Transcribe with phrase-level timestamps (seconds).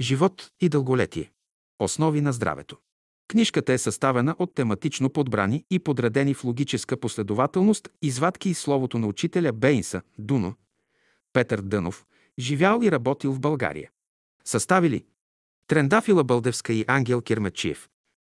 [0.00, 1.32] Живот и дълголетие.
[1.78, 2.76] Основи на здравето.
[3.28, 9.06] Книжката е съставена от тематично подбрани и подредени в логическа последователност извадки и словото на
[9.06, 10.54] учителя Бейнса, Дуно,
[11.32, 12.06] Петър Дънов,
[12.38, 13.90] живял и работил в България.
[14.44, 15.04] Съставили
[15.66, 17.88] Трендафила Бълдевска и Ангел Кирмечиев.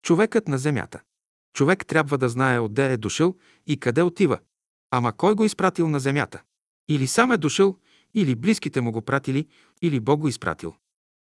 [0.03, 1.01] Човекът на земята.
[1.53, 3.35] Човек трябва да знае отде е дошъл
[3.67, 4.39] и къде отива.
[4.91, 6.41] Ама кой го изпратил на земята?
[6.89, 7.77] Или сам е дошъл,
[8.13, 9.47] или близките му го пратили,
[9.81, 10.75] или Бог го изпратил.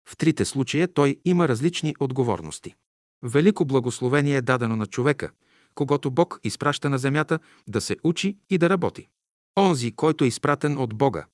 [0.09, 2.75] В трите случая той има различни отговорности.
[3.23, 5.31] Велико благословение е дадено на човека,
[5.75, 9.07] когато Бог изпраща на земята да се учи и да работи.
[9.59, 11.25] Онзи, който е изпратен от Бога,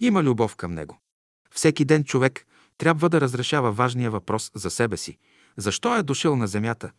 [0.00, 0.98] има любов към него.
[1.50, 2.46] Всеки ден човек
[2.78, 5.18] трябва да разрешава важния въпрос за себе си.
[5.56, 6.90] Защо е дошъл на земята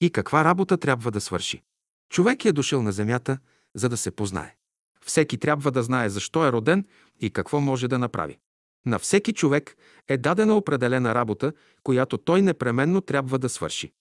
[0.00, 1.62] и каква работа трябва да свърши?
[2.10, 3.38] Човек е дошъл на земята,
[3.74, 4.54] за да се познае.
[5.04, 6.86] Всеки трябва да знае защо е роден
[7.20, 8.38] и какво може да направи.
[8.86, 9.76] На всеки човек
[10.08, 13.92] е дадена определена работа, която той непременно трябва да свърши.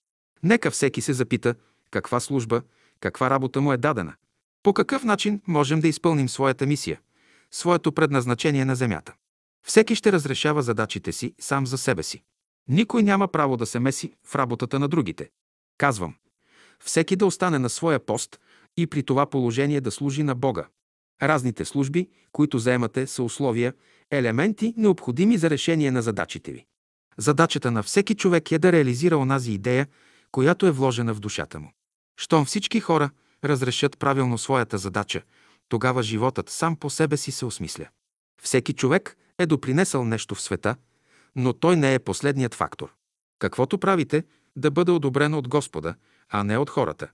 [0.44, 1.56] Нека всеки се запита
[1.92, 2.62] каква служба,
[3.00, 4.14] каква работа му е дадена.
[4.64, 7.00] По какъв начин можем да изпълним своята мисия,
[7.52, 9.14] своето предназначение на земята.
[9.68, 12.24] Всеки ще разрешава задачите си сам за себе си.
[12.68, 15.30] Никой няма право да се меси в работата на другите.
[15.78, 16.16] Казвам,
[16.84, 18.40] всеки да остане на своя пост
[18.78, 20.68] и при това положение да служи на Бога.
[21.22, 23.74] Разните служби, които заемате, са условия,
[24.12, 26.66] елементи, необходими за решение на задачите ви.
[27.18, 29.88] Задачата на всеки човек е да реализира онази идея,
[30.32, 31.72] която е вложена в душата му.
[32.18, 33.10] Щом всички хора
[33.44, 35.22] разрешат правилно своята задача,
[35.70, 37.88] тогава животът сам по себе си се осмисля.
[38.42, 40.76] Всеки човек е допринесъл нещо в света,
[41.36, 42.94] но той не е последният фактор.
[43.40, 44.24] Каквото правите,
[44.56, 45.96] да бъде одобрено от Господа,
[46.30, 47.08] а не от хората.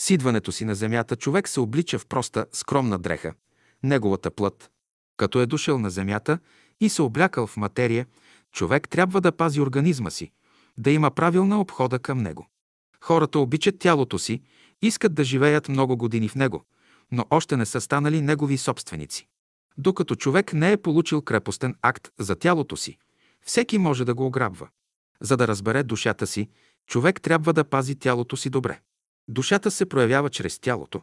[0.00, 3.34] С идването си на земята човек се облича в проста, скромна дреха,
[3.82, 4.70] неговата плът.
[5.16, 6.38] Като е дошъл на земята
[6.80, 8.06] и се облякал в материя,
[8.52, 10.32] човек трябва да пази организма си,
[10.78, 12.48] да има правилна обхода към него.
[13.00, 14.42] Хората обичат тялото си,
[14.82, 16.64] искат да живеят много години в него,
[17.12, 19.28] но още не са станали негови собственици.
[19.78, 22.98] Докато човек не е получил крепостен акт за тялото си,
[23.46, 24.68] всеки може да го ограбва.
[25.20, 26.48] За да разбере душата си,
[26.86, 28.80] човек трябва да пази тялото си добре.
[29.28, 31.02] Душата се проявява чрез тялото.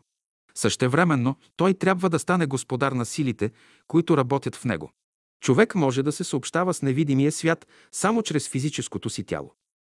[0.55, 3.51] Същевременно той трябва да стане господар на силите,
[3.87, 4.91] които работят в него.
[5.41, 9.53] Човек може да се съобщава с невидимия свят само чрез физическото си тяло.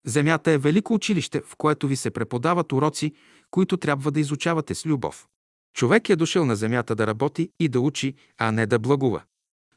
[0.06, 3.12] Земята е велико училище, в което ви се преподават уроци,
[3.50, 5.26] които трябва да изучавате с любов.
[5.74, 9.22] Човек е дошъл на земята да работи и да учи, а не да благува.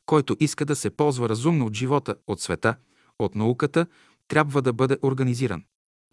[0.05, 2.75] Който иска да се ползва разумно от живота, от света,
[3.19, 3.85] от науката,
[4.27, 5.63] трябва да бъде организиран.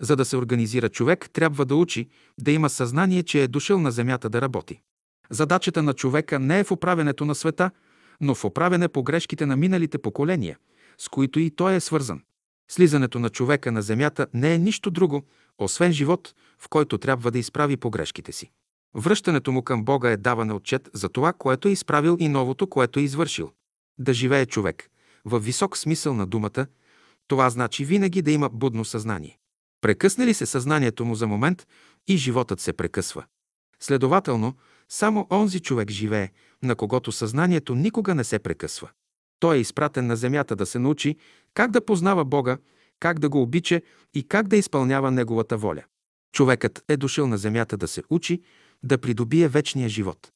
[0.00, 2.08] За да се организира човек, трябва да учи,
[2.40, 4.80] да има съзнание, че е дошъл на земята да работи.
[5.30, 7.70] Задачата на човека не е в оправянето на света,
[8.20, 10.58] но в оправяне погрешките на миналите поколения,
[10.98, 12.22] с които и той е свързан.
[12.70, 15.22] Слизането на човека на земята не е нищо друго,
[15.58, 18.50] освен живот, в който трябва да изправи погрешките си.
[18.94, 22.98] Връщането му към Бога е даване отчет за това, което е изправил и новото, което
[23.00, 23.50] е извършил.
[23.98, 24.90] Да живее човек,
[25.24, 26.66] във висок смисъл на думата,
[27.28, 29.38] това значи винаги да има будно съзнание.
[29.84, 31.66] Прекъсне ли се съзнанието му за момент
[32.06, 33.24] и животът се прекъсва.
[33.80, 34.54] Следователно,
[34.88, 36.30] само онзи човек живее,
[36.62, 38.90] на когото съзнанието никога не се прекъсва.
[39.40, 41.16] Той е изпратен на земята да се научи
[41.54, 42.58] как да познава Бога,
[43.00, 43.80] как да го обича
[44.14, 45.82] и как да изпълнява Неговата воля.
[46.32, 48.42] Човекът е дошъл на земята да се учи,
[48.82, 50.32] да придобие вечния живот.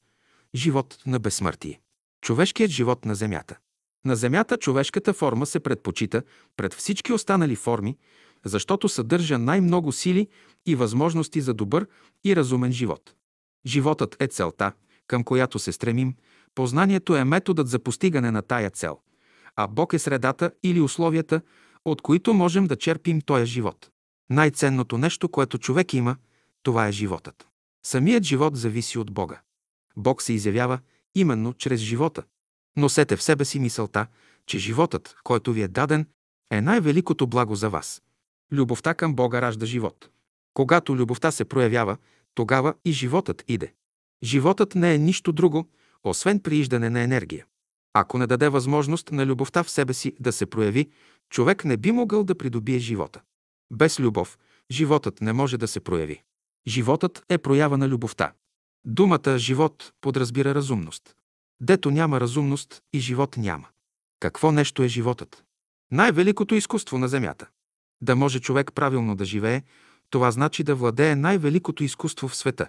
[0.55, 1.81] Живот на безсмъртие.
[2.21, 3.59] Човешкият живот на земята.
[4.05, 6.23] На земята човешката форма се предпочита
[6.57, 7.97] пред всички останали форми,
[8.45, 10.29] защото съдържа най-много сили
[10.67, 11.87] и възможности за добър
[12.25, 13.15] и разумен живот.
[13.67, 14.73] Животът е целта,
[15.07, 16.15] към която се стремим,
[16.55, 18.99] познанието е методът за постигане на тая цел,
[19.57, 21.41] а Бог е средата или условията,
[21.85, 23.91] от които можем да черпим този живот.
[24.31, 26.17] Най-ценното нещо, което човек има,
[26.63, 27.49] това е животът.
[27.87, 29.41] Самият живот зависи от Бога.
[29.97, 30.79] Бог се изявява
[31.15, 32.23] именно чрез живота.
[32.77, 34.07] Носете в себе си мисълта,
[34.47, 36.07] че животът, който ви е даден,
[36.51, 38.03] е най-великото благо за вас.
[38.53, 40.09] Любовта към Бога ражда живот.
[40.55, 41.97] Когато любовта се проявява,
[42.35, 43.73] тогава и животът иде.
[44.23, 45.69] Животът не е нищо друго,
[46.05, 47.47] освен прииждане на енергия.
[47.95, 50.91] Ако не даде възможност на любовта в себе си да се прояви,
[51.31, 53.21] човек не би могъл да придобие живота.
[53.73, 54.39] Без любов
[54.71, 56.23] животът не може да се прояви.
[56.67, 58.33] Животът е проява на любовта.
[58.85, 61.15] Думата «живот» подразбира разумност.
[61.61, 63.69] Дето няма разумност и живот няма.
[64.21, 65.45] Какво нещо е животът?
[65.91, 67.49] Най-великото изкуство на Земята.
[68.01, 69.63] Да може човек правилно да живее,
[70.11, 72.69] това значи да владее най-великото изкуство в света.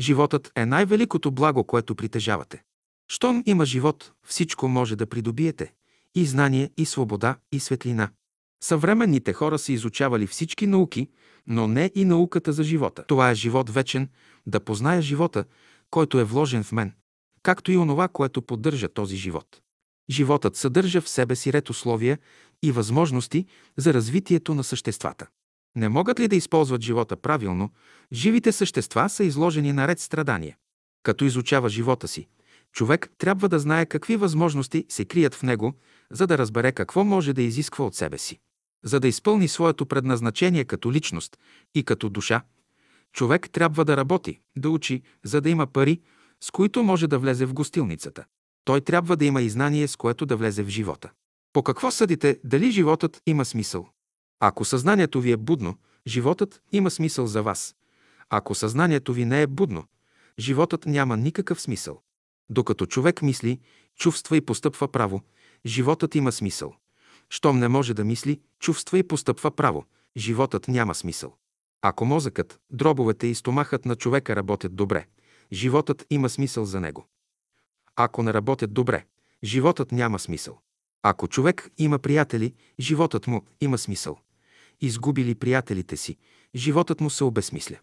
[0.00, 2.62] Животът е най-великото благо, което притежавате.
[3.08, 5.72] Щом има живот, всичко може да придобиете–
[6.16, 8.10] и знание, и свобода, и светлина.
[8.62, 11.08] Съвременните хора са изучавали всички науки,
[11.46, 13.04] но не и науката за живота.
[13.08, 14.08] Това е живот вечен,
[14.46, 15.44] да позная живота,
[15.90, 16.92] който е вложен в мен,
[17.42, 19.60] както и онова, което поддържа този живот.
[20.10, 22.18] Животът съдържа в себе си ред условия
[22.62, 25.26] и възможности за развитието на съществата.
[25.76, 27.70] Не могат ли да използват живота правилно,
[28.12, 30.56] живите същества са изложени на ред страдания.
[31.02, 32.26] Като изучава живота си,
[32.72, 35.74] човек трябва да знае какви възможности се крият в него,
[36.10, 38.38] за да разбере какво може да изисква от себе си.
[38.84, 41.38] За да изпълни своето предназначение като личност
[41.74, 42.42] и като душа,
[43.12, 46.00] човек трябва да работи, да учи, за да има пари,
[46.40, 48.24] с които може да влезе в гостилницата.
[48.66, 51.10] Той трябва да има и знание, с което да влезе в живота.
[51.52, 53.88] По какво съдите дали животът има смисъл?
[54.40, 57.76] Ако съзнанието ви е будно, животът има смисъл за вас.
[58.30, 59.84] Ако съзнанието ви не е будно,
[60.38, 62.00] животът няма никакъв смисъл.
[62.50, 63.60] Докато човек мисли,
[63.96, 65.22] чувства и постъпва право,
[65.66, 66.74] животът има смисъл.
[67.30, 69.84] Щом не може да мисли, чувства и постъпва право,
[70.16, 71.36] животът няма смисъл.
[71.82, 75.06] Ако мозъкът, дробовете и стомахът на човека работят добре,
[75.52, 77.06] животът има смисъл за него.
[77.96, 79.04] Ако не работят добре,
[79.44, 80.58] животът няма смисъл.
[81.02, 84.18] Ако човек има приятели, животът му има смисъл.
[84.80, 86.16] Изгубили приятелите си,
[86.54, 87.76] животът му се обесмисля.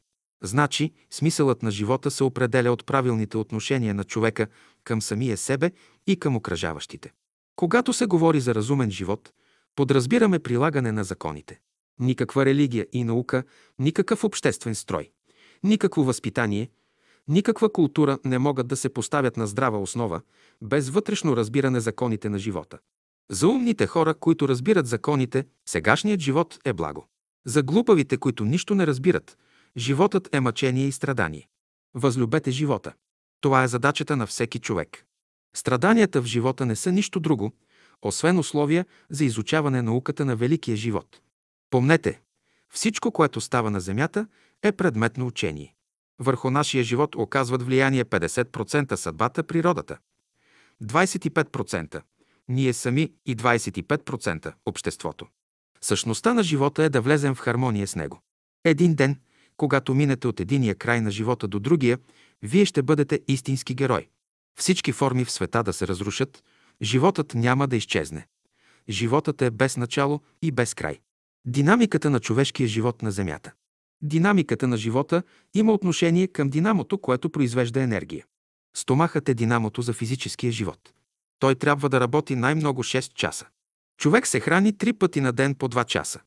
[0.43, 4.47] Значи, смисълът на живота се определя от правилните отношения на човека
[4.83, 5.71] към самия себе
[6.07, 7.13] и към окръжаващите.
[7.55, 9.31] Когато се говори за разумен живот,
[9.75, 11.59] подразбираме прилагане на законите.
[11.99, 13.43] Никаква религия и наука,
[13.79, 15.11] никакъв обществен строй,
[15.63, 16.69] никакво възпитание,
[17.27, 20.21] никаква култура не могат да се поставят на здрава основа,
[20.61, 22.79] без вътрешно разбиране законите на живота.
[23.31, 27.07] За умните хора, които разбират законите, сегашният живот е благо.
[27.45, 29.37] За глупавите, които нищо не разбират,
[29.77, 31.47] животът е мъчение и страдание.
[31.93, 32.93] Възлюбете живота.
[33.41, 35.05] Това е задачата на всеки човек.
[35.55, 37.51] Страданията в живота не са нищо друго,
[38.01, 41.21] освен условия за изучаване науката на великия живот.
[41.69, 42.21] Помнете,
[42.73, 44.27] всичко, което става на Земята,
[44.63, 45.75] е предмет на учение.
[46.19, 49.97] Върху нашия живот оказват влияние 50% съдбата, природата,
[50.83, 52.01] 25%
[52.49, 55.27] ние сами и 25% обществото.
[55.81, 58.21] Същността на живота е да влезем в хармония с него.
[58.63, 59.19] Един ден,
[59.57, 61.99] когато минете от единия край на живота до другия,
[62.41, 64.07] вие ще бъдете истински герой.
[64.59, 66.43] Всички форми в света да се разрушат,
[66.81, 68.27] животът няма да изчезне.
[68.89, 70.99] Животът е без начало и без край.
[71.45, 73.51] Динамиката на човешкия живот на Земята.
[74.03, 75.23] Динамиката на живота
[75.53, 78.25] има отношение към динамото, което произвежда енергия.
[78.75, 80.93] Стомахът е динамото за физическия живот.
[81.39, 83.45] Той трябва да работи най-много 6 часа.
[83.97, 86.19] Човек се храни три пъти на ден по 2 часа.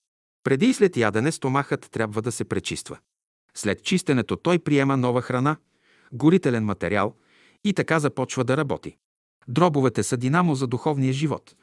[0.44, 2.98] Преди и след ядене стомахът трябва да се пречиства.
[3.54, 5.56] След чистенето той приема нова храна,
[6.12, 7.14] горителен материал
[7.64, 8.96] и така започва да работи.
[9.48, 11.56] Дробовете са динамо за духовния живот.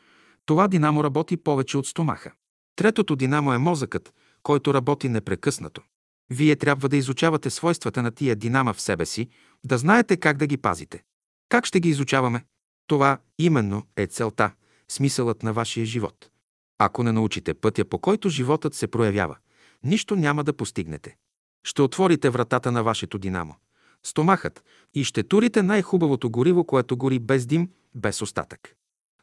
[0.45, 2.31] Това динамо работи повече от стомаха.
[2.75, 4.13] Третото динамо е мозъкът,
[4.43, 5.81] който работи непрекъснато.
[6.29, 9.29] Вие трябва да изучавате свойствата на тия динама в себе си,
[9.65, 11.03] да знаете как да ги пазите.
[11.49, 12.45] Как ще ги изучаваме?
[12.87, 14.51] Това именно е целта,
[14.87, 16.29] смисълът на вашия живот.
[16.79, 19.37] Ако не научите пътя, по който животът се проявява,
[19.83, 21.15] нищо няма да постигнете.
[21.63, 23.55] Ще отворите вратата на вашето динамо,
[24.03, 28.75] стомахът, и ще турите най-хубавото гориво, което гори без дим, без остатък.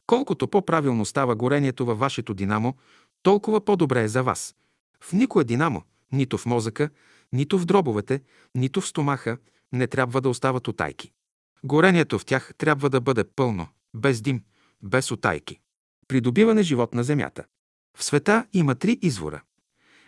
[0.07, 2.75] Колкото по-правилно става горението във вашето динамо,
[3.23, 4.55] толкова по-добре е за вас.
[5.01, 5.83] В никое динамо,
[6.13, 6.91] нито в мозъка,
[7.33, 8.23] нито в дробовете,
[8.55, 9.39] нито в стомаха,
[9.73, 11.13] не трябва да остават отайки.
[11.65, 14.43] Горението в тях трябва да бъде пълно, без дим,
[14.83, 15.61] без отайки.
[16.09, 17.45] Придобиване живот на земята.
[17.97, 19.43] В света има три извора.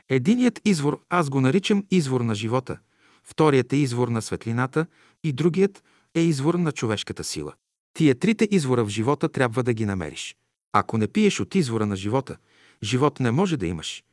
[0.09, 2.78] Единият извор аз го наричам извор на живота,
[3.25, 4.87] вторият е извор на светлината
[5.25, 7.54] и другият е извор на човешката сила.
[7.94, 10.37] Тия трите извора в живота трябва да ги намериш.
[10.73, 12.37] Ако не пиеш от извора на живота,
[12.82, 14.04] живот не може да имаш.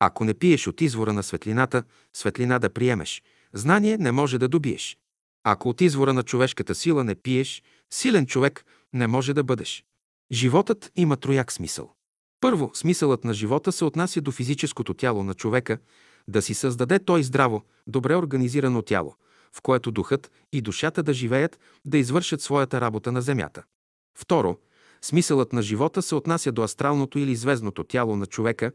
[0.00, 4.98] Ако не пиеш от извора на светлината, светлина да приемеш, знание не може да добиеш.
[5.44, 9.84] Ако от извора на човешката сила не пиеш, силен човек не може да бъдеш.
[10.32, 11.92] Животът има трояк смисъл.
[12.40, 15.78] Първо, смисълът на живота се отнася до физическото тяло на човека,
[16.28, 19.14] да си създаде той здраво, добре организирано тяло,
[19.52, 23.62] в което духът и душата да живеят, да извършат своята работа на земята.
[24.18, 24.58] Второ,
[25.02, 28.72] смисълът на живота се отнася до астралното или звездното тяло на човека,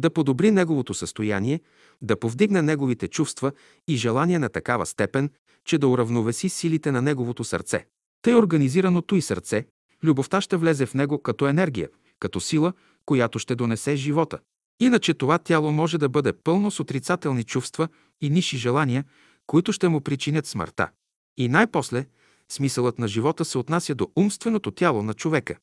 [0.00, 1.60] да подобри неговото състояние,
[2.02, 3.52] да повдигне неговите чувства
[3.88, 5.30] и желания на такава степен,
[5.64, 7.86] че да уравновеси силите на неговото сърце.
[8.22, 9.66] Тъй организираното и сърце,
[10.04, 11.88] любовта ще влезе в него като енергия,
[12.20, 12.72] като сила,
[13.06, 14.38] която ще донесе живота.
[14.80, 17.88] Иначе това тяло може да бъде пълно с отрицателни чувства
[18.20, 19.04] и ниши желания,
[19.46, 20.88] които ще му причинят смъртта.
[21.36, 22.06] И най-после,
[22.48, 25.56] смисълът на живота се отнася до умственото тяло на човека.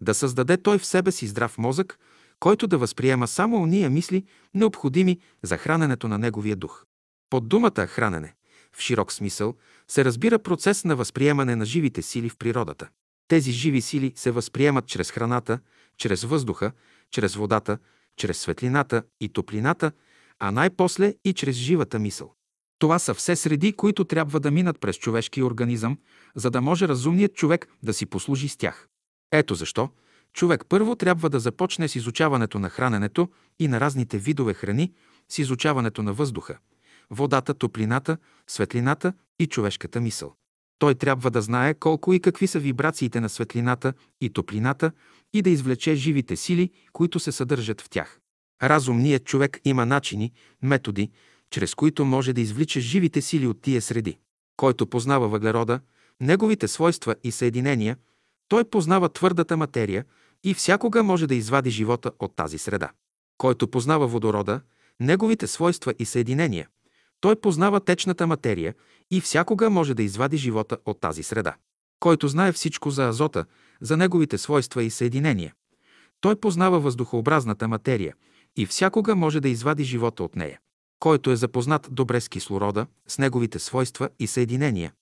[0.00, 1.98] Да създаде той в себе си здрав мозък,
[2.40, 6.84] който да възприема само уния мисли, необходими за храненето на неговия дух.
[7.30, 8.34] Под думата хранене,
[8.76, 9.54] в широк смисъл,
[9.88, 12.88] се разбира процес на възприемане на живите сили в природата.
[13.28, 15.58] Тези живи сили се възприемат чрез храната,
[15.96, 16.72] чрез въздуха,
[17.10, 17.78] чрез водата,
[18.16, 19.92] чрез светлината и топлината,
[20.38, 22.34] а най-после и чрез живата мисъл.
[22.78, 25.98] Това са все среди, които трябва да минат през човешкия организъм,
[26.34, 28.88] за да може разумният човек да си послужи с тях.
[29.32, 29.90] Ето защо
[30.34, 34.92] човек първо трябва да започне с изучаването на храненето и на разните видове храни,
[35.28, 36.58] с изучаването на въздуха,
[37.10, 38.16] водата, топлината,
[38.46, 40.34] светлината и човешката мисъл.
[40.78, 44.92] Той трябва да знае колко и какви са вибрациите на светлината и топлината
[45.32, 48.20] и да извлече живите сили, които се съдържат в тях.
[48.62, 50.32] Разумният човек има начини,
[50.62, 51.10] методи,
[51.50, 54.18] чрез които може да извлича живите сили от тия среди.
[54.56, 55.80] Който познава въглерода,
[56.20, 57.96] неговите свойства и съединения,
[58.48, 60.04] той познава твърдата материя
[60.44, 62.90] и всякога може да извади живота от тази среда.
[63.38, 64.60] Който познава водорода,
[65.00, 66.68] неговите свойства и съединения,
[67.20, 68.74] той познава течната материя
[69.10, 71.54] и всякога може да извади живота от тази среда.
[72.00, 73.44] Който знае всичко за азота,
[73.80, 75.54] за неговите свойства и съединения,
[76.20, 78.14] той познава въздухообразната материя
[78.56, 80.58] и всякога може да извади живота от нея.
[81.00, 84.92] Който е запознат добре с кислорода, с неговите свойства и съединения,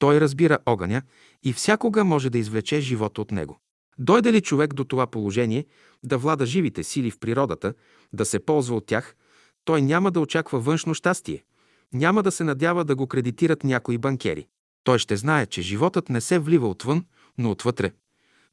[0.00, 1.02] той разбира огъня
[1.42, 3.60] и всякога може да извлече живота от него.
[3.98, 5.66] Дойде ли човек до това положение
[6.02, 7.74] да влада живите сили в природата,
[8.12, 9.16] да се ползва от тях,
[9.64, 11.44] той няма да очаква външно щастие,
[11.92, 14.46] няма да се надява да го кредитират някои банкери.
[14.84, 17.04] Той ще знае, че животът не се влива отвън,
[17.38, 17.92] но отвътре.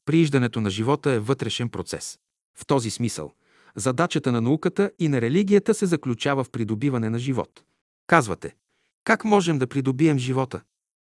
[0.05, 2.19] Прииждането на живота е вътрешен процес.
[2.55, 3.33] В този смисъл,
[3.75, 7.63] задачата на науката и на религията се заключава в придобиване на живот.
[8.07, 8.55] Казвате,
[9.03, 10.61] как можем да придобием живота?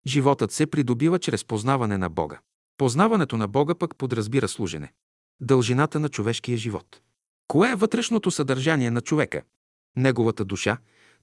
[0.07, 2.39] Животът се придобива чрез познаване на Бога.
[2.77, 4.93] Познаването на Бога пък подразбира служене.
[5.41, 7.01] Дължината на човешкия живот.
[7.48, 9.41] Кое е вътрешното съдържание на човека?
[9.95, 10.77] Неговата душа,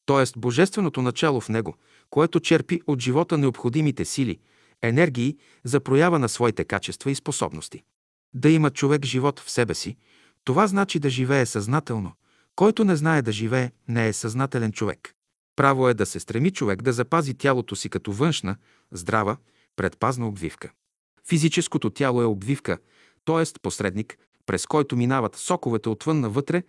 [0.07, 0.39] т.е.
[0.39, 1.75] божественото начало в него,
[2.11, 4.39] което черпи от живота необходимите сили,
[4.83, 7.83] енергии за проява на своите качества и способности.
[8.35, 9.97] Да има човек живот в себе си,
[10.45, 12.13] това значи да живее съзнателно.
[12.57, 15.15] Който не знае да живее, не е съзнателен човек.
[15.61, 18.57] Право е да се стреми човек да запази тялото си като външна,
[18.93, 19.37] здрава,
[19.77, 20.71] предпазна обвивка.
[21.29, 22.79] Физическото тяло е обвивка,
[23.25, 23.59] т.е.
[23.63, 26.63] посредник, през който минават соковете отвън навътре,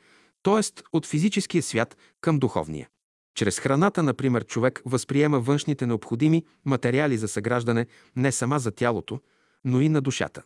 [0.43, 0.81] т.е.
[0.93, 2.89] от физическия свят към духовния.
[3.35, 9.19] Чрез храната, например, човек възприема външните необходими материали за съграждане не сама за тялото,
[9.65, 10.43] но и на душата.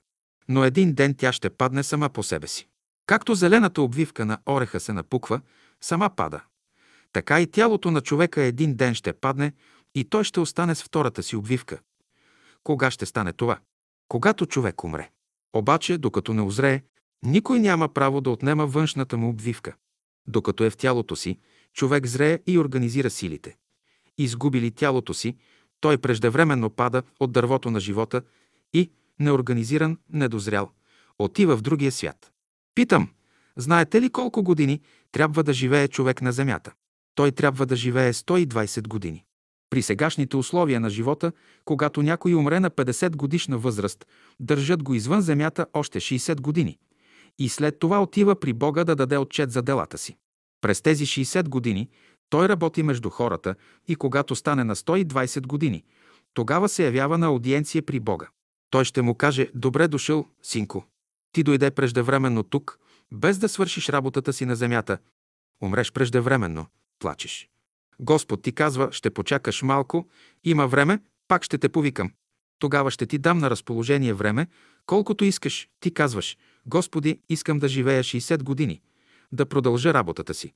[0.49, 2.67] Но един ден тя ще падне сама по себе си.
[3.05, 5.41] Както зелената обвивка на ореха се напуква,
[5.81, 6.41] сама пада.
[7.15, 9.53] Така и тялото на човека един ден ще падне
[9.95, 11.79] и той ще остане с втората си обвивка.
[12.63, 13.59] Кога ще стане това?
[14.07, 15.09] Когато човек умре.
[15.53, 16.83] Обаче, докато не озрее,
[17.23, 19.75] никой няма право да отнема външната му обвивка.
[20.27, 21.39] Докато е в тялото си,
[21.73, 23.57] човек зрее и организира силите.
[24.17, 25.37] Изгубили тялото си,
[25.81, 28.21] той преждевременно пада от дървото на живота
[28.73, 30.71] и, неорганизиран, недозрял,
[31.19, 32.31] отива в другия свят.
[32.75, 33.09] Питам,
[33.57, 34.81] знаете ли колко години
[35.11, 36.73] трябва да живее човек на Земята?
[37.15, 39.23] Той трябва да живее 120 години.
[39.69, 41.31] При сегашните условия на живота,
[41.65, 44.05] когато някой умре на 50 годишна възраст,
[44.39, 46.77] държат го извън Земята още 60 години.
[47.39, 50.17] И след това отива при Бога да даде отчет за делата си.
[50.61, 51.89] През тези 60 години
[52.29, 53.55] той работи между хората
[53.87, 55.83] и когато стане на 120 години,
[56.33, 58.27] тогава се явява на аудиенция при Бога.
[58.69, 60.85] Той ще му каже «Добре дошъл, синко.
[61.31, 62.79] Ти дойде преждевременно тук,
[63.11, 64.97] без да свършиш работата си на земята.
[65.61, 66.65] Умреш преждевременно,
[66.99, 67.49] плачеш.
[67.99, 70.07] Господ ти казва, ще почакаш малко,
[70.43, 72.11] има време, пак ще те повикам.
[72.59, 74.47] Тогава ще ти дам на разположение време,
[74.85, 75.69] колкото искаш.
[75.79, 78.81] Ти казваш, Господи, искам да живея 60 години
[79.31, 80.53] да продължа работата си.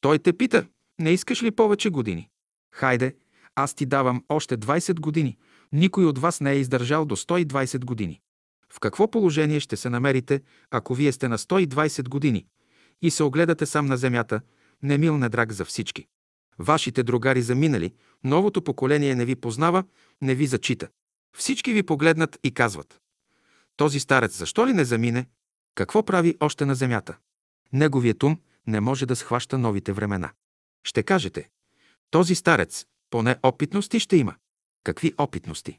[0.00, 0.66] Той те пита,
[1.00, 2.28] не искаш ли повече години?
[2.74, 3.16] Хайде,
[3.54, 5.36] аз ти давам още 20 години.
[5.72, 8.20] Никой от вас не е издържал до 120 години.
[8.72, 12.46] В какво положение ще се намерите, ако вие сте на 120 години
[13.02, 14.40] и се огледате сам на земята,
[14.84, 16.06] немил недраг за всички?
[16.58, 19.84] Вашите другари заминали, новото поколение не ви познава,
[20.22, 20.88] не ви зачита.
[21.36, 23.00] Всички ви погледнат и казват.
[23.76, 25.26] Този старец защо ли не замине?
[25.74, 27.16] Какво прави още на земята?
[27.72, 30.30] Неговият ум не може да схваща новите времена.
[30.84, 31.48] Ще кажете,
[32.10, 34.34] този старец поне опитности ще има.
[34.84, 35.78] Какви опитности?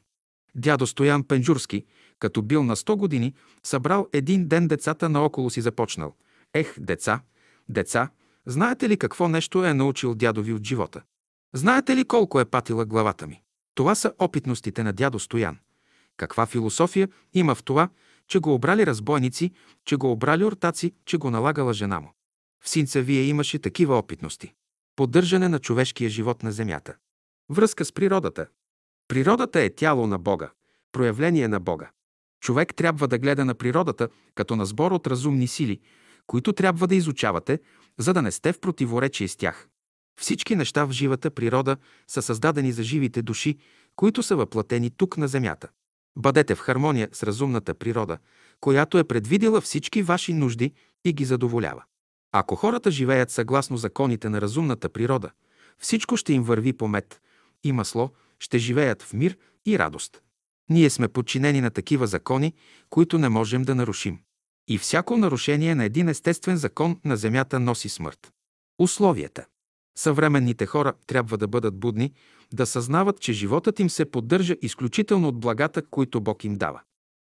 [0.54, 1.84] Дядо Стоян Пенджурски,
[2.18, 6.14] като бил на 100 години, събрал един ден децата наоколо си започнал.
[6.54, 7.20] Ех, деца,
[7.68, 8.10] деца,
[8.46, 11.02] знаете ли какво нещо е научил дядо ви от живота?
[11.54, 13.42] Знаете ли колко е патила главата ми?
[13.74, 15.58] Това са опитностите на дядо Стоян.
[16.16, 17.88] Каква философия има в това,
[18.28, 19.52] че го обрали разбойници,
[19.84, 22.12] че го обрали ортаци, че го налагала жена му.
[22.64, 24.54] В синца вие имаше такива опитности.
[24.96, 26.94] Поддържане на човешкия живот на земята.
[27.50, 28.46] Връзка с природата.
[29.08, 30.50] Природата е тяло на Бога,
[30.92, 31.90] проявление на Бога.
[32.40, 35.80] Човек трябва да гледа на природата като на сбор от разумни сили,
[36.26, 37.60] които трябва да изучавате,
[37.98, 39.68] за да не сте в противоречие с тях.
[40.20, 41.76] Всички неща в живата природа
[42.08, 43.58] са създадени за живите души,
[43.96, 45.68] които са въплатени тук на земята.
[46.18, 48.18] Бъдете в хармония с разумната природа,
[48.60, 50.72] която е предвидила всички ваши нужди
[51.04, 51.84] и ги задоволява.
[52.32, 55.30] Ако хората живеят съгласно законите на разумната природа,
[55.78, 57.20] всичко ще им върви по мед
[57.64, 59.36] и масло, ще живеят в мир
[59.66, 60.22] и радост.
[60.68, 62.54] Ние сме подчинени на такива закони,
[62.90, 64.18] които не можем да нарушим.
[64.68, 68.32] И всяко нарушение на един естествен закон на Земята носи смърт.
[68.78, 69.46] Условията.
[69.98, 72.12] Съвременните хора трябва да бъдат будни,
[72.52, 76.80] да съзнават, че животът им се поддържа изключително от благата, които Бог им дава.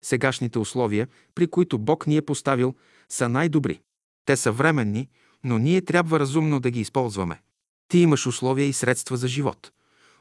[0.04, 2.74] Сегашните условия, при които Бог ни е поставил,
[3.08, 3.80] са най-добри.
[4.24, 5.08] Те са временни,
[5.44, 7.40] но ние трябва разумно да ги използваме.
[7.88, 9.72] Ти имаш условия и средства за живот.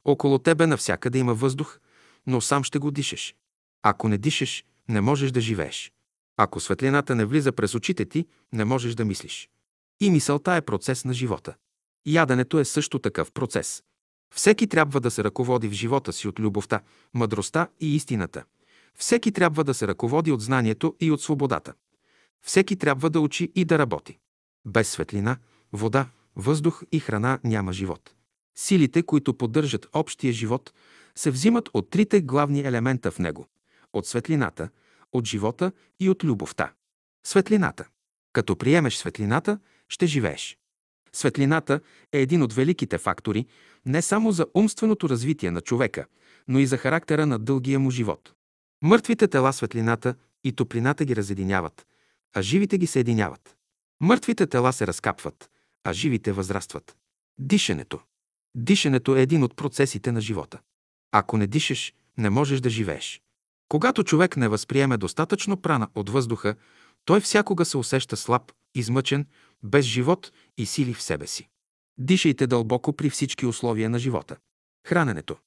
[0.06, 1.80] Около тебе навсякъде има въздух,
[2.28, 3.36] но сам ще го дишаш.
[3.84, 5.92] Ако не дишаш, не можеш да живееш.
[6.38, 9.50] Ако светлината не влиза през очите ти, не можеш да мислиш.
[10.02, 11.56] И мисълта е процес на живота.
[12.06, 13.84] Яденето е също такъв процес.
[14.36, 16.82] Всеки трябва да се ръководи в живота си от любовта,
[17.14, 18.44] мъдростта и истината.
[18.96, 21.74] Всеки трябва да се ръководи от знанието и от свободата.
[22.42, 24.18] Всеки трябва да учи и да работи.
[24.66, 25.38] Без светлина,
[25.74, 28.14] вода, въздух и храна няма живот.
[28.56, 30.74] Силите, които поддържат общия живот,
[31.16, 33.48] се взимат от трите главни елемента в него–
[33.94, 34.70] от светлината,
[35.14, 36.74] от живота и от любовта.
[37.26, 37.88] Светлината.
[38.34, 40.58] Като приемеш светлината, ще живееш.
[41.14, 41.80] Светлината
[42.12, 43.46] е един от великите фактори
[43.86, 46.06] не само за умственото развитие на човека,
[46.48, 48.34] но и за характера на дългия му живот.
[48.82, 51.88] Мъртвите тела светлината и топлината ги разединяват,
[52.36, 53.56] а живите ги съединяват.
[54.02, 55.50] Мъртвите тела се разкапват,
[55.84, 56.98] а живите възрастват.
[57.38, 58.00] Дишането.
[58.56, 60.60] Дишането е един от процесите на живота.
[61.12, 63.22] Ако не дишаш, не можеш да живееш.
[63.74, 66.56] Когато човек не възприеме достатъчно прана от въздуха,
[67.06, 69.28] той всякога се усеща слаб, измъчен,
[69.64, 71.50] без живот и сили в себе си.
[71.98, 74.38] Дишайте дълбоко при всички условия на живота.
[74.88, 75.38] Храненето.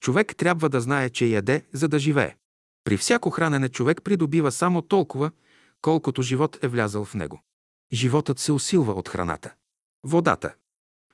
[0.00, 2.36] Човек трябва да знае, че яде, за да живее.
[2.84, 5.30] При всяко хранене човек придобива само толкова,
[5.82, 7.42] колкото живот е влязъл в него.
[7.92, 9.54] Животът се усилва от храната.
[10.06, 10.54] Водата.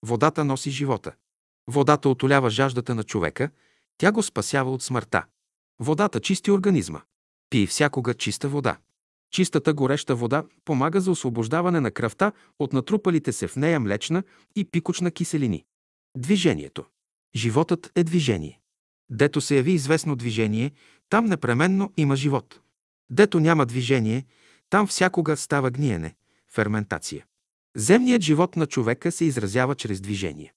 [0.02, 1.12] Водата носи живота.
[1.66, 3.50] Водата отолява жаждата на човека,
[3.98, 5.24] тя го спасява от смъртта.
[5.82, 7.00] Водата чисти организма.
[7.50, 8.78] Пий всякога чиста вода.
[9.30, 14.22] Чистата гореща вода помага за освобождаване на кръвта от натрупалите се в нея млечна
[14.56, 15.64] и пикочна киселини.
[16.16, 16.84] Движението.
[17.34, 18.60] Животът е движение.
[19.10, 20.72] Дето се яви известно движение,
[21.08, 22.60] там непременно има живот.
[23.10, 24.26] Дето няма движение,
[24.70, 26.14] там всякога става гниене,
[26.48, 27.26] ферментация.
[27.76, 30.52] Земният живот на човека се изразява чрез движение.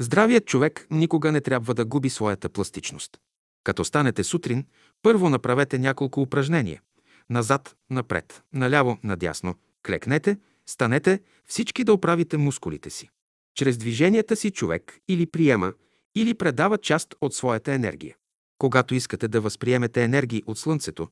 [0.00, 3.18] Здравият човек никога не трябва да губи своята пластичност.
[3.64, 4.66] Като станете сутрин,
[5.02, 6.82] първо направете няколко упражнения.
[7.30, 9.54] Назад, напред, наляво, надясно.
[9.86, 13.10] Клекнете, станете, всички да оправите мускулите си.
[13.54, 15.72] Чрез движенията си човек или приема,
[16.14, 18.16] или предава част от своята енергия.
[18.58, 21.08] Когато искате да възприемете енергии от Слънцето,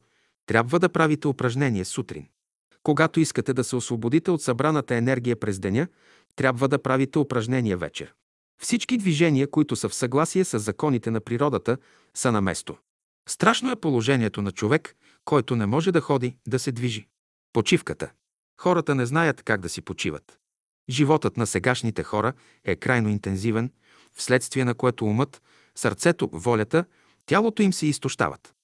[0.46, 2.26] трябва да правите упражнение сутрин.
[2.82, 5.88] Когато искате да се освободите от събраната енергия през деня,
[6.36, 8.14] трябва да правите упражнения вечер.
[8.62, 11.76] Всички движения, които са в съгласие с законите на природата,
[12.16, 12.76] са на место.
[13.28, 17.08] Страшно е положението на човек, който не може да ходи, да се движи.
[17.52, 18.10] Почивката.
[18.60, 20.38] Хората не знаят как да си почиват.
[20.90, 22.32] Животът на сегашните хора
[22.64, 23.72] е крайно интензивен,
[24.14, 25.42] вследствие на което умът,
[25.74, 26.84] сърцето, волята,
[27.26, 28.54] тялото им се изтощават.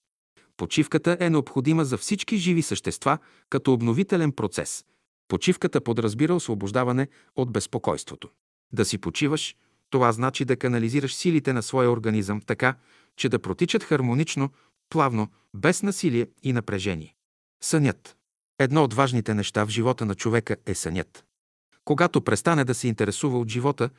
[0.56, 3.18] Почивката е необходима за всички живи същества
[3.50, 4.84] като обновителен процес.
[5.28, 8.28] Почивката подразбира освобождаване от безпокойството.
[8.72, 9.56] Да си почиваш,
[9.90, 12.76] това значи да канализираш силите на своя организъм така,
[13.16, 14.50] че да протичат хармонично,
[14.90, 17.14] плавно, без насилие и напрежение.
[17.62, 18.16] Сънят.
[18.58, 21.24] Едно от важните неща в живота на човека е сънят.
[21.84, 23.90] Когато престане да се интересува от живота,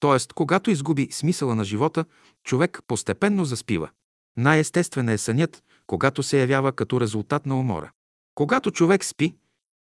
[0.00, 0.34] т.е.
[0.34, 2.04] когато изгуби смисъла на живота,
[2.44, 3.90] човек постепенно заспива.
[4.36, 7.90] Най-естествен е сънят, когато се явява като резултат на умора.
[8.34, 9.34] Когато човек спи,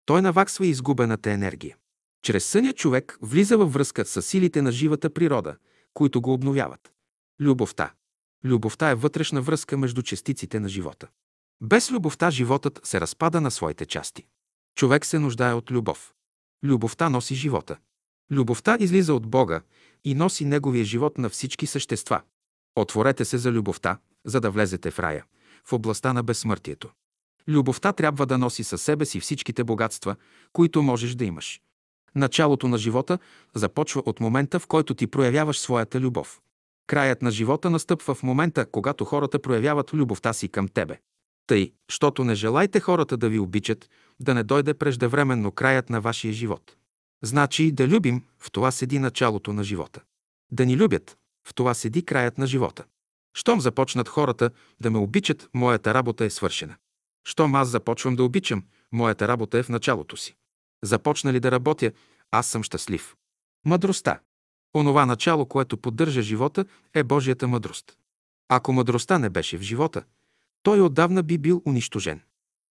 [0.05, 1.77] той наваксва изгубената енергия.
[2.23, 5.55] Чрез съня човек влиза във връзка с силите на живата природа,
[5.93, 6.91] които го обновяват.
[7.41, 7.93] Любовта.
[8.43, 11.07] Любовта е вътрешна връзка между частиците на живота.
[11.61, 14.25] Без любовта животът се разпада на своите части.
[14.75, 16.13] Човек се нуждае от любов.
[16.63, 17.77] Любовта носи живота.
[18.31, 19.61] Любовта излиза от Бога
[20.03, 22.21] и носи Неговия живот на всички същества.
[22.75, 25.25] Отворете се за любовта, за да влезете в рая,
[25.65, 26.89] в областта на безсмъртието.
[27.47, 30.15] Любовта трябва да носи със себе си всичките богатства,
[30.53, 31.61] които можеш да имаш.
[32.15, 33.19] Началото на живота
[33.55, 36.41] започва от момента, в който ти проявяваш своята любов.
[36.89, 40.99] Краят на живота настъпва в момента, когато хората проявяват любовта си към тебе.
[41.47, 46.33] Тъй, щото не желайте хората да ви обичат, да не дойде преждевременно краят на вашия
[46.33, 46.75] живот.
[47.23, 50.01] Значи да любим, в това седи началото на живота.
[50.51, 52.85] Да ни любят, в това седи краят на живота.
[53.33, 54.49] Щом започнат хората
[54.81, 56.75] да ме обичат, моята работа е свършена.
[57.27, 60.35] Щом аз започвам да обичам, моята работа е в началото си.
[60.83, 61.91] Започна ли да работя,
[62.31, 63.15] аз съм щастлив.
[63.65, 64.19] Мъдростта.
[64.75, 67.97] Онова начало, което поддържа живота, е Божията мъдрост.
[68.49, 70.03] Ако мъдростта не беше в живота,
[70.63, 72.21] той отдавна би бил унищожен.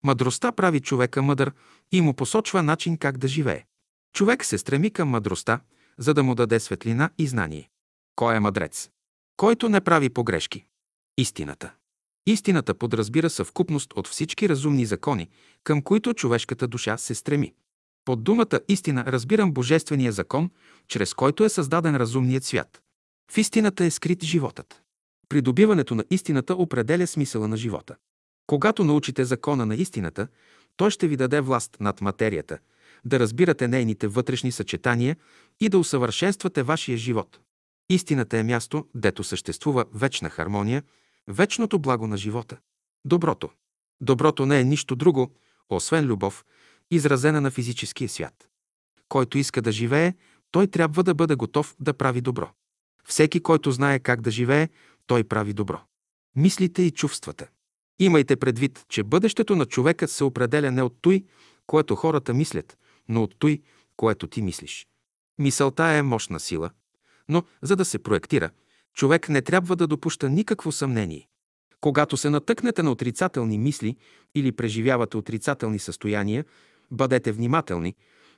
[0.04, 1.52] Мъдростта прави човека мъдър
[1.92, 3.64] и му посочва начин как да живее.
[4.12, 5.61] Човек се стреми към мъдростта,
[5.98, 7.70] за да му даде светлина и знание.
[8.16, 8.90] Кой е мъдрец?
[9.37, 10.64] Който не прави погрешки.
[11.18, 11.72] Истината.
[12.26, 15.28] Истината подразбира съвкупност от всички разумни закони,
[15.64, 17.54] към които човешката душа се стреми.
[18.09, 20.51] Под думата истина разбирам божествения закон,
[20.87, 22.83] чрез който е създаден разумният свят.
[23.33, 24.83] В истината е скрит животът.
[25.29, 27.97] Придобиването на истината определя смисъла на живота.
[28.47, 30.29] Когато научите закона на истината,
[30.77, 32.59] той ще ви даде власт над материята,
[33.05, 35.16] да разбирате нейните вътрешни съчетания
[35.61, 37.40] и да усъвършенствате вашия живот.
[37.90, 40.83] Истината е място, дето съществува вечна хармония,
[41.27, 42.57] вечното благо на живота.
[43.05, 43.51] Доброто.
[44.01, 45.31] Доброто не е нищо друго,
[45.71, 46.44] освен любов,
[46.90, 48.48] изразена на физическия свят.
[49.09, 50.14] Който иска да живее,
[50.51, 52.51] той трябва да бъде готов да прави добро.
[53.05, 54.68] Всеки, който знае как да живее,
[55.07, 55.81] той прави добро.
[56.37, 57.48] Мислите и чувствата.
[57.98, 61.24] Имайте предвид, че бъдещето на човека се определя не от той,
[61.66, 63.62] което хората мислят, но от той,
[63.96, 64.87] което ти мислиш.
[65.38, 66.70] Мисълта е мощна сила,
[67.29, 68.51] но за да се проектира,
[68.94, 71.29] човек не трябва да допуща никакво съмнение.
[71.81, 73.96] Когато се натъкнете на отрицателни мисли
[74.35, 76.44] или преживявате отрицателни състояния,
[76.90, 77.94] бъдете внимателни,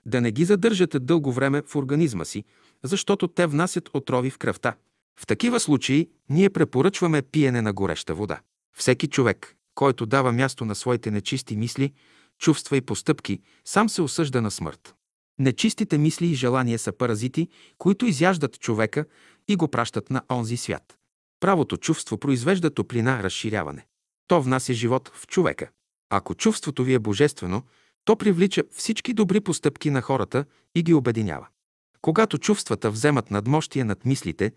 [0.06, 2.44] да не ги задържате дълго време в организма си,
[2.82, 4.74] защото те внасят отрови в кръвта.
[5.20, 8.40] В такива случаи ние препоръчваме пиене на гореща вода.
[8.76, 11.92] Всеки човек, който дава място на своите нечисти мисли,
[12.38, 14.94] чувства и постъпки, сам се осъжда на смърт.
[15.38, 19.04] Нечистите мисли и желания са паразити, които изяждат човека
[19.48, 20.98] и го пращат на онзи свят.
[21.40, 23.86] Правото чувство произвежда топлина, разширяване.
[24.26, 25.70] То внася живот в човека.
[26.10, 27.62] Ако чувството ви е божествено,
[28.10, 30.44] то привлича всички добри постъпки на хората
[30.74, 31.46] и ги обединява.
[32.02, 34.52] Когато чувствата вземат надмощие над мислите,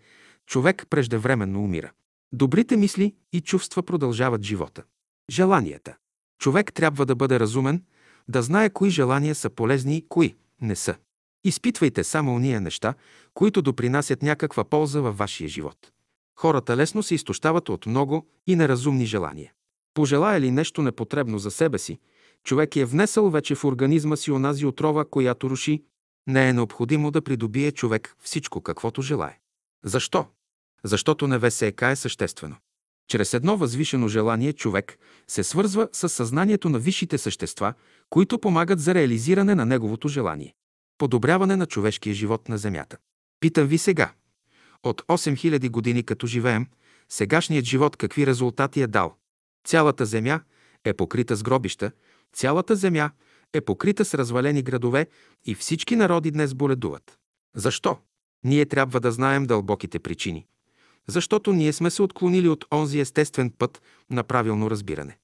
[0.46, 1.92] човек преждевременно умира.
[2.32, 4.82] Добрите мисли и чувства продължават живота.
[5.30, 5.96] Желанията.
[6.40, 7.82] Човек трябва да бъде разумен,
[8.28, 10.94] да знае кои желания са полезни и кои не са.
[11.44, 12.94] Изпитвайте само уния неща,
[13.34, 15.92] които допринасят някаква полза във вашия живот.
[16.38, 19.52] Хората лесно се изтощават от много и неразумни желания.
[19.94, 21.98] Пожелая ли нещо непотребно за себе си,
[22.44, 25.84] човек е внесъл вече в организма си онази отрова, която руши,
[26.26, 29.38] не е необходимо да придобие човек всичко, каквото желае.
[29.84, 30.26] Защо?
[30.84, 32.56] Защото невесека е съществено.
[33.08, 37.74] Чрез едно възвишено желание човек се свързва с съзнанието на висшите същества,
[38.10, 40.54] които помагат за реализиране на неговото желание.
[40.98, 42.96] Подобряване на човешкия живот на Земята.
[43.40, 44.12] Питам ви сега.
[44.82, 46.66] От 8000 години като живеем,
[47.08, 49.16] сегашният живот какви резултати е дал?
[49.66, 50.40] Цялата Земя
[50.84, 51.92] е покрита с гробища,
[52.32, 53.10] цялата Земя
[53.52, 55.06] е покрита с развалени градове
[55.44, 57.18] и всички народи днес боледуват.
[57.56, 57.98] Защо?
[58.44, 60.46] Ние трябва да знаем дълбоките причини
[61.06, 65.18] защото ние сме се отклонили от онзи естествен път на правилно разбиране.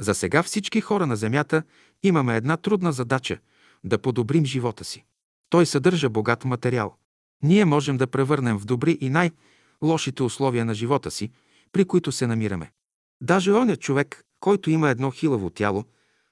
[0.00, 1.62] За сега всички хора на Земята
[2.02, 3.38] имаме една трудна задача–
[3.84, 5.04] да подобрим живота си.
[5.50, 6.96] Той съдържа богат материал.
[7.42, 11.30] Ние можем да превърнем в добри и най-лошите условия на живота си,
[11.72, 12.70] при които се намираме.
[13.20, 15.84] Даже оня човек, който има едно хилаво тяло,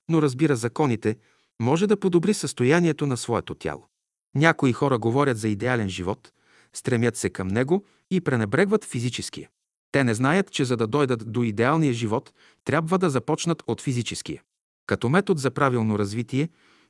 [0.09, 1.17] но разбира законите,
[1.61, 3.89] може да подобри състоянието на своето тяло.
[4.35, 6.33] Някои хора говорят за идеален живот,
[6.73, 9.49] стремят се към него и пренебрегват физическия.
[9.93, 12.33] Те не знаят, че за да дойдат до идеалния живот,
[12.65, 14.43] трябва да започнат от физическия.
[14.87, 16.49] Като метод за правилно развитие,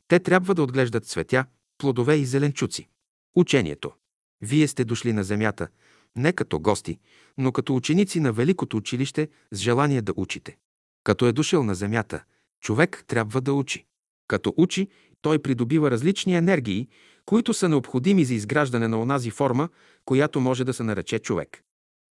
[0.09, 1.45] те трябва да отглеждат цветя,
[1.79, 2.89] плодове и зеленчуци.
[3.37, 3.93] Учението.
[4.41, 5.69] Вие сте дошли на земята
[6.17, 6.99] не като гости,
[7.39, 10.57] но като ученици на Великото училище с желание да учите.
[11.05, 12.25] Като е дошъл на земята,
[12.63, 13.87] човек трябва да учи.
[14.29, 14.89] Като учи,
[15.21, 16.89] той придобива различни енергии,
[17.25, 19.69] които са необходими за изграждане на онази форма,
[20.05, 21.63] която може да се нарече човек.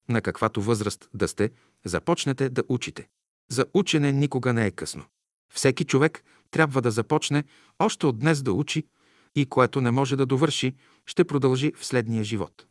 [0.09, 1.51] На каквато възраст да сте,
[1.85, 3.09] започнете да учите.
[3.51, 5.05] За учене никога не е късно.
[5.55, 7.45] Всеки човек трябва да започне
[7.79, 8.87] още от днес да учи
[9.35, 10.75] и което не може да довърши,
[11.07, 12.67] ще продължи в следния живот.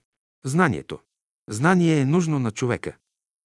[0.45, 0.99] Знанието.
[1.49, 2.97] Знание е нужно на човека.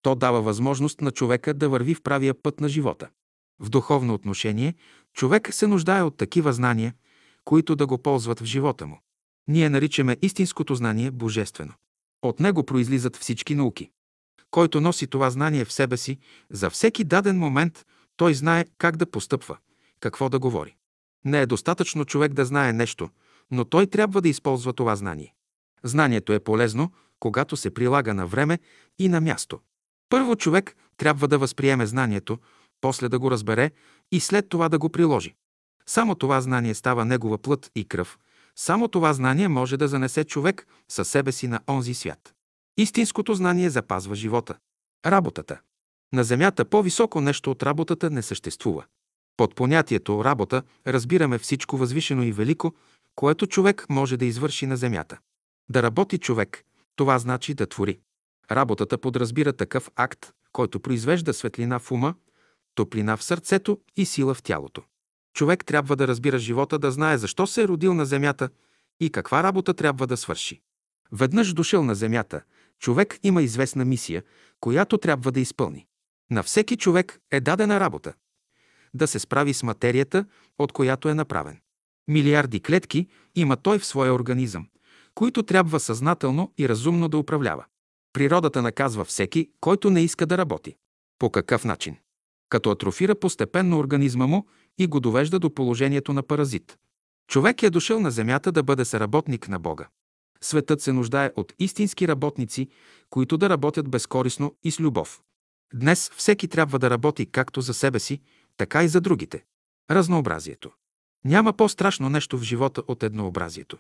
[0.01, 3.09] То дава възможност на човека да върви в правия път на живота.
[3.63, 4.73] В духовно отношение
[5.13, 6.93] човек се нуждае от такива знания,
[7.45, 8.99] които да го ползват в живота му.
[9.47, 11.73] Ние наричаме истинското знание божествено.
[12.21, 13.89] От него произлизат всички науки.
[14.51, 16.17] Който носи това знание в себе си,
[16.49, 17.85] за всеки даден момент
[18.17, 19.57] той знае как да постъпва,
[19.99, 20.75] какво да говори.
[21.25, 23.09] Не е достатъчно човек да знае нещо,
[23.51, 25.33] но той трябва да използва това знание.
[25.83, 28.59] Знанието е полезно, когато се прилага на време
[28.99, 29.59] и на място.
[30.09, 32.39] Първо човек трябва да възприеме знанието,
[32.83, 33.71] после да го разбере
[34.11, 35.35] и след това да го приложи.
[35.85, 38.19] Само това знание става негова плът и кръв.
[38.55, 42.33] Само това знание може да занесе човек със себе си на онзи свят.
[42.77, 44.57] Истинското знание запазва живота.
[45.05, 45.59] Работата.
[46.13, 48.83] На Земята по-високо нещо от работата не съществува.
[49.37, 52.73] Под понятието работа разбираме всичко възвишено и велико,
[53.15, 55.17] което човек може да извърши на Земята.
[55.69, 56.63] Да работи човек,
[56.95, 57.99] това значи да твори.
[58.51, 62.15] Работата подразбира такъв акт, който произвежда светлина в ума,
[62.75, 64.83] топлина в сърцето и сила в тялото.
[65.33, 68.49] Човек трябва да разбира живота, да знае защо се е родил на земята
[68.99, 70.61] и каква работа трябва да свърши.
[71.11, 72.41] Веднъж дошъл на земята,
[72.79, 74.23] човек има известна мисия,
[74.59, 75.85] която трябва да изпълни.
[76.31, 78.13] На всеки човек е дадена работа
[78.93, 80.25] да се справи с материята,
[80.59, 81.59] от която е направен.
[82.07, 84.67] Милиарди клетки има той в своя организъм,
[85.15, 87.65] които трябва съзнателно и разумно да управлява.
[88.13, 90.75] Природата наказва всеки, който не иска да работи.
[91.19, 91.97] По какъв начин?
[92.49, 96.77] Като атрофира постепенно организма му и го довежда до положението на паразит.
[97.27, 99.87] Човек е дошъл на земята да бъде съработник на Бога.
[100.41, 102.67] Светът се нуждае от истински работници,
[103.09, 105.21] които да работят безкорисно и с любов.
[105.73, 108.21] Днес всеки трябва да работи както за себе си,
[108.57, 109.43] така и за другите.
[109.91, 110.71] Разнообразието.
[111.25, 113.77] Няма по-страшно нещо в живота от еднообразието.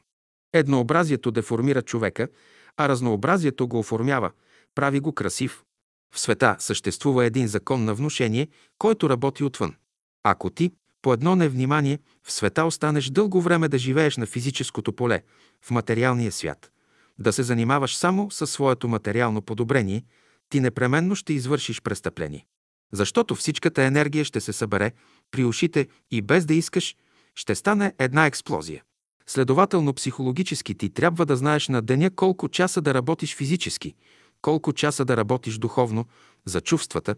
[0.53, 2.27] Еднообразието деформира човека,
[2.77, 4.31] а разнообразието го оформява,
[4.75, 5.63] прави го красив.
[6.13, 8.47] В света съществува един закон на внушение,
[8.77, 9.75] който работи отвън.
[10.23, 10.71] Ако ти,
[11.01, 15.21] по едно невнимание, в света останеш дълго време да живееш на физическото поле,
[15.61, 16.71] в материалния свят,
[17.19, 20.03] да се занимаваш само със своето материално подобрение,
[20.49, 22.45] ти непременно ще извършиш престъпление.
[22.91, 24.91] Защото всичката енергия ще се събере
[25.31, 26.95] при ушите и без да искаш,
[27.35, 28.83] ще стане една експлозия.
[29.27, 33.95] Следователно, психологически ти трябва да знаеш на деня колко часа да работиш физически,
[34.43, 36.05] колко часа да работиш духовно,
[36.45, 37.15] за чувствата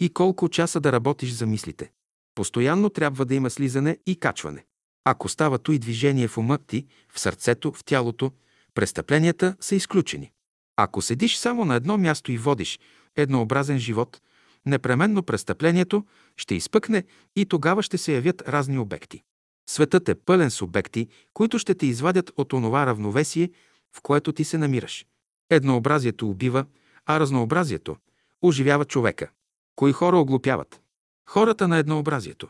[0.00, 1.90] и колко часа да работиш за мислите.
[2.34, 4.64] Постоянно трябва да има слизане и качване.
[5.04, 8.32] Ако става и движение в ума ти, в сърцето, в тялото,
[8.74, 10.32] престъпленията са изключени.
[10.76, 12.80] Ако седиш само на едно място и водиш
[13.16, 14.20] еднообразен живот,
[14.66, 16.04] непременно престъплението
[16.36, 17.04] ще изпъкне
[17.36, 19.22] и тогава ще се явят разни обекти.
[19.70, 23.50] Светът е пълен с обекти, които ще те извадят от онова равновесие,
[23.96, 25.06] в което ти се намираш.
[25.50, 26.64] Еднообразието убива,
[27.06, 27.96] а разнообразието
[28.42, 29.30] оживява човека.
[29.76, 30.80] Кои хора оглупяват?
[31.28, 32.48] Хората на еднообразието.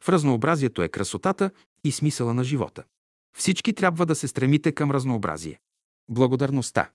[0.00, 1.50] В разнообразието е красотата
[1.84, 2.84] и смисъла на живота.
[3.36, 5.60] Всички трябва да се стремите към разнообразие.
[6.10, 6.90] Благодарността.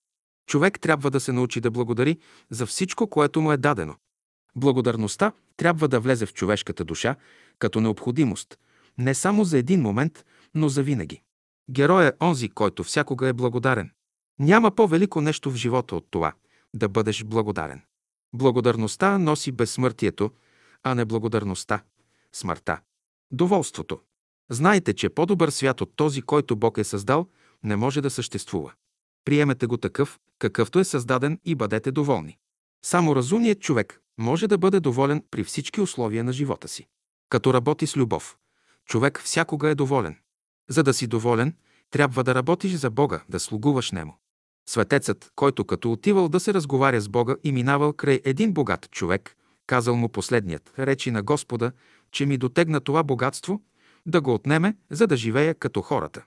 [0.46, 2.18] Човек трябва да се научи да благодари
[2.50, 3.96] за всичко, което му е дадено.
[4.56, 7.16] Благодарността трябва да влезе в човешката душа
[7.58, 8.58] като необходимост,
[8.98, 11.22] не само за един момент, но за винаги.
[11.70, 13.90] Герой е онзи, който всякога е благодарен.
[14.38, 16.32] Няма по-велико нещо в живота от това–
[16.74, 17.82] да бъдеш благодарен.
[18.32, 20.30] Благодарността носи безсмъртието,
[20.82, 21.82] а не благодарността–
[22.32, 22.80] смъртта.
[23.30, 24.00] Доволството.
[24.50, 27.26] Знайте, че по-добър свят от този, който Бог е създал,
[27.62, 28.72] не може да съществува.
[29.24, 32.38] Приемете го такъв, какъвто е създаден и бъдете доволни.
[32.84, 36.86] Само разумният човек може да бъде доволен при всички условия на живота си.
[37.28, 38.36] Като работи с любов,
[38.86, 40.16] човек всякога е доволен.
[40.68, 41.56] За да си доволен,
[41.90, 44.18] трябва да работиш за Бога, да слугуваш Нему.
[44.66, 49.36] Светецът, който като отивал да се разговаря с Бога и минавал край един богат човек,
[49.66, 51.72] казал му последният, речи на Господа,
[52.12, 53.62] че ми дотегна това богатство,
[54.06, 56.24] да го отнеме, за да живея като хората.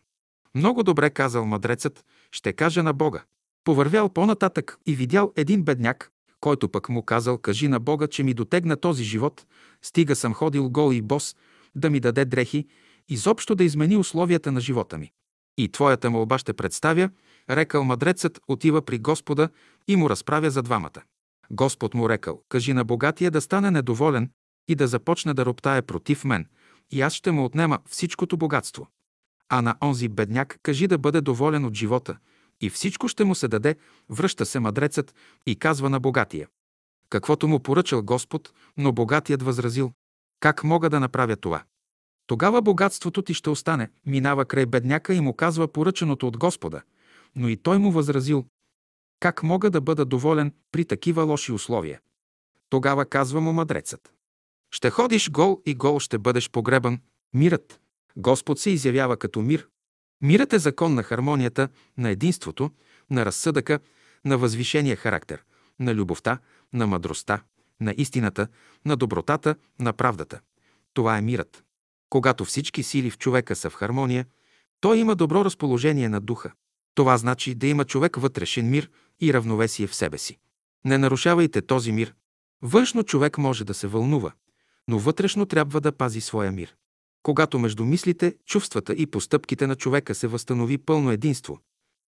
[0.55, 3.23] Много добре казал мъдрецът, ще кажа на Бога.
[3.63, 8.33] Повървял по-нататък и видял един бедняк, който пък му казал, кажи на Бога, че ми
[8.33, 9.45] дотегна този живот,
[9.81, 11.35] стига съм ходил гол и бос,
[11.75, 12.67] да ми даде дрехи,
[13.09, 15.11] изобщо да измени условията на живота ми.
[15.57, 17.09] И твоята молба ще представя,
[17.49, 19.49] рекал мъдрецът, отива при Господа
[19.87, 21.01] и му разправя за двамата.
[21.51, 24.29] Господ му рекал, кажи на богатия да стане недоволен
[24.67, 26.45] и да започне да роптае против мен,
[26.91, 28.87] и аз ще му отнема всичкото богатство.
[29.49, 32.17] А на онзи бедняк кажи да бъде доволен от живота,
[32.61, 33.75] и всичко ще му се даде,
[34.09, 36.47] връща се мъдрецът и казва на богатия.
[37.09, 39.91] Каквото му поръчал Господ, но богатият възразил.
[40.39, 41.63] Как мога да направя това?
[42.27, 46.81] Тогава богатството ти ще остане, минава край бедняка и му казва поръченото от Господа.
[47.35, 48.45] Но и той му възразил.
[49.19, 51.99] Как мога да бъда доволен при такива лоши условия?
[52.69, 54.13] Тогава казва му мъдрецът.
[54.71, 56.99] Ще ходиш гол и гол ще бъдеш погребан.
[57.33, 57.79] Мирът.
[58.17, 59.67] Господ се изявява като мир.
[60.21, 62.71] Мирът е закон на хармонията, на единството,
[63.09, 63.79] на разсъдъка,
[64.25, 65.43] на възвишения характер,
[65.79, 66.39] на любовта,
[66.73, 67.43] на мъдростта,
[67.79, 68.47] на истината,
[68.85, 70.39] на добротата, на правдата.
[70.93, 71.63] Това е мирът.
[72.09, 74.25] Когато всички сили в човека са в хармония,
[74.79, 76.51] той има добро разположение на духа.
[76.97, 78.89] Това значи да има човек вътрешен мир
[79.21, 80.37] и равновесие в себе си.
[80.85, 82.13] Не нарушавайте този мир.
[82.61, 84.31] Външно човек може да се вълнува,
[84.87, 86.75] но вътрешно трябва да пази своя мир.
[87.23, 91.59] Когато между мислите, чувствата и постъпките на човека се възстанови пълно единство,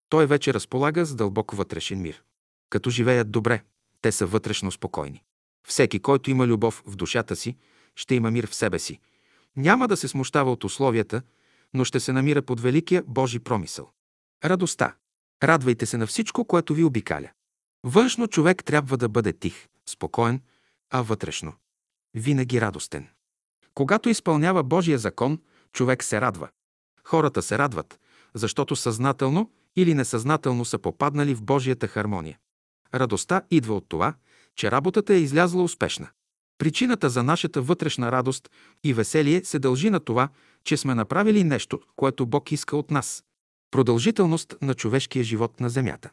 [0.08, 2.22] той вече разполага с дълбок вътрешен мир.
[2.70, 3.62] Като живеят добре,
[4.02, 5.22] те са вътрешно спокойни.
[5.68, 7.56] Всеки, който има любов в душата си,
[7.96, 8.98] ще има мир в себе си.
[9.56, 11.22] Няма да се смущава от условията,
[11.74, 13.90] но ще се намира под великия Божи промисъл.
[14.44, 14.94] Радостта.
[15.42, 17.28] Радвайте се на всичко, което ви обикаля.
[17.84, 20.40] Външно човек трябва да бъде тих, спокоен,
[20.90, 21.52] а вътрешно–
[22.14, 23.08] винаги радостен.
[23.74, 25.40] Когато изпълнява Божия закон,
[25.72, 26.48] човек се радва.
[27.04, 28.00] Хората се радват,
[28.34, 32.38] защото съзнателно или несъзнателно са попаднали в Божията хармония.
[32.94, 34.14] Радостта идва от това,
[34.56, 36.08] че работата е излязла успешна.
[36.58, 38.50] Причината за нашата вътрешна радост
[38.84, 40.28] и веселие се дължи на това,
[40.64, 43.24] че сме направили нещо, което Бог иска от нас.
[43.70, 46.10] Продължителност на човешкия живот на Земята.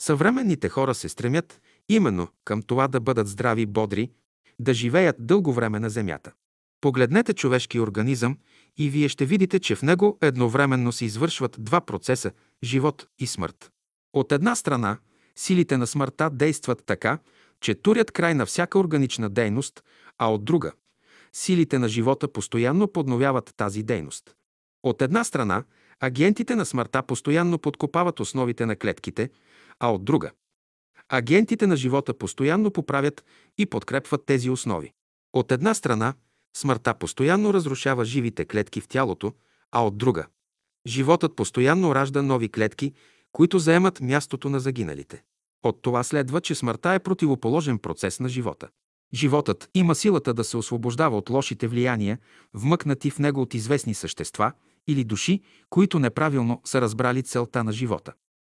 [0.00, 4.10] Съвременните хора се стремят именно към това да бъдат здрави, бодри,
[4.58, 6.32] да живеят дълго време на Земята.
[6.80, 8.38] Погледнете човешки организъм
[8.78, 12.32] и вие ще видите, че в него едновременно се извършват два процеса–
[12.64, 13.70] живот и смърт.
[14.12, 14.98] От една страна,
[15.36, 17.18] силите на смъртта действат така,
[17.60, 19.84] че турят край на всяка органична дейност,
[20.18, 20.72] а от друга–
[21.32, 24.34] силите на живота постоянно подновяват тази дейност.
[24.82, 25.64] От една страна,
[26.00, 29.30] агентите на смъртта постоянно подкопават основите на клетките,
[29.78, 30.30] а от друга–
[31.08, 33.24] агентите на живота постоянно поправят
[33.58, 34.92] и подкрепват тези основи.
[35.32, 36.14] От една страна,
[36.56, 39.32] смъртта постоянно разрушава живите клетки в тялото,
[39.72, 40.26] а от друга–
[40.86, 42.92] животът постоянно ражда нови клетки,
[43.32, 45.22] които заемат мястото на загиналите.
[45.62, 48.68] От това следва, че смъртта е противоположен процес на живота.
[49.14, 52.18] Животът има силата да се освобождава от лошите влияния,
[52.54, 54.52] вмъкнати в него от известни същества
[54.88, 55.40] или души,
[55.70, 58.12] които неправилно са разбрали целта на живота.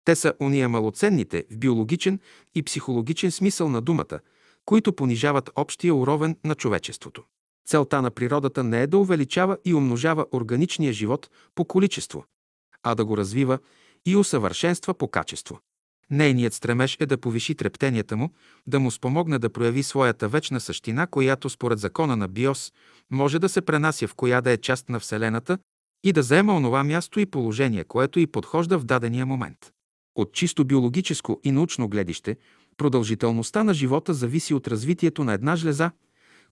[0.04, 2.20] Те са уния малоценните в биологичен
[2.54, 4.20] и психологичен смисъл на думата,
[4.64, 7.24] които понижават общия уровен на човечеството.
[7.66, 12.24] Целта на природата не е да увеличава и умножава органичния живот по количество,
[12.82, 13.58] а да го развива
[14.06, 15.58] и усъвършенства по качество.
[16.10, 18.30] Нейният стремеж е да повиши трептенията му,
[18.66, 22.72] да му спомогне да прояви своята вечна същина, която според закона на Биос
[23.10, 25.58] може да се пренася в коя да е част на Вселената
[26.04, 29.72] и да заема онова място и положение, което и подхожда в дадения момент.
[30.14, 32.36] От чисто биологическо и научно гледище,
[32.76, 35.90] продължителността на живота зависи от развитието на една жлеза,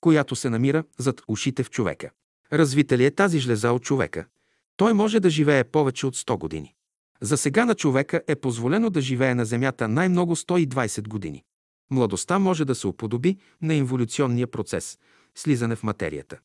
[0.01, 2.11] която се намира зад ушите в човека.
[2.53, 4.27] Развита ли е тази жлеза от човека?
[4.77, 6.75] Той може да живее повече от 100 години.
[7.21, 11.43] За сега на човека е позволено да живее на Земята най-много 120 години.
[11.91, 14.99] Младостта може да се уподоби на инволюционния процес–
[15.35, 16.39] слизане в материята.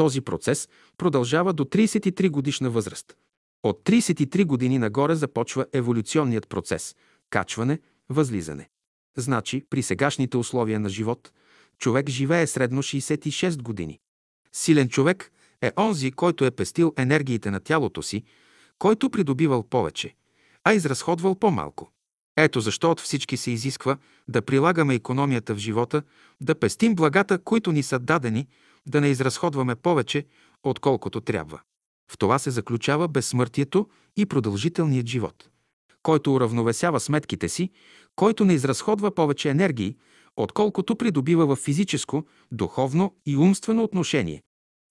[0.00, 3.16] Този процес продължава до 33 годишна възраст.
[3.62, 6.96] От 33 години нагоре започва еволюционният процес–
[7.30, 8.68] качване, възлизане.
[9.16, 11.32] Значи, при сегашните условия на живот,
[11.78, 13.98] човек живее средно 66 години.
[14.52, 15.32] Силен човек
[15.62, 18.22] е онзи, който е пестил енергиите на тялото си,
[18.78, 20.14] който придобивал повече,
[20.64, 21.92] а изразходвал по-малко.
[22.36, 23.96] Ето защо от всички се изисква
[24.28, 26.02] да прилагаме економията в живота,
[26.40, 28.46] да пестим благата, които ни са дадени,
[28.88, 30.26] да не изразходваме повече,
[30.62, 31.60] отколкото трябва.
[32.10, 35.48] В това се заключава безсмъртието и продължителният живот.
[36.02, 37.70] Който уравновесява сметките си,
[38.16, 39.96] който не изразходва повече енергии,
[40.36, 44.42] отколкото придобива в физическо, духовно и умствено отношение,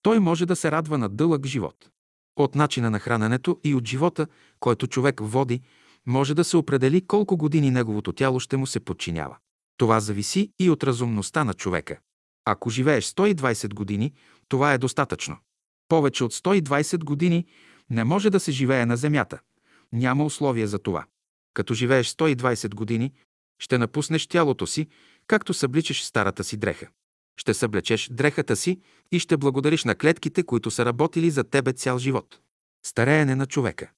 [0.02, 1.90] той може да се радва на дълъг живот.
[2.36, 4.26] От начина на храненето и от живота,
[4.60, 5.60] който човек води,
[6.06, 9.36] може да се определи колко години неговото тяло ще му се подчинява.
[9.76, 11.98] Това зависи и от разумността на човека.
[12.44, 14.12] Ако живееш 120 години,
[14.48, 15.36] това е достатъчно.
[15.88, 17.46] Повече от 120 години
[17.90, 19.40] не може да се живее на земята.
[19.92, 21.04] Няма условия за това.
[21.54, 23.12] Като живееш 120 години,
[23.58, 24.88] ще напуснеш тялото си,
[25.26, 26.88] както събличаш старата си дреха.
[27.36, 28.80] Ще съблечеш дрехата си
[29.12, 32.40] и ще благодариш на клетките, които са работили за тебе цял живот.
[32.86, 33.90] Стареене на човека.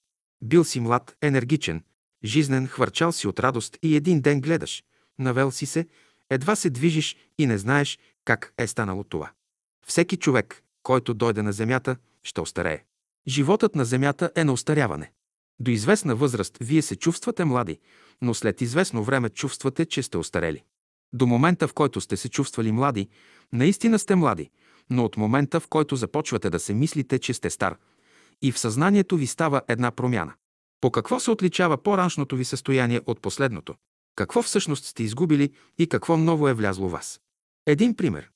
[0.42, 1.84] Бил си млад, енергичен,
[2.24, 4.84] жизнен, хвърчал си от радост и един ден гледаш.
[5.18, 5.86] Навел си се,
[6.30, 9.30] едва се движиш и не знаеш как е станало това.
[9.86, 12.84] Всеки човек, който дойде на земята, ще остарее.
[13.28, 15.12] Животът на земята е на остаряване.
[15.60, 17.78] До известна възраст вие се чувствате млади,
[18.22, 20.62] но след известно време чувствате, че сте остарели.
[21.12, 23.08] До момента, в който сте се чувствали млади,
[23.52, 24.50] наистина сте млади,
[24.90, 27.76] но от момента, в който започвате да се мислите, че сте стар,
[28.42, 30.32] и в съзнанието ви става една промяна.
[30.80, 33.74] По какво се отличава по-раншното ви състояние от последното?
[34.16, 37.20] Какво всъщност сте изгубили и какво ново е влязло в вас?
[37.66, 38.30] Един пример.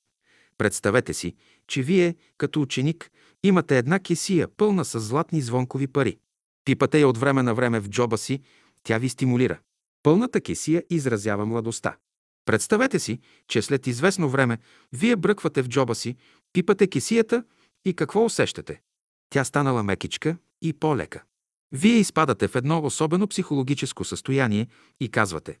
[0.57, 1.35] Представете си,
[1.67, 3.11] че вие, като ученик,
[3.43, 6.17] имате една кесия, пълна с златни звонкови пари.
[6.65, 8.41] Пипате я от време на време в джоба си,
[8.83, 9.59] тя ви стимулира.
[10.03, 11.97] Пълната кесия изразява младостта.
[12.45, 14.57] Представете си, че след известно време
[14.93, 16.15] вие бръквате в джоба си,
[16.53, 17.43] пипате кесията
[17.85, 18.81] и какво усещате?
[19.29, 21.23] Тя станала мекичка и по-лека.
[21.71, 24.67] Вие изпадате в едно особено психологическо състояние
[24.99, 25.59] и казвате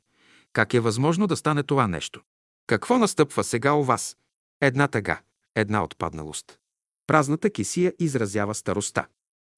[0.53, 2.21] как е възможно да стане това нещо?
[2.67, 4.17] Какво настъпва сега у вас?
[4.61, 5.21] Една тъга,
[5.55, 6.59] една отпадналост.
[7.07, 9.07] Празната кисия изразява староста.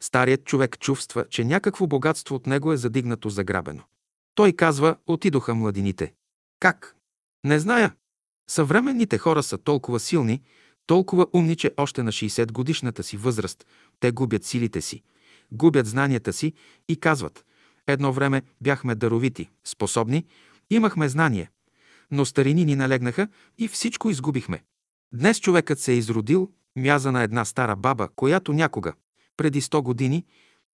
[0.02, 3.84] Старият човек чувства, че някакво богатство от него е задигнато заграбено.
[4.36, 6.14] Той казва, отидоха младините.
[6.60, 6.96] Как?
[7.44, 7.96] Не зная.
[8.50, 10.42] Съвременните хора са толкова силни,
[10.86, 13.66] толкова умни, че още на 60 годишната си възраст
[14.00, 15.04] те губят силите си,
[15.52, 16.54] губят знанията си
[16.88, 17.46] и казват
[17.88, 20.26] Едно време бяхме даровити, способни,
[20.70, 21.52] имахме знание,
[22.12, 24.64] но старини ни налегнаха и всичко изгубихме.
[25.14, 28.94] Днес човекът се е изродил, мяза на една стара баба, която някога,
[29.38, 30.26] преди 100 години,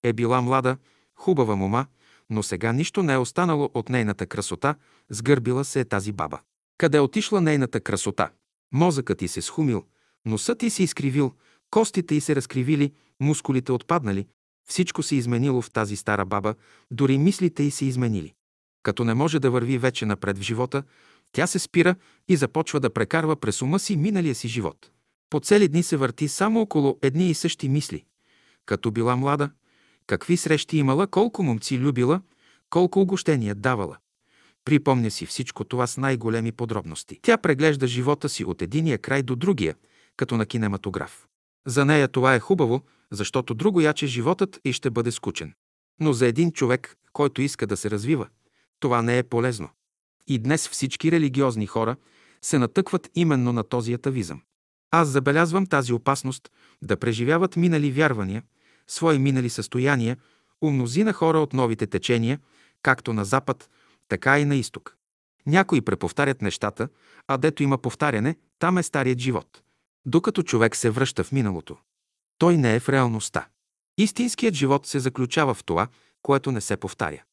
[0.04, 0.78] е била млада,
[1.16, 1.86] хубава мома,
[2.30, 4.76] но сега нищо не е останало от нейната красота,
[5.10, 6.40] сгърбила се е тази баба.
[6.78, 8.30] Къде отишла нейната красота?
[8.74, 9.84] Мозъкът ти се схумил,
[10.26, 11.34] носът ти се изкривил,
[11.72, 14.28] костите й се разкривили, мускулите отпаднали,
[14.68, 16.56] всичко се изменило в тази стара баба,
[16.92, 18.34] дори мислите й се изменили.
[18.84, 20.84] Като не може да върви вече напред в живота,
[21.32, 21.96] тя се спира
[22.28, 24.92] и започва да прекарва през ума си миналия си живот.
[25.30, 28.06] По цели дни се върти само около едни и същи мисли.
[28.66, 29.50] Като била млада,
[30.08, 32.22] какви срещи имала, колко момци любила,
[32.70, 33.98] колко огощения давала.
[34.66, 37.20] Припомня си всичко това с най-големи подробности.
[37.22, 39.76] Тя преглежда живота си от единия край до другия,
[40.18, 41.28] като на кинематограф.
[41.68, 45.54] За нея това е хубаво, защото друго яче животът и ще бъде скучен.
[46.00, 48.28] Но за един човек, който иска да се развива,
[48.80, 49.70] това не е полезно.
[50.28, 51.96] И днес всички религиозни хора
[52.42, 54.42] се натъкват именно на този атавизъм.
[54.92, 56.50] Аз забелязвам тази опасност
[56.82, 58.44] да преживяват минали вярвания,
[58.88, 60.18] свои минали състояния,
[60.62, 62.40] у мнозина хора от новите течения,
[62.82, 63.70] както на запад,
[64.08, 64.98] така и на изток.
[65.46, 66.90] Някои преповтарят нещата,
[67.28, 69.62] а дето има повтаряне, там е старият живот.
[70.06, 71.78] Докато човек се връща в миналото,
[72.38, 73.48] той не е в реалността.
[73.98, 75.88] Истинският живот се заключава в това,
[76.22, 77.24] което не се повтаря.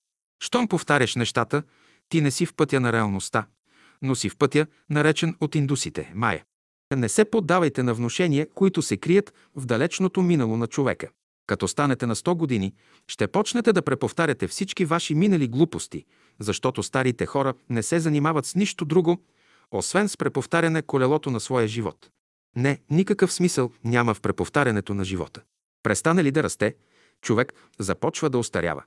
[0.40, 1.62] Щом повтаряш нещата,
[2.12, 3.46] ти не си в пътя на реалността,
[4.02, 6.44] но си в пътя, наречен от индусите– Майя.
[6.96, 11.08] Не се поддавайте на внушения, които се крият в далечното минало на човека.
[11.46, 12.74] Като станете на 100 години,
[13.08, 16.04] ще почнете да преповтаряте всички ваши минали глупости,
[16.40, 19.22] защото старите хора не се занимават с нищо друго,
[19.70, 22.10] освен с преповтаряне колелото на своя живот.
[22.56, 25.42] Не, никакъв смисъл няма в преповтарянето на живота.
[25.82, 26.74] Престане ли да расте,
[27.22, 28.82] човек започва да остарява.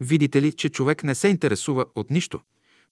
[0.00, 2.40] Видите ли, че човек не се интересува от нищо,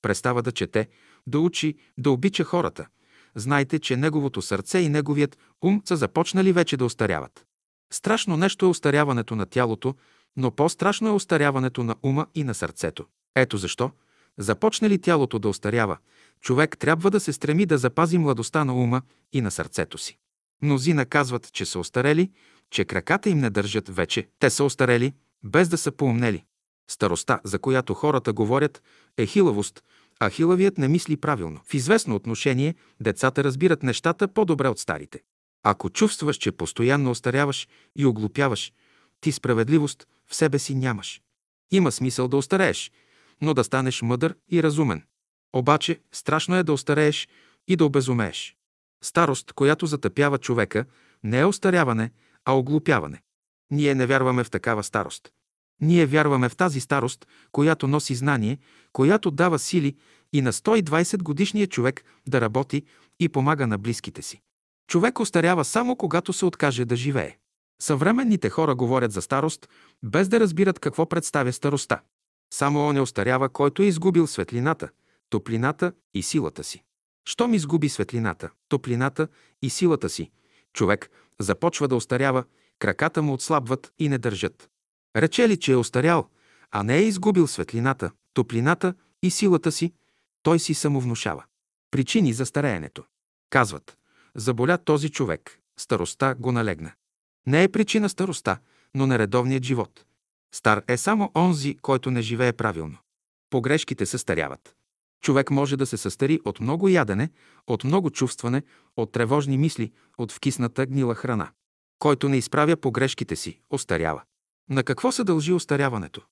[0.02, 0.88] престава да чете,
[1.26, 2.86] да учи, да обича хората.
[3.34, 7.44] Знайте, че неговото сърце и неговият ум са започнали вече да остаряват.
[7.92, 9.94] Страшно нещо е остаряването на тялото,
[10.36, 13.06] но по-страшно е остаряването на ума и на сърцето.
[13.36, 13.90] Ето защо,
[14.38, 15.98] започне ли тялото да остарява,
[16.40, 20.18] човек трябва да се стреми да запази младостта на ума и на сърцето си.
[20.62, 22.30] Мнозина казват, че са остарели,
[22.70, 24.28] че краката им не държат вече.
[24.38, 25.12] Те са остарели,
[25.44, 26.44] без да са поумнели.
[26.90, 28.82] Староста, за която хората говорят,
[29.16, 29.82] е хилавост,
[30.20, 31.60] а хилавият не мисли правилно.
[31.64, 35.20] В известно отношение децата разбират нещата по-добре от старите.
[35.62, 38.72] Ако чувстваш, че постоянно остаряваш и оглупяваш,
[39.20, 41.22] ти справедливост в себе си нямаш.
[41.70, 42.92] Има смисъл да остарееш,
[43.40, 45.02] но да станеш мъдър и разумен.
[45.52, 47.28] Обаче страшно е да остарееш
[47.68, 48.56] и да обезумееш.
[49.02, 50.84] Старост, която затъпява човека,
[51.24, 52.10] не е остаряване,
[52.44, 53.22] а оглупяване.
[53.70, 55.32] Ние не вярваме в такава старост.
[55.80, 58.58] Ние вярваме в тази старост, която носи знание,
[58.92, 59.96] която дава сили
[60.32, 62.82] и на 120 годишния човек да работи
[63.20, 64.40] и помага на близките си.
[64.90, 67.36] Човек остарява само когато се откаже да живее.
[67.82, 69.68] Съвременните хора говорят за старост,
[70.02, 72.00] без да разбират какво представя староста.
[72.54, 74.88] Само он е остарява, който е изгубил светлината,
[75.30, 76.82] топлината и силата си.
[77.28, 79.28] Щом изгуби светлината, топлината
[79.62, 80.30] и силата си,
[80.72, 81.10] човек
[81.40, 82.44] започва да остарява,
[82.78, 84.68] краката му отслабват и не държат.
[85.18, 86.28] Рече ли, че е остарял,
[86.70, 89.92] а не е изгубил светлината, топлината и силата си,
[90.42, 91.44] той си самовнушава.
[91.90, 93.04] Причини за стареенето.
[93.50, 93.98] Казват,
[94.34, 96.92] заболя този човек, староста го налегна.
[97.46, 98.58] Не е причина староста,
[98.94, 100.04] но нередовният живот.
[100.54, 102.98] Стар е само онзи, който не живее правилно.
[103.50, 104.74] Погрешките се старяват.
[105.22, 107.30] Човек може да се състари от много ядене,
[107.66, 108.62] от много чувстване,
[108.96, 111.50] от тревожни мисли, от вкисната гнила храна.
[111.98, 114.22] Който не изправя погрешките си, остарява.
[114.70, 116.22] На какво се дължи остаряването?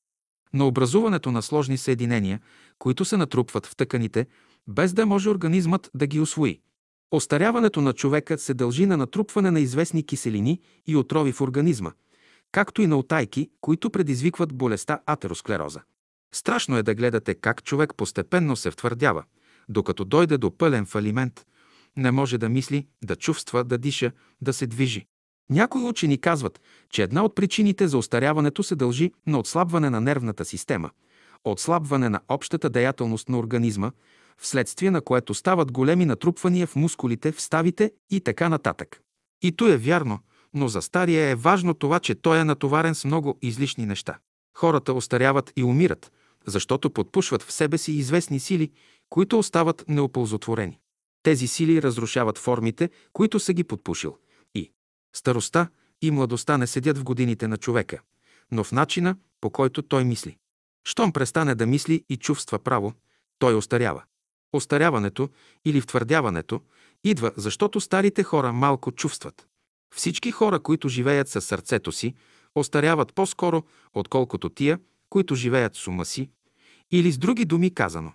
[0.55, 2.41] На образуването на сложни съединения,
[2.79, 4.27] които се натрупват в тъканите,
[4.69, 6.61] без да може организмът да ги освои.
[7.11, 11.93] Остаряването на човека се дължи на натрупване на известни киселини и отрови в организма,
[12.53, 15.81] както и на отайки, които предизвикват болестта атеросклероза.
[16.35, 19.25] Страшно е да гледате как човек постепенно се втвърдява,
[19.69, 21.47] докато дойде до пълен фалимент,
[21.97, 25.07] не може да мисли, да чувства, да диша, да се движи.
[25.51, 30.45] Някои учени казват, че една от причините за остаряването се дължи на отслабване на нервната
[30.45, 30.91] система,
[31.45, 33.91] отслабване на общата деятелност на организма,
[34.39, 39.01] вследствие на което стават големи натрупвания в мускулите, в ставите и така нататък.
[39.43, 40.19] И то е вярно,
[40.55, 44.19] но за стария е важно това, че той е натоварен с много излишни неща.
[44.57, 46.13] Хората остаряват и умират,
[46.47, 48.71] защото подпушват в себе си известни сили,
[49.09, 50.79] които остават неоползотворени.
[51.23, 54.17] Тези сили разрушават формите, които са ги подпушил.
[55.17, 55.69] Старостта
[56.03, 58.01] и младостта не седят в годините на човека,
[58.53, 60.37] но в начина, по който той мисли.
[60.85, 62.93] Щом престане да мисли и чувства право,
[63.39, 64.03] той остарява.
[64.53, 65.29] Остаряването
[65.65, 66.61] или втвърдяването
[67.05, 69.47] идва, защото старите хора малко чувстват.
[69.95, 72.15] Всички хора, които живеят със сърцето си,
[72.55, 73.63] остаряват по-скоро,
[73.95, 76.31] отколкото тия, които живеят с ума си,
[76.91, 78.13] или с други думи казано.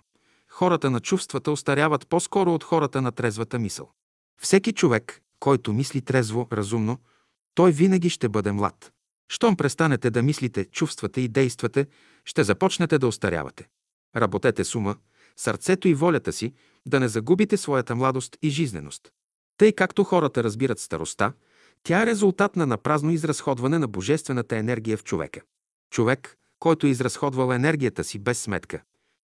[0.48, 3.90] Хората на чувствата остаряват по-скоро от хората на трезвата мисъл.
[4.40, 6.98] Всеки човек, който мисли трезво, разумно,
[7.54, 8.92] той винаги ще бъде млад.
[9.28, 11.86] Щом престанете да мислите, чувствате и действате,
[12.24, 13.68] ще започнете да остарявате.
[14.16, 14.96] Работете с ума,
[15.36, 16.54] сърцето и волята си,
[16.86, 19.12] да не загубите своята младост и жизненост.
[19.56, 21.32] Тъй както хората разбират староста,
[21.82, 25.40] тя е резултат на напразно изразходване на божествената енергия в човека.
[25.90, 28.82] Човек, който е изразходвал енергията си без сметка,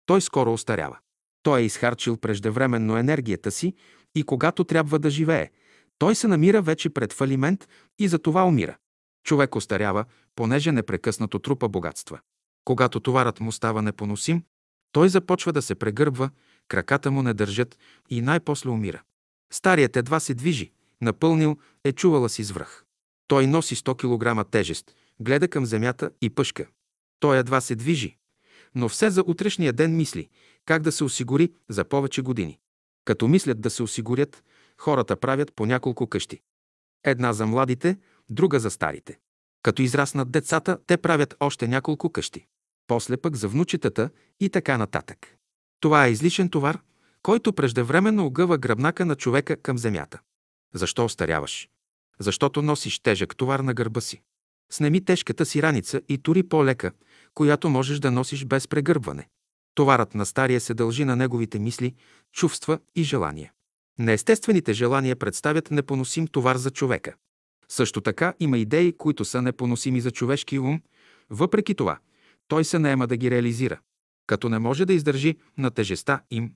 [0.05, 0.97] той скоро остарява.
[1.43, 3.73] Той е изхарчил преждевременно енергията си
[4.15, 5.49] и когато трябва да живее,
[5.97, 7.67] той се намира вече пред фалимент
[7.99, 8.77] и за това умира.
[9.23, 12.19] Човек остарява, понеже непрекъснато трупа богатства.
[12.65, 14.43] Когато товарът му става непоносим,
[14.91, 16.29] той започва да се прегърбва,
[16.67, 17.77] краката му не държат
[18.09, 19.01] и най-после умира.
[19.53, 20.71] Старият едва се движи,
[21.01, 22.83] напълнил е чувала си свръх.
[23.27, 26.67] Той носи 100 кг тежест, гледа към земята и пъшка.
[27.19, 28.17] Той едва се движи,
[28.75, 30.29] но все за утрешния ден мисли
[30.65, 32.59] как да се осигури за повече години.
[33.05, 34.43] Като мислят да се осигурят,
[34.77, 36.41] хората правят по няколко къщи.
[37.03, 37.97] Една за младите,
[38.29, 39.19] друга за старите.
[39.63, 42.45] Като израснат децата, те правят още няколко къщи.
[42.87, 44.09] После пък за внучетата
[44.39, 45.35] и така нататък.
[45.79, 46.79] Това е излишен товар,
[47.23, 50.19] който преждевременно огъва гръбнака на човека към земята.
[50.73, 51.69] Защо остаряваш?
[52.19, 54.21] Защото носиш тежък товар на гърба си.
[54.71, 56.91] Снеми тежката си раница и тури по-лека,
[57.33, 59.27] която можеш да носиш без прегърбване.
[59.75, 61.95] Товарът на стария се дължи на неговите мисли,
[62.31, 63.51] чувства и желания.
[63.99, 67.15] Неестествените желания представят непоносим товар за човека.
[67.69, 70.81] Също така има идеи, които са непоносими за човешки ум,
[71.29, 71.97] въпреки това
[72.47, 73.79] той се наема да ги реализира.
[74.27, 76.51] Като не може да издържи на тежеста им,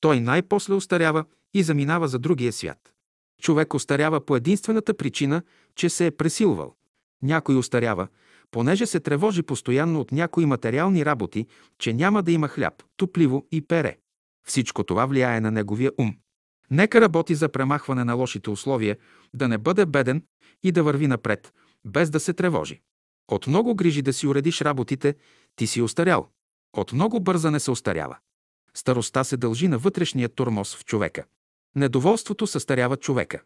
[0.00, 1.24] той най-после остарява
[1.54, 2.92] и заминава за другия свят.
[3.42, 5.42] Човек остарява по единствената причина,
[5.74, 6.74] че се е пресилвал.
[7.22, 8.08] Някой остарява,
[8.50, 11.46] понеже се тревожи постоянно от някои материални работи,
[11.78, 13.98] че няма да има хляб, топливо и пере.
[14.46, 16.14] Всичко това влияе на неговия ум.
[16.70, 18.96] Нека работи за премахване на лошите условия,
[19.34, 20.22] да не бъде беден
[20.62, 21.52] и да върви напред,
[21.84, 22.80] без да се тревожи.
[23.30, 25.14] От много грижи да си уредиш работите,
[25.56, 26.28] ти си остарял.
[26.76, 28.16] От много бързане се остарява.
[28.74, 31.24] Старостта се дължи на вътрешния тормоз в човека.
[31.76, 33.42] Недоволството състарява човека.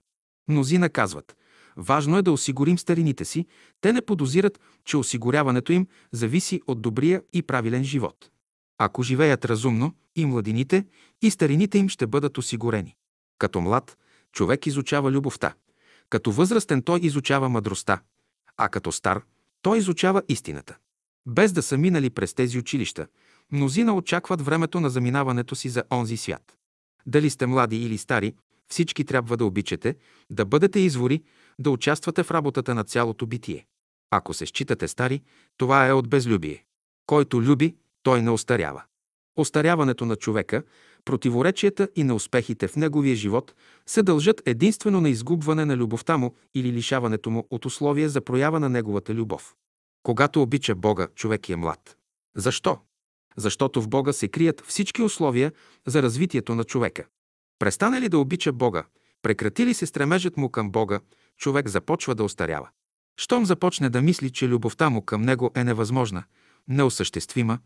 [0.49, 1.37] Мнозина казват,
[1.77, 3.47] важно е да осигурим старините си,
[3.81, 8.31] те не подозират, че осигуряването им зависи от добрия и правилен живот.
[8.79, 10.85] Ако живеят разумно, и младините,
[11.23, 12.97] и старините им ще бъдат осигурени.
[13.43, 13.99] Като млад,
[14.33, 15.55] човек изучава любовта.
[16.09, 18.01] Като възрастен той изучава мъдростта.
[18.57, 19.23] А като стар,
[19.63, 20.77] той изучава истината.
[21.27, 23.07] Без да са минали през тези училища,
[23.53, 26.59] мнозина очакват времето на заминаването си за онзи свят.
[27.07, 28.35] Дали сте млади или стари,
[28.69, 29.97] всички трябва да обичате,
[30.31, 31.23] да бъдете извори,
[31.59, 33.67] да участвате в работата на цялото битие.
[34.11, 35.23] Ако се считате стари,
[35.57, 36.65] това е от безлюбие.
[37.07, 38.83] Който люби, той не остарява.
[39.37, 40.63] Остаряването на човека,
[41.05, 43.55] противоречията и неуспехите в неговия живот
[43.87, 48.61] се дължат единствено на изгубване на любовта му или лишаването му от условия за проява
[48.61, 49.55] на неговата любов.
[50.03, 51.97] Когато обича Бога, човек е млад.
[52.37, 52.79] Защо?
[53.37, 55.53] Защото в Бога се крият всички условия
[55.87, 57.07] за развитието на човека.
[57.59, 58.85] Престане ли да обича Бога,
[59.23, 61.01] прекрати ли се стремежът му към Бога,
[61.39, 62.69] човек започва да остарява.
[63.17, 66.25] Щом започне да мисли, че любовта му към него е невъзможна,
[66.69, 67.59] неосъществима,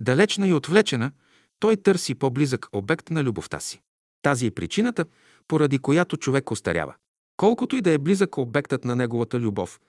[0.00, 1.12] далечна и отвлечена,
[1.58, 3.80] Той търси по-близък обект на любовта си.
[4.22, 5.04] Тази е причината,
[5.48, 6.94] поради която човек остарява.
[7.36, 9.80] Колкото и да е близък обектът на неговата любов,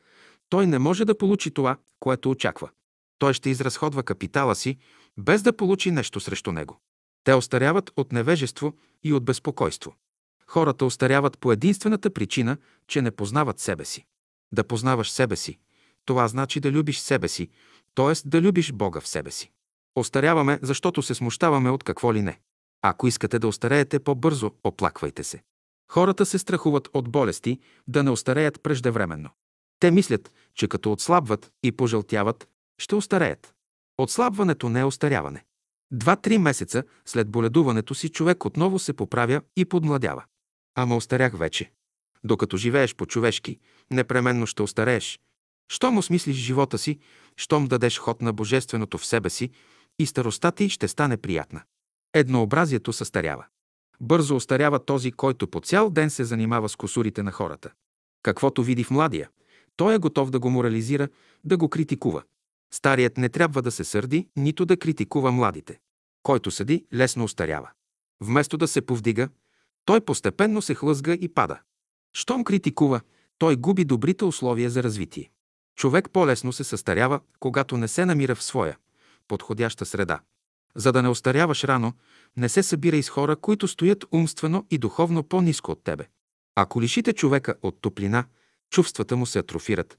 [0.49, 2.69] той не може да получи това, което очаква.
[3.19, 4.77] Той ще изразходва капитала си,
[5.17, 6.79] без да получи нещо срещу него.
[7.23, 9.95] Те остаряват от невежество и от безпокойство.
[10.47, 14.05] Хората остаряват по единствената причина, че не познават себе си.
[14.51, 15.59] Да познаваш себе си,
[16.05, 17.49] това значи да любиш себе си,
[17.95, 18.13] т.е.
[18.29, 19.51] да любиш Бога в себе си.
[19.97, 22.39] Остаряваме, защото се смущаваме от какво ли не.
[22.81, 25.43] Ако искате да остареете по-бързо, оплаквайте се.
[25.91, 29.29] Хората се страхуват от болести, да не остареят преждевременно.
[29.79, 32.47] Те мислят, че като отслабват и пожълтяват,
[32.81, 33.53] ще остареят.
[33.97, 35.45] Отслабването не е остаряване.
[35.91, 40.23] Два-три месеца след боледуването си човек отново се поправя и подмладява.
[40.75, 41.71] Ама остарях вече.
[42.23, 43.59] Докато живееш по-човешки,
[43.91, 45.19] непременно ще остарееш.
[45.71, 46.99] Щом осмислиш живота си,
[47.37, 49.51] щом дадеш ход на божественото в себе си,
[49.99, 51.61] и старостта ти ще стане приятна.
[52.13, 53.45] Еднообразието състарява.
[54.01, 57.71] Бързо остарява този, който по цял ден се занимава с косурите на хората.
[58.23, 59.29] Каквото види в младия,
[59.75, 61.07] той е готов да го морализира,
[61.43, 62.23] да го критикува.
[62.73, 65.79] Старият не трябва да се сърди, нито да критикува младите.
[66.23, 67.69] Който съди, лесно остарява.
[68.21, 69.29] Вместо да се повдига,
[69.85, 71.59] той постепенно се хлъзга и пада.
[72.13, 73.01] Щом критикува,
[73.37, 75.31] той губи добрите условия за развитие.
[75.75, 78.77] Човек по-лесно се състарява, когато не се намира в своя,
[79.27, 80.19] подходяща среда.
[80.75, 81.93] За да не остаряваш рано,
[82.37, 86.05] не се събирай с хора, които стоят умствено и духовно по-низко от тебе.
[86.55, 88.25] Ако лишите човека от топлина,
[88.69, 89.97] чувствата му се атрофират.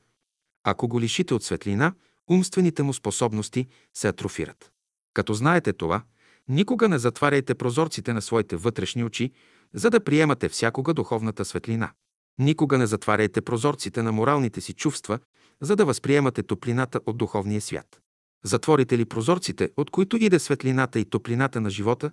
[0.64, 1.93] Ако го лишите от светлина,
[2.31, 4.72] умствените му способности се атрофират.
[5.14, 6.03] Като знаете това,
[6.49, 9.33] никога не затваряйте прозорците на своите вътрешни очи,
[9.74, 11.93] за да приемате всякога духовната светлина.
[12.39, 15.18] Никога не затваряйте прозорците на моралните си чувства,
[15.61, 18.01] за да възприемате топлината от духовния свят.
[18.45, 22.11] Затворите ли прозорците, от които иде светлината и топлината на живота,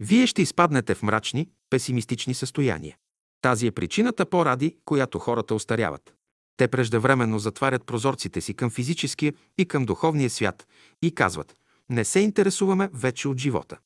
[0.00, 2.96] вие ще изпаднете в мрачни, песимистични състояния.
[3.40, 6.14] Тази е причината поради, която хората остаряват.
[6.56, 10.66] Те преждевременно затварят прозорците си към физическия и към духовния свят
[11.02, 11.54] и казват
[11.90, 13.78] «Не се интересуваме вече от живота».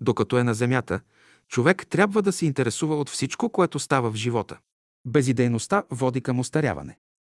[0.00, 1.00] Докато е на земята,
[1.48, 4.58] човек трябва да се интересува от всичко, което става в живота.
[5.06, 6.98] Безидейността води към остаряване.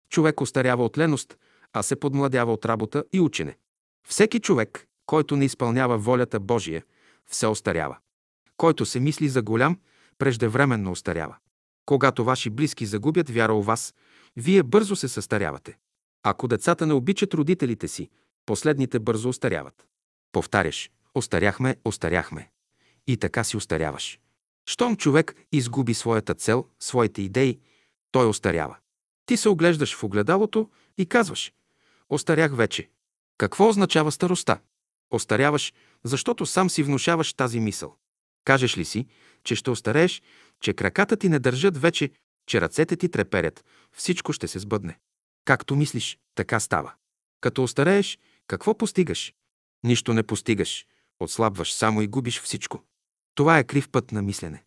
[0.10, 1.38] Човек остарява от леност,
[1.74, 3.58] а се подмладява от работа и учене.
[4.10, 6.84] Всеки човек, който не изпълнява волята Божия,
[7.28, 7.98] все остарява.
[8.58, 9.80] Който се мисли за голям,
[10.18, 11.36] преждевременно остарява.
[11.86, 13.94] Когато ваши близки загубят вяра у вас,
[14.38, 15.78] вие бързо се състарявате.
[16.24, 18.10] Ако децата не обичат родителите си,
[18.46, 19.88] последните бързо остаряват.
[20.32, 22.52] Повтаряш, остаряхме, остаряхме.
[23.08, 24.20] И така си остаряваш.
[24.66, 27.60] Щом човек изгуби своята цел, своите идеи,
[28.12, 28.78] той остарява.
[29.26, 31.54] Ти се оглеждаш в огледалото и казваш
[32.10, 32.90] «Остарях вече».
[33.40, 34.60] Какво означава староста?
[35.12, 35.74] Остаряваш,
[36.04, 37.96] защото сам си внушаваш тази мисъл.
[38.46, 39.08] Кажеш ли си,
[39.44, 40.22] че ще остарееш,
[40.62, 42.12] че краката ти не държат вече,
[42.48, 43.66] че ръцете ти треперят,
[43.96, 45.00] всичко ще се сбъдне.
[45.46, 46.94] Както мислиш, така става.
[47.42, 49.34] Като остарееш, какво постигаш?
[49.84, 50.86] Нищо не постигаш,
[51.20, 52.84] отслабваш само и губиш всичко.
[53.36, 54.64] Това е крив път на мислене.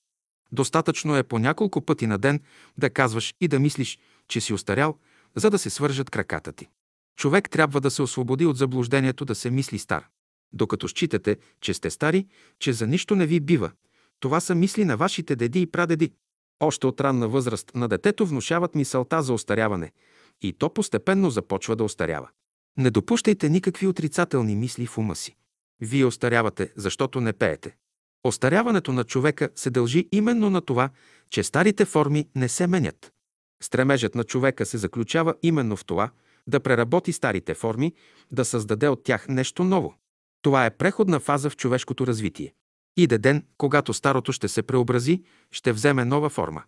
[0.53, 2.41] Достатъчно е по няколко пъти на ден
[2.79, 3.99] да казваш и да мислиш,
[4.29, 4.99] че си остарял,
[5.37, 6.69] за да се свържат краката ти.
[7.17, 10.07] Човек трябва да се освободи от заблуждението да се мисли стар.
[10.53, 12.27] Докато считате, че сте стари,
[12.59, 13.71] че за нищо не ви бива,
[14.21, 16.13] това са мисли на вашите деди и прадеди.
[16.61, 19.93] Още от ранна възраст на детето внушават мисълта за остаряване
[20.43, 22.29] и то постепенно започва да остарява.
[22.79, 25.37] Не допущайте никакви отрицателни мисли в ума си.
[25.81, 27.77] Вие остарявате, защото не пеете.
[28.25, 30.91] Остаряването на човека се дължи именно на това,
[31.31, 33.13] че старите форми не се менят.
[33.63, 36.11] Стремежът на човека се заключава именно в това
[36.47, 37.95] да преработи старите форми,
[38.33, 39.95] да създаде от тях нещо ново.
[40.43, 42.55] Това е преходна фаза в човешкото развитие.
[42.97, 46.63] Иде ден, когато старото ще се преобрази, ще вземе нова форма.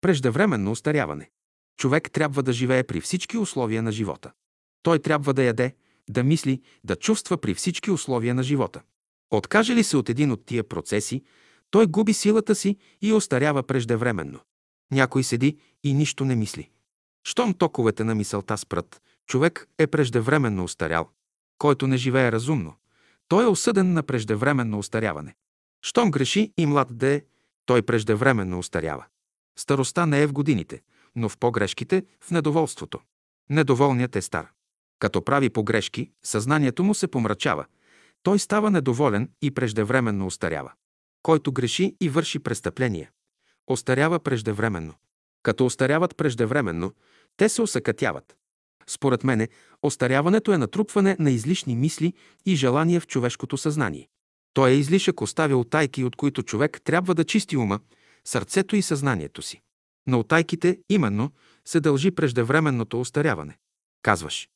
[0.00, 1.30] Преждевременно устаряване.
[1.78, 4.32] Човек трябва да живее при всички условия на живота.
[4.82, 5.74] Той трябва да яде,
[6.10, 8.82] да мисли, да чувства при всички условия на живота.
[9.30, 11.22] Откаже ли се от един от тия процеси,
[11.70, 14.40] той губи силата си и остарява преждевременно.
[14.92, 16.70] Някой седи и нищо не мисли.
[17.24, 21.08] Щом токовете на мисълта спрат, човек е преждевременно устарял.
[21.58, 22.74] Който не живее разумно,
[23.28, 25.34] той е осъден на преждевременно устаряване.
[25.82, 27.22] Щом греши и млад да е,
[27.66, 29.06] той преждевременно устарява.
[29.58, 30.82] Старостта не е в годините,
[31.16, 33.00] но в погрешките, в недоволството.
[33.50, 34.50] Недоволният е стар.
[34.98, 37.66] Като прави погрешки, съзнанието му се помрачава.
[38.22, 40.72] Той става недоволен и преждевременно устарява.
[41.22, 43.10] Който греши и върши престъпления,
[43.66, 44.94] остарява преждевременно.
[45.42, 46.94] Като остаряват преждевременно,
[47.36, 48.36] те се осъкатяват.
[48.86, 49.48] Според мене,
[49.82, 52.12] остаряването е натрупване на излишни мисли
[52.46, 54.08] и желания в човешкото съзнание.
[54.52, 57.80] Той е излишък оставя отайки, от които човек трябва да чисти ума,
[58.24, 59.60] сърцето и съзнанието си.
[60.06, 61.32] На отайките именно
[61.64, 63.58] се дължи преждевременното остаряване.
[64.02, 64.48] Казваш,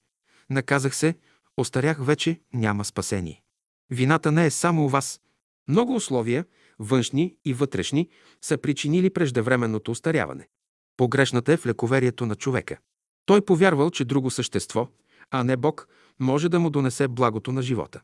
[0.51, 1.14] наказах се,
[1.57, 3.43] остарях вече, няма спасение.
[3.91, 5.20] Вината не е само у вас.
[5.68, 6.45] Много условия,
[6.79, 8.09] външни и вътрешни,
[8.43, 10.49] са причинили преждевременното остаряване.
[10.97, 12.79] Погрешната е в лековерието на човека.
[13.27, 14.89] Той повярвал, че друго същество,
[15.31, 15.89] а не Бог,
[16.20, 18.01] може да му донесе благото на живота.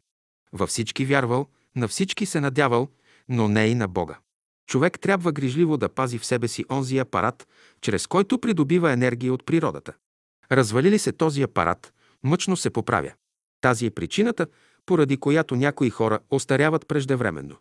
[0.52, 1.46] Във всички вярвал,
[1.76, 2.88] на всички се надявал,
[3.28, 4.18] но не и на Бога.
[4.66, 7.48] Човек трябва грижливо да пази в себе си онзи апарат,
[7.80, 9.92] чрез който придобива енергия от природата.
[10.52, 11.92] Развали ли се този апарат,
[12.22, 13.12] мъчно се поправя.
[13.60, 14.46] Тази е причината,
[14.86, 17.56] поради която някои хора остаряват преждевременно.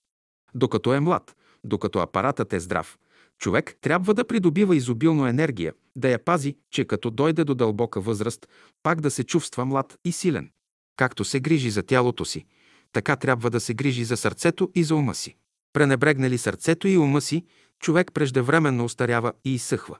[0.55, 2.97] Докато е млад, докато апаратът е здрав,
[3.39, 8.47] човек трябва да придобива изобилно енергия, да я пази, че като дойде до дълбока възраст,
[8.83, 10.51] пак да се чувства млад и силен.
[10.95, 12.45] Както се грижи за тялото си,
[12.93, 15.35] така трябва да се грижи за сърцето и за ума си.
[15.73, 17.45] Пренебрегне ли сърцето и ума си,
[17.79, 19.97] човек преждевременно остарява и изсъхва.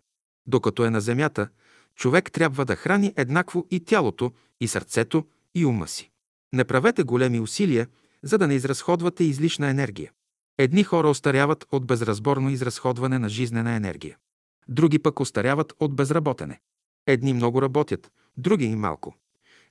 [0.47, 1.49] Докато е на земята,
[1.95, 4.31] човек трябва да храни еднакво и тялото,
[4.61, 5.25] и сърцето,
[5.55, 6.11] и ума си.
[6.53, 7.87] Не правете големи усилия,
[8.23, 10.11] за да не изразходвате излишна енергия.
[10.62, 14.18] Едни хора остаряват от безразборно изразходване на жизнена енергия.
[14.68, 16.60] Други пък остаряват от безработене.
[17.07, 19.16] Едни много работят, други и малко.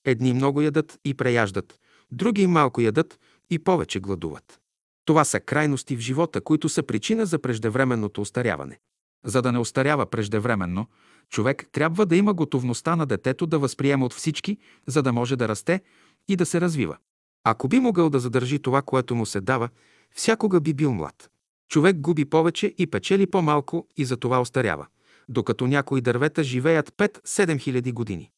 [0.05, 1.81] Едни много ядат и преяждат,
[2.11, 3.19] други малко ядат
[3.51, 4.61] и повече гладуват.
[5.05, 8.79] Това са крайности в живота, които са причина за преждевременното остаряване.
[9.25, 10.87] За да не остарява преждевременно,
[11.31, 15.49] човек трябва да има готовността на детето да възприема от всички, за да може да
[15.49, 15.81] расте
[16.29, 16.97] и да се развива.
[17.45, 19.69] Ако би могъл да задържи това, което му се дава,
[20.15, 21.31] всякога би бил млад.
[21.69, 24.87] Човек губи повече и печели по-малко и за това остарява,
[25.29, 28.31] докато някои дървета живеят 5-7 хиляди години.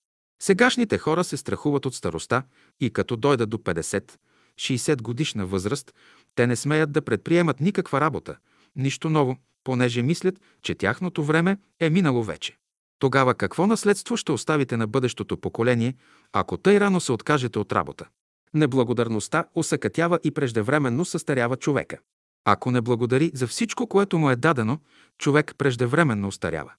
[0.42, 2.42] Сегашните хора се страхуват от староста
[2.80, 5.94] и като дойдат до 50-60 годишна възраст,
[6.34, 8.36] те не смеят да предприемат никаква работа,
[8.76, 12.56] нищо ново, понеже мислят, че тяхното време е минало вече.
[12.98, 15.94] Тогава какво наследство ще оставите на бъдещото поколение,
[16.32, 18.08] ако тъй рано се откажете от работа?
[18.54, 21.98] Неблагодарността усъкътява и преждевременно състарява човека.
[22.44, 24.78] Ако не благодари за всичко, което му е дадено,
[25.18, 26.72] човек преждевременно устарява.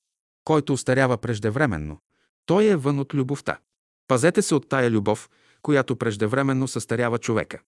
[0.44, 1.98] Който устарява преждевременно,
[2.46, 3.60] той е вън от любовта.
[4.08, 5.30] Пазете се от тая любов,
[5.62, 7.60] която преждевременно състарява човека.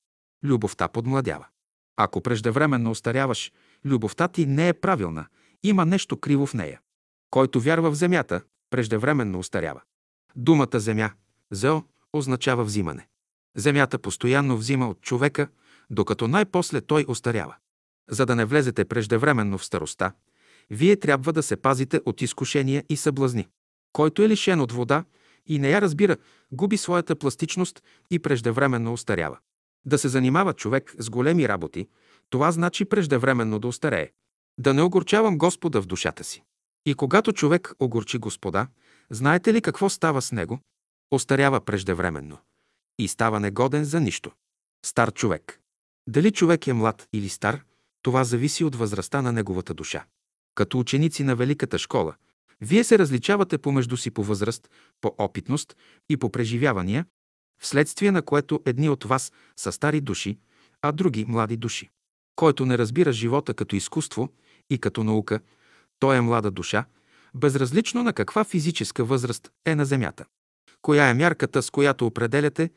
[0.43, 1.45] Любовта подмладява.
[1.97, 3.51] Ако преждевременно устаряваш,
[3.86, 5.26] любовта ти не е правилна,
[5.64, 6.82] има нещо криво в нея.
[7.30, 9.82] Който вярва в земята, преждевременно устарява.
[10.36, 11.12] Думата земя,
[11.51, 11.82] зео,
[12.14, 13.08] означава взимане.
[13.56, 15.47] Земята постоянно взима от човека,
[15.89, 17.56] докато най-после той остарява.
[18.10, 20.12] За да не влезете преждевременно в староста,
[20.70, 23.47] вие трябва да се пазите от изкушения и съблазни.
[23.93, 25.06] Който е лишен от вода
[25.47, 26.18] и не я разбира,
[26.51, 29.38] губи своята пластичност и преждевременно остарява.
[29.86, 31.88] Да се занимава човек с големи работи,
[32.30, 34.10] това значи преждевременно да остарее.
[34.58, 36.43] Да не огорчавам Господа в душата си.
[36.86, 38.68] И когато човек огорчи Господа,
[39.10, 40.60] знаете ли какво става с него?
[41.12, 42.38] Остарява преждевременно
[42.99, 44.31] и става негоден за нищо.
[44.85, 45.59] Стар човек.
[46.07, 47.63] Дали човек е млад или стар,
[48.01, 50.05] това зависи от възрастта на неговата душа.
[50.55, 52.15] Като ученици на Великата школа,
[52.61, 54.69] вие се различавате помежду си по възраст,
[55.01, 55.77] по опитност
[56.09, 57.05] и по преживявания,
[57.61, 60.37] вследствие на което едни от вас са стари души,
[60.81, 61.89] а други млади души.
[62.35, 64.29] Който не разбира живота като изкуство
[64.69, 65.39] и като наука,
[65.99, 66.85] той е млада душа,
[67.35, 70.25] безразлично на каква физическа възраст е на Земята.
[70.84, 72.69] Коя е мярката, с която определяте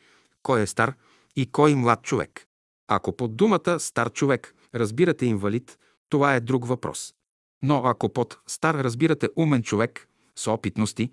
[0.43, 0.95] кой е стар
[1.37, 2.47] и кой млад човек?
[2.89, 5.79] Ако под думата стар човек разбирате инвалид,
[6.09, 7.15] това е друг въпрос.
[7.63, 11.13] Но ако под стар разбирате умен човек с опитности,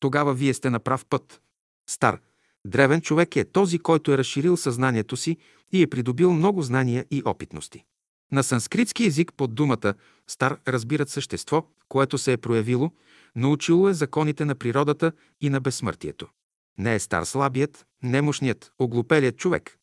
[0.00, 1.40] тогава вие сте на прав път.
[1.90, 2.20] Стар,
[2.66, 5.36] древен човек е този, който е разширил съзнанието си
[5.72, 7.84] и е придобил много знания и опитности.
[8.32, 9.94] На санскритски език под думата
[10.28, 12.90] стар разбират същество, което се е проявило,
[13.36, 16.28] научило е законите на природата и на безсмъртието.
[16.78, 19.78] Не е стар слабият, немощният, оглупелият човек.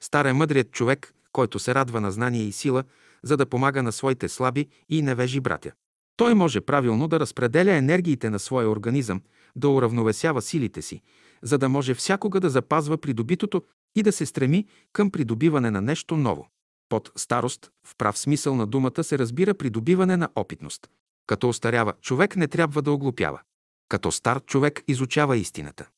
[0.00, 2.84] Стар е мъдрият човек, който се радва на знание и сила,
[3.22, 5.72] за да помага на своите слаби и невежи братя.
[6.16, 9.22] Той може правилно да разпределя енергиите на своя организъм,
[9.56, 11.02] да уравновесява силите си,
[11.42, 13.62] за да може всякога да запазва придобитото
[13.96, 16.48] и да се стреми към придобиване на нещо ново.
[16.88, 20.90] Под старост, в прав смисъл на думата, се разбира придобиване на опитност.
[21.26, 23.40] Като остарява, човек не трябва да оглупява.
[23.88, 25.88] Като стар човек изучава истината.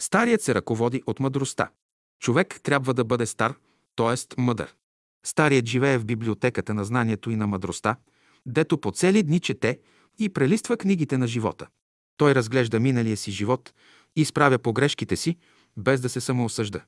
[0.00, 1.70] Старият се ръководи от мъдростта.
[2.20, 3.54] Човек трябва да бъде стар,
[3.96, 4.40] т.е.
[4.40, 4.74] мъдър.
[5.26, 7.96] Старият живее в библиотеката на знанието и на мъдростта,
[8.46, 9.78] дето по цели дни чете
[10.18, 11.66] и прелиства книгите на живота.
[12.16, 13.74] Той разглежда миналия си живот
[14.16, 15.36] и изправя погрешките си,
[15.76, 16.84] без да се самоосъжда.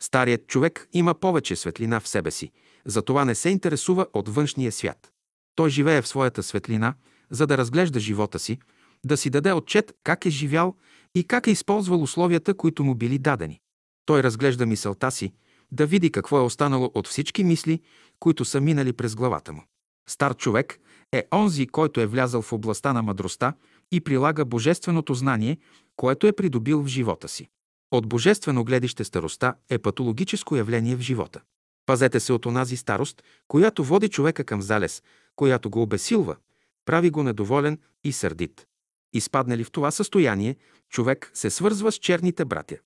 [0.00, 2.52] Старият човек има повече светлина в себе си,
[2.84, 5.12] Затова не се интересува от външния свят.
[5.54, 6.94] Той живее в своята светлина,
[7.30, 8.58] за да разглежда живота си,
[9.04, 10.76] да си даде отчет как е живял
[11.14, 13.60] и как е използвал условията, които му били дадени.
[14.06, 15.32] Той разглежда мисълта си,
[15.72, 17.80] да види какво е останало от всички мисли,
[18.18, 19.62] които са минали през главата му.
[20.08, 20.78] Стар човек
[21.12, 23.54] е онзи, който е влязал в областта на мъдростта
[23.92, 25.58] и прилага божественото знание,
[25.96, 27.48] което е придобил в живота си.
[27.90, 31.40] От божествено гледище староста е патологическо явление в живота.
[31.86, 35.02] Пазете се от онази старост, която води човека към залез,
[35.36, 36.36] която го обесилва,
[36.84, 38.66] прави го недоволен и сърдит.
[39.12, 40.56] Изпадне ли в това състояние,
[40.88, 42.76] човек се свързва с черните братя.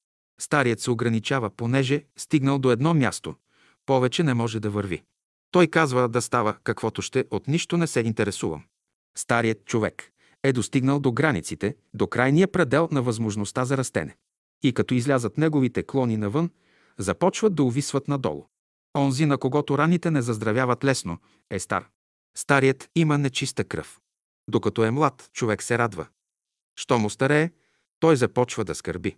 [0.40, 3.34] Старият се ограничава, понеже стигнал до едно място.
[3.86, 5.02] Повече не може да върви.
[5.50, 8.64] Той казва да става каквото ще, от нищо не се интересувам.
[9.16, 14.16] Старият човек е достигнал до границите, до крайния предел на възможността за растене.
[14.62, 16.50] И като излязат неговите клони навън,
[16.98, 18.46] започват да увисват надолу.
[18.96, 21.18] Онзи, на когото раните не заздравяват лесно,
[21.50, 21.88] е стар.
[22.36, 24.00] Старият има нечиста кръв.
[24.48, 26.06] Докато е млад, човек се радва.
[26.78, 27.50] Що му старее,
[28.00, 29.16] той започва да скърби.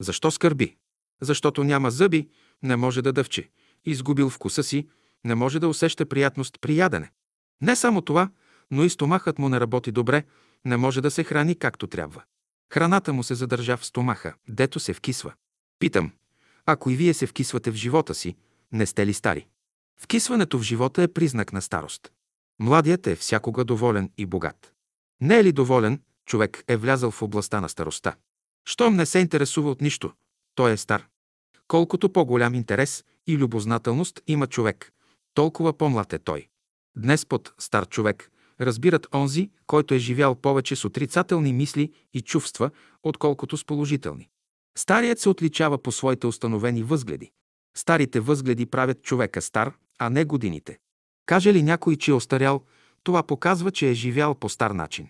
[0.00, 0.76] Защо скърби?
[1.22, 2.28] Защото няма зъби,
[2.62, 3.50] не може да дъвче.
[3.84, 4.88] Изгубил вкуса си,
[5.24, 7.10] не може да усеща приятност при ядене.
[7.60, 8.30] Не само това,
[8.70, 10.24] но и стомахът му не работи добре,
[10.64, 12.22] не може да се храни както трябва.
[12.72, 15.32] Храната му се задържа в стомаха, дето се вкисва.
[15.78, 16.12] Питам,
[16.66, 18.36] ако и вие се вкисвате в живота си,
[18.72, 19.46] не сте ли стари?
[20.00, 22.12] Вкисването в живота е признак на старост.
[22.58, 24.72] Младият е всякога доволен и богат.
[25.20, 28.14] Не е ли доволен, човек е влязъл в областта на староста.
[28.64, 30.12] Щом не се интересува от нищо,
[30.54, 31.06] той е стар.
[31.68, 34.92] Колкото по-голям интерес и любознателност има човек,
[35.34, 36.48] толкова по-млад е той.
[36.96, 42.70] Днес под стар човек разбират онзи, който е живял повече с отрицателни мисли и чувства,
[43.02, 44.28] отколкото с положителни.
[44.78, 47.32] Старият се отличава по своите установени възгледи.
[47.76, 50.78] Старите възгледи правят човека стар, а не годините.
[51.26, 52.64] Каже ли някой, че е остарял,
[53.02, 55.08] това показва, че е живял по стар начин.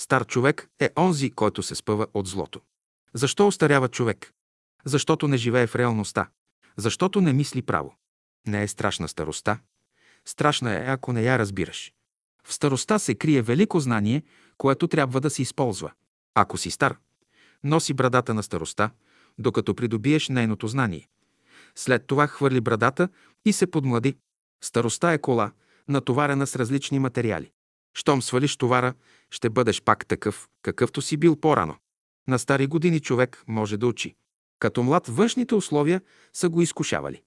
[0.00, 2.60] Стар човек е онзи, който се спъва от злото.
[3.14, 4.32] Защо остарява човек?
[4.84, 6.28] Защото не живее в реалността.
[6.76, 7.94] Защото не мисли право.
[8.46, 9.58] Не е страшна староста.
[10.24, 11.92] Страшна е, ако не я разбираш.
[12.44, 14.22] В староста се крие велико знание,
[14.58, 15.92] което трябва да се използва.
[16.34, 16.96] Ако си стар,
[17.64, 18.90] носи брадата на староста,
[19.38, 21.08] докато придобиеш нейното знание.
[21.78, 23.08] След това хвърли брадата
[23.44, 24.16] и се подмлади.
[24.64, 25.52] Староста е кола,
[25.88, 27.50] натоварена с различни материали.
[27.94, 28.94] Щом свалиш товара,
[29.30, 31.76] ще бъдеш пак такъв, какъвто си бил по-рано.
[32.28, 34.14] На стари години човек може да учи.
[34.58, 36.00] Като млад външните условия
[36.32, 37.22] са го изкушавали.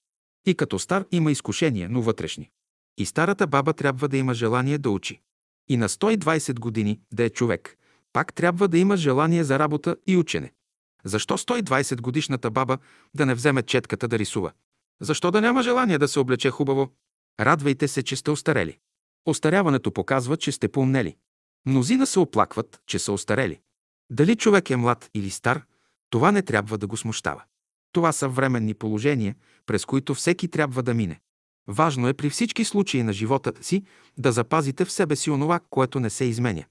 [0.46, 2.50] И като стар има изкушения, но вътрешни.
[2.98, 5.20] И старата баба трябва да има желание да учи.
[5.68, 7.78] И на 120 години да е човек,
[8.12, 10.52] пак трябва да има желание за работа и учене.
[11.04, 12.78] Защо 120 годишната баба
[13.14, 14.52] да не вземе четката да рисува?
[15.00, 16.90] Защо да няма желание да се облече хубаво?
[17.40, 18.78] Радвайте се, че сте остарели.
[19.26, 21.16] Остаряването показва, че сте поумнели.
[21.66, 23.60] Мнозина се оплакват, че са остарели.
[24.10, 25.62] Дали човек е млад или стар,
[26.10, 27.42] това не трябва да го смущава.
[27.92, 29.34] Това са временни положения,
[29.66, 31.20] през които всеки трябва да мине.
[31.68, 33.82] Важно е при всички случаи на живота си
[34.18, 36.64] да запазите в себе си онова, което не се изменя.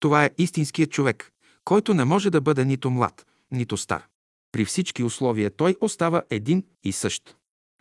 [0.00, 1.32] Това е истинският човек,
[1.64, 4.06] който не може да бъде нито млад, нито стар.
[4.52, 7.36] При всички условия той остава един и същ.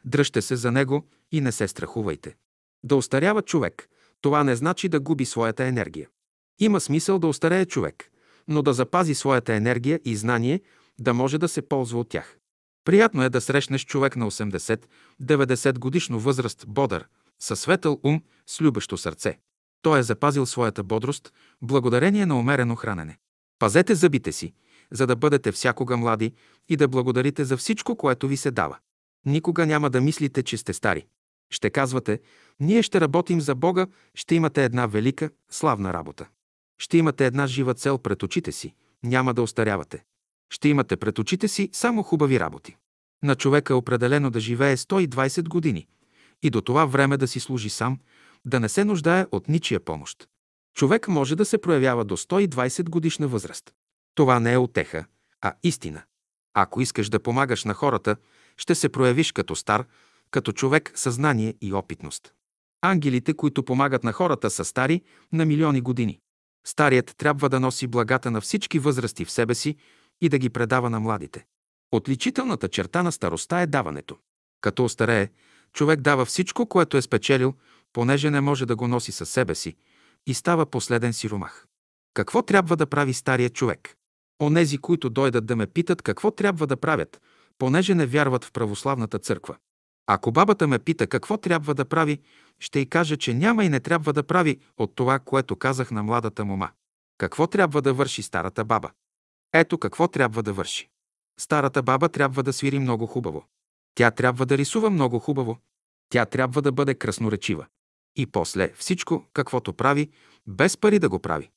[0.06, 2.36] Дръжте се за него и не се страхувайте.
[2.84, 3.90] Да остарява човек,
[4.22, 6.10] това не значи да губи своята енергия.
[6.60, 8.12] Има смисъл да остарее човек,
[8.48, 10.62] но да запази своята енергия и знание,
[11.00, 12.38] да може да се ползва от тях.
[12.86, 17.08] Приятно е да срещнеш човек на 80-90 годишно възраст, бодър,
[17.40, 19.40] със светъл ум, с любещо сърце.
[19.82, 23.18] Той е запазил своята бодрост благодарение на умерено хранене.
[23.60, 24.54] Пазете зъбите си,
[24.92, 26.34] за да бъдете всякога млади
[26.70, 28.78] и да благодарите за всичко, което ви се дава.
[29.26, 31.06] Никога няма да мислите, че сте стари.
[31.50, 32.20] Ще казвате,
[32.60, 36.28] ние ще работим за Бога, ще имате една велика, славна работа.
[36.80, 38.74] Ще имате една жива цел пред очите си,
[39.04, 40.04] няма да остарявате.
[40.50, 42.76] Ще имате пред очите си само хубави работи.
[43.24, 45.88] На човека е определено да живее 120 години
[46.44, 48.00] и до това време да си служи сам,
[48.46, 50.28] да не се нуждае от ничия помощ.
[50.76, 53.74] Човек може да се проявява до 120 годишна възраст.
[54.18, 55.06] Това не е отеха,
[55.42, 56.04] а истина.
[56.54, 58.16] Ако искаш да помагаш на хората,
[58.58, 59.86] ще се проявиш като стар,
[60.32, 62.34] като човек съзнание и опитност.
[62.82, 65.02] Ангелите, които помагат на хората, са стари
[65.34, 66.20] на милиони години.
[66.68, 69.76] Старият трябва да носи благата на всички възрасти в себе си
[70.22, 71.46] и да ги предава на младите.
[71.92, 74.18] Отличителната черта на староста е даването.
[74.62, 75.30] Като остарее,
[75.74, 77.54] човек дава всичко, което е спечелил,
[77.94, 79.76] понеже не може да го носи със себе си
[80.28, 81.68] и става последен сиромах.
[82.14, 83.97] Какво трябва да прави старият човек?
[84.42, 87.22] Онези, които дойдат да ме питат какво трябва да правят,
[87.58, 89.56] понеже не вярват в православната църква.
[90.08, 92.20] Ако бабата ме пита какво трябва да прави,
[92.60, 96.04] ще й кажа, че няма и не трябва да прави от това, което казах на
[96.04, 96.70] младата мома.
[97.18, 98.92] Какво трябва да върши старата баба?
[99.54, 100.90] Ето какво трябва да върши.
[101.40, 103.46] Старата баба трябва да свири много хубаво.
[103.96, 105.58] Тя трябва да рисува много хубаво.
[106.10, 107.66] Тя трябва да бъде красноречива.
[108.16, 110.10] И после всичко, каквото прави,
[110.48, 111.50] без пари да го прави.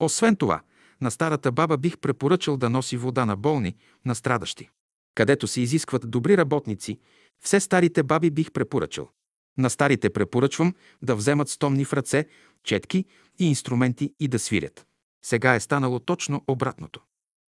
[0.00, 0.60] Освен това,
[1.00, 4.70] на старата баба бих препоръчал да носи вода на болни, на страдащи.
[5.14, 6.98] Където се изискват добри работници,
[7.44, 9.10] все старите баби бих препоръчал.
[9.58, 12.26] На старите препоръчвам да вземат стомни в ръце,
[12.64, 13.04] четки
[13.38, 14.86] и инструменти и да свирят.
[15.24, 17.00] Сега е станало точно обратното.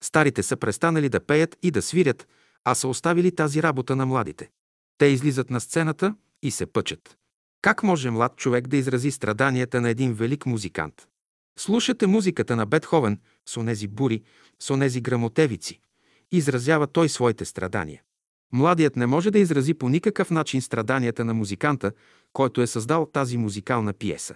[0.05, 2.29] Старите са престанали да пеят и да свирят,
[2.65, 4.51] а са оставили тази работа на младите.
[4.99, 7.17] Те излизат на сцената и се пъчат.
[7.63, 11.09] Как може млад човек да изрази страданията на един велик музикант?
[11.59, 14.23] Слушате музиката на Бетховен с онези бури,
[14.59, 15.81] с онези грамотевици.
[16.33, 18.03] Изразява той своите страдания.
[18.53, 21.93] Младият не може да изрази по никакъв начин страданията на музиканта,
[22.33, 24.35] който е създал тази музикална пиеса.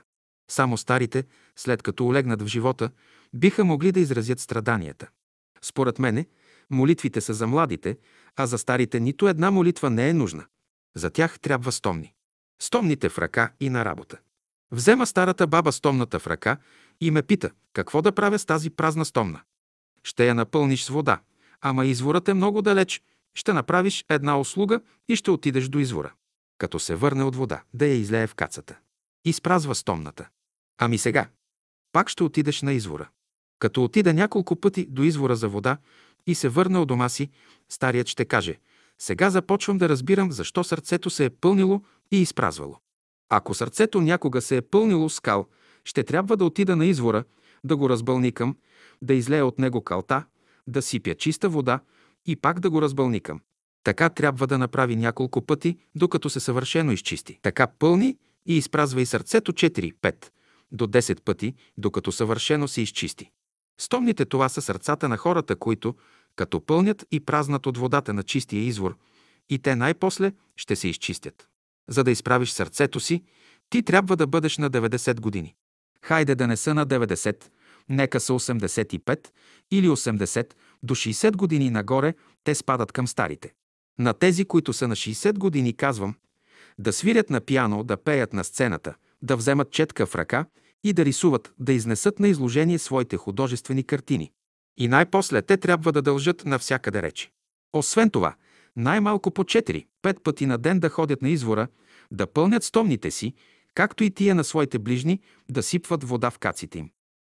[0.50, 1.24] Само старите,
[1.56, 2.90] след като олегнат в живота,
[3.34, 5.08] биха могли да изразят страданията.
[5.60, 6.26] Според мене,
[6.70, 7.98] молитвите са за младите,
[8.36, 10.44] а за старите нито една молитва не е нужна.
[10.96, 12.14] За тях трябва стомни.
[12.62, 14.18] Стомните в ръка и на работа.
[14.72, 16.56] Взема старата баба стомната в ръка
[17.02, 19.40] и ме пита, какво да правя с тази празна стомна.
[20.04, 21.20] Ще я напълниш с вода,
[21.60, 23.02] ама изворът е много далеч,
[23.34, 26.12] ще направиш една услуга и ще отидеш до извора.
[26.58, 28.78] Като се върне от вода, да я излее в кацата.
[29.24, 30.28] Изпразва стомната.
[30.78, 31.28] Ами сега,
[31.92, 33.08] пак ще отидеш на извора.
[33.58, 35.76] Като отида няколко пъти до извора за вода
[36.26, 37.30] и се върне от дома си,
[37.68, 38.58] старият ще каже
[38.98, 42.76] «Сега започвам да разбирам защо сърцето се е пълнило и изпразвало.
[43.28, 45.46] Ако сърцето някога се е пълнило скал,
[45.84, 47.24] ще трябва да отида на извора,
[47.64, 48.56] да го разбълникам,
[49.02, 50.24] да излея от него калта,
[50.66, 51.80] да сипя чиста вода
[52.26, 53.40] и пак да го разбълникам.
[53.84, 57.38] Така трябва да направи няколко пъти, докато се съвършено изчисти.
[57.42, 58.16] Така пълни
[58.46, 60.26] и изпразва и сърцето 4-5
[60.72, 63.30] до 10 пъти, докато съвършено се изчисти.
[63.80, 65.94] Стомните това са сърцата на хората, които,
[66.36, 68.96] като пълнят и празнат от водата на чистия извор,
[69.50, 71.48] и те най-после ще се изчистят.
[71.88, 73.22] За да изправиш сърцето си,
[73.70, 75.54] ти трябва да бъдеш на 90 години.
[76.04, 77.44] Хайде да не са на 90,
[77.88, 79.28] нека са 85
[79.70, 83.52] или 80, до 60 години нагоре те спадат към старите.
[83.98, 86.14] На тези, които са на 60 години, казвам,
[86.78, 90.46] да свирят на пиано, да пеят на сцената, да вземат четка в ръка
[90.84, 94.32] и да рисуват, да изнесат на изложение своите художествени картини.
[94.76, 97.30] И най-после те трябва да дължат навсякъде речи.
[97.72, 98.34] Освен това,
[98.76, 99.84] най-малко по 4-5
[100.22, 101.68] пъти на ден да ходят на извора,
[102.10, 103.34] да пълнят стомните си,
[103.74, 105.20] както и тия на своите ближни,
[105.50, 106.90] да сипват вода в каците им.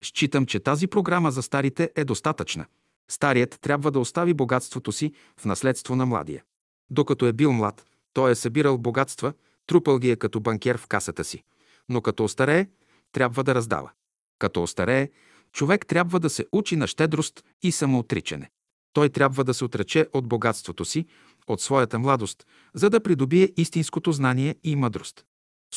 [0.04, 2.66] Считам, че тази програма за старите е достатъчна.
[3.10, 6.44] Старият трябва да остави богатството си в наследство на младия.
[6.90, 9.32] Докато е бил млад, той е събирал богатства,
[9.66, 11.42] трупал ги е като банкер в касата си.
[11.88, 12.66] Но като остарее,
[13.12, 13.90] трябва да раздава.
[14.38, 15.10] Като остарее,
[15.52, 18.50] човек трябва да се учи на щедрост и самоотричане.
[18.92, 21.06] Той трябва да се отрече от богатството си,
[21.46, 25.24] от своята младост, за да придобие истинското знание и мъдрост.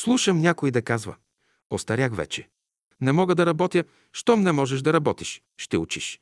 [0.00, 1.16] Слушам някой да казва
[1.70, 2.48] «Остарях вече.
[3.00, 5.42] Не мога да работя, щом не можеш да работиш.
[5.56, 6.20] Ще учиш.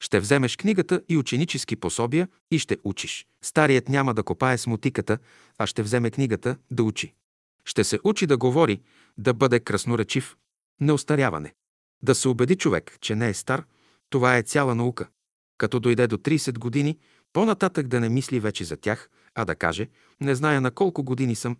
[0.00, 3.26] Ще вземеш книгата и ученически пособия и ще учиш.
[3.42, 5.18] Старият няма да копае с мотиката,
[5.58, 7.14] а ще вземе книгата да учи.
[7.64, 8.80] Ще се учи да говори,
[9.18, 10.36] да бъде красноречив.
[10.80, 11.54] Неостаряване.
[12.02, 13.64] Да се убеди човек, че не е стар,
[14.10, 15.08] това е цяла наука.
[15.58, 16.98] Като дойде до 30 години,
[17.32, 19.88] по-нататък да не мисли вече за тях, а да каже,
[20.20, 21.56] не зная на колко години съм.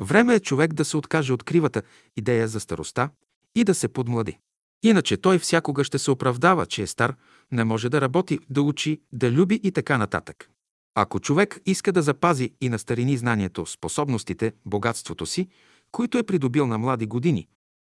[0.00, 1.82] Време е човек да се откаже от кривата
[2.16, 3.10] идея за староста
[3.54, 4.38] и да се подмлади.
[4.82, 7.16] Иначе той всякога ще се оправдава, че е стар,
[7.52, 10.50] не може да работи, да учи, да люби и така нататък.
[10.94, 15.48] Ако човек иска да запази и на старини знанието, способностите, богатството си,
[15.90, 17.48] които е придобил на млади години,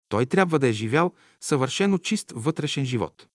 [0.08, 3.26] той трябва да е живял съвършено чист вътрешен живот.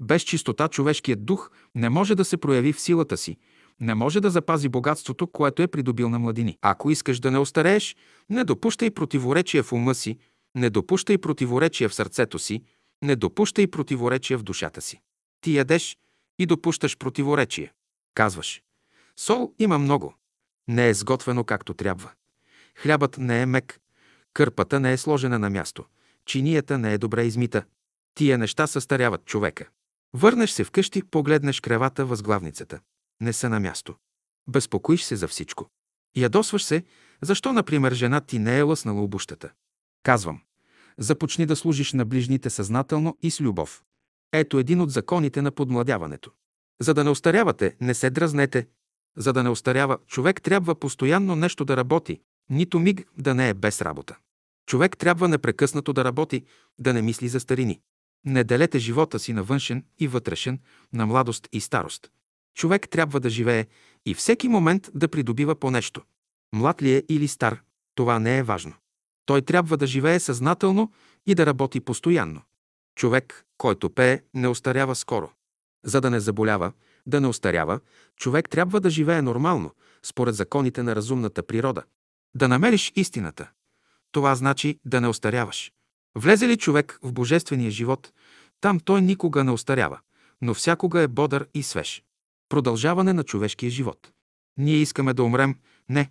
[0.00, 3.36] Без чистота човешкият дух не може да се прояви в силата си,
[3.80, 6.58] не може да запази богатството, което е придобил на младини.
[6.62, 7.96] Ако искаш да не остарееш,
[8.30, 10.18] не допущай противоречия в ума си,
[10.54, 12.62] не допущай противоречия в сърцето си,
[13.02, 15.00] не допущай противоречия в душата си.
[15.40, 15.96] Ти ядеш
[16.38, 17.72] и допущаш противоречие.
[18.14, 18.62] Казваш,
[19.16, 20.14] сол има много.
[20.68, 22.10] Не е сготвено както трябва.
[22.76, 23.80] Хлябът не е мек,
[24.34, 25.84] кърпата не е сложена на място,
[26.26, 27.64] чинията не е добре измита.
[28.14, 29.68] Тия неща състаряват човека.
[30.12, 32.80] Върнеш се вкъщи, погледнеш кревата възглавницата.
[33.20, 33.94] Не са на място.
[34.48, 35.68] Безпокоиш се за всичко.
[36.16, 36.84] Ядосваш се,
[37.22, 39.52] защо, например, жена ти не е лъснала обущата.
[40.02, 40.40] Казвам,
[40.98, 43.82] започни да служиш на ближните съзнателно и с любов.
[44.32, 46.30] Ето един от законите на подмладяването.
[46.80, 48.68] За да не остарявате, не се дразнете.
[49.16, 53.54] За да не остарява, човек трябва постоянно нещо да работи, Нито миг да не е
[53.54, 54.16] без работа.
[54.66, 56.44] Човек трябва непрекъснато да работи,
[56.78, 57.80] да не мисли за старини.
[58.24, 60.60] Не делете живота си на външен и вътрешен,
[60.92, 62.10] на младост и старост.
[62.54, 63.66] Човек трябва да живее
[64.06, 66.02] и всеки момент да придобива по нещо.
[66.52, 67.62] Млад ли е или стар,
[67.94, 68.72] това не е важно.
[69.26, 70.92] Той трябва да живее съзнателно
[71.26, 72.42] и да работи постоянно.
[72.96, 75.30] Човек, който пее, не остарява скоро.
[75.84, 76.72] За да не заболява,
[77.06, 77.80] да не остарява,
[78.16, 79.70] човек трябва да живее нормално,
[80.02, 81.82] според законите на разумната природа.
[82.36, 83.50] Да намериш истината.
[84.12, 85.72] Това значи да не остаряваш.
[86.14, 88.12] Влезе ли човек в божествения живот,
[88.60, 90.00] там той никога не остарява,
[90.42, 92.02] но всякога е бодър и свеж.
[92.54, 94.12] Продължаване на човешкия живот.
[94.56, 95.56] Ние искаме да умрем.
[95.88, 96.10] Не,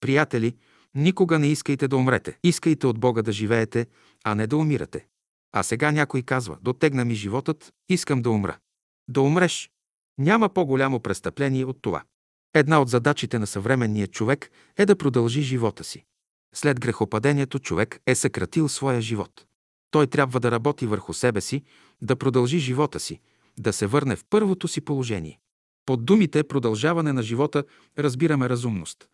[0.00, 0.56] приятели,
[0.94, 2.38] никога не искайте да умрете.
[2.44, 3.86] Искайте от Бога да живеете,
[4.24, 5.06] а не да умирате.
[5.52, 8.58] А сега някой казва, дотегна ми животът, искам да умра.
[9.08, 9.70] Да умреш.
[10.18, 12.02] Няма по-голямо престъпление от това.
[12.54, 16.04] Една от задачите на съвременния човек е да продължи живота си.
[16.54, 19.46] След грехопадението човек е съкратил своя живот.
[19.90, 21.62] Той трябва да работи върху себе си,
[22.02, 23.20] да продължи живота си,
[23.58, 25.40] да се върне в първото си положение.
[25.86, 27.64] Под думите продължаване на живота
[27.98, 29.08] разбираме разумност.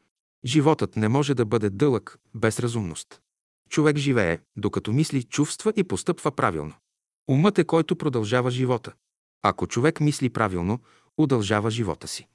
[0.44, 3.20] Животът не може да бъде дълъг без разумност.
[3.68, 6.74] Човек живее, докато мисли, чувства и постъпва правилно.
[7.28, 8.92] Умът е който продължава живота.
[9.42, 10.80] Ако човек мисли правилно,
[11.18, 12.28] удължава живота си.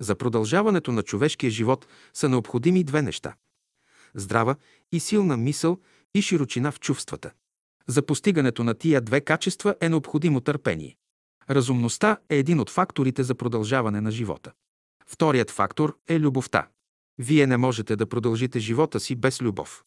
[0.00, 3.34] За продължаването на човешкия живот са необходими две неща–
[4.14, 4.56] здрава
[4.92, 5.78] и силна мисъл
[6.14, 7.30] и широчина в чувствата.
[7.86, 10.96] За постигането на тия две качества е необходимо търпение.
[11.50, 14.52] Разумността е един от факторите за продължаване на живота.
[15.06, 16.68] Вторият фактор е любовта.
[17.18, 19.84] Вие не можете да продължите живота си без любов.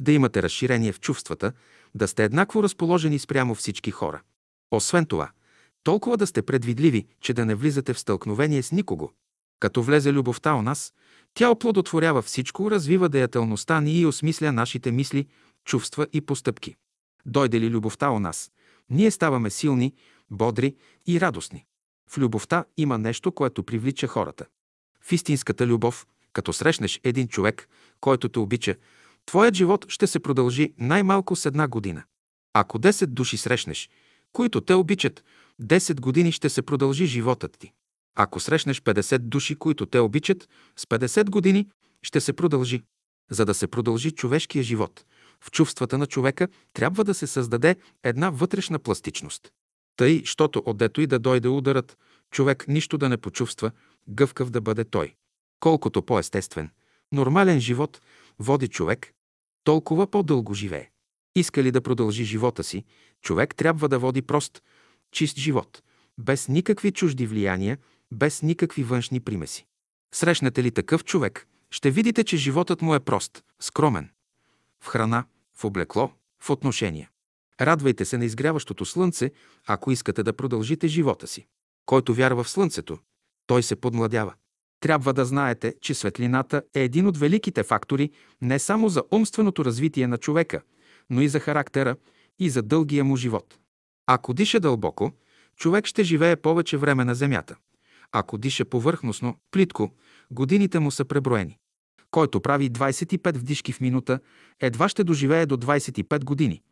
[0.00, 1.52] Да имате разширение в чувствата,
[1.94, 4.22] да сте еднакво разположени спрямо всички хора.
[4.70, 5.30] Освен това,
[5.82, 9.12] толкова да сте предвидливи, че да не влизате в стълкновение с никого.
[9.60, 10.94] Като влезе любовта у нас,
[11.34, 15.26] тя оплодотворява всичко, развива деятелността ни и осмисля нашите мисли,
[15.64, 16.76] чувства и постъпки.
[17.26, 18.50] Дойде ли любовта у нас,
[18.90, 19.94] ние ставаме силни,
[20.30, 20.74] бодри
[21.06, 21.64] и радостни.
[22.10, 24.46] В любовта има нещо, което привлича хората.
[25.00, 27.68] В истинската любов, като срещнеш един човек,
[28.00, 28.74] който те обича,
[29.26, 32.04] твоят живот ще се продължи най-малко с една година.
[32.52, 33.90] Ако 10 души срещнеш,
[34.32, 35.24] които те обичат,
[35.62, 37.72] 10 години ще се продължи животът ти.
[38.14, 41.68] Ако срещнеш 50 души, които те обичат, с 50 години
[42.02, 42.82] ще се продължи.
[43.30, 45.04] За да се продължи човешкия живот,
[45.40, 49.52] в чувствата на човека трябва да се създаде една вътрешна пластичност.
[49.96, 51.98] Тъй, щото отдето и да дойде ударът,
[52.30, 53.70] човек нищо да не почувства,
[54.08, 55.14] гъвкав да бъде той.
[55.60, 56.70] Колкото по-естествен,
[57.12, 58.00] нормален живот
[58.38, 59.12] води човек,
[59.64, 60.90] толкова по-дълго живее.
[61.34, 62.84] Иска ли да продължи живота си,
[63.22, 64.62] човек трябва да води прост,
[65.12, 65.82] чист живот,
[66.18, 67.78] без никакви чужди влияния,
[68.12, 69.66] без никакви външни примеси.
[70.14, 74.10] Срещнете ли такъв човек, ще видите, че животът му е прост, скромен.
[74.80, 75.24] В храна,
[75.54, 77.10] в облекло, в отношения.
[77.60, 79.30] Радвайте се на изгряващото слънце,
[79.66, 81.46] ако искате да продължите живота си.
[81.86, 82.98] Който вярва в слънцето,
[83.46, 84.34] той се подмладява.
[84.80, 88.10] Трябва да знаете, че светлината е един от великите фактори
[88.42, 90.62] не само за умственото развитие на човека,
[91.10, 91.96] но и за характера
[92.38, 93.58] и за дългия му живот.
[94.06, 95.12] Ако диша дълбоко,
[95.56, 97.56] човек ще живее повече време на земята.
[98.12, 99.90] Ако диша повърхностно, плитко,
[100.30, 101.58] годините му са преброени.
[102.10, 104.20] Който прави 25 вдишки в минута,
[104.60, 106.62] едва ще доживее до 25 години.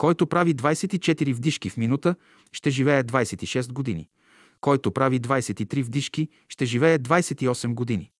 [0.00, 2.14] Който прави 24 вдишки в минута,
[2.52, 4.08] ще живее 26 години.
[4.60, 8.10] Който прави 23 вдишки, ще живее 28 години.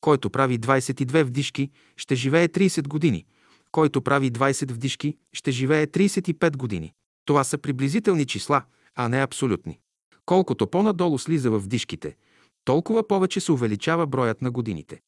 [0.00, 3.26] Който прави 22 вдишки, ще живее 30 години.
[3.70, 6.92] Който прави 20 вдишки, ще живее 35 години.
[7.24, 8.62] Това са приблизителни числа,
[8.94, 9.78] а не абсолютни.
[10.26, 12.16] Колкото по-надолу слиза в вдишките,
[12.64, 15.00] толкова повече се увеличава броят на годините.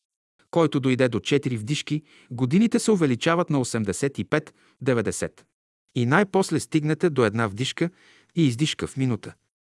[0.50, 5.40] Който дойде до 4 вдишки, годините се увеличават на 85-90.
[5.94, 7.90] И най-после стигнете до една вдишка
[8.34, 9.34] и издишка в минута.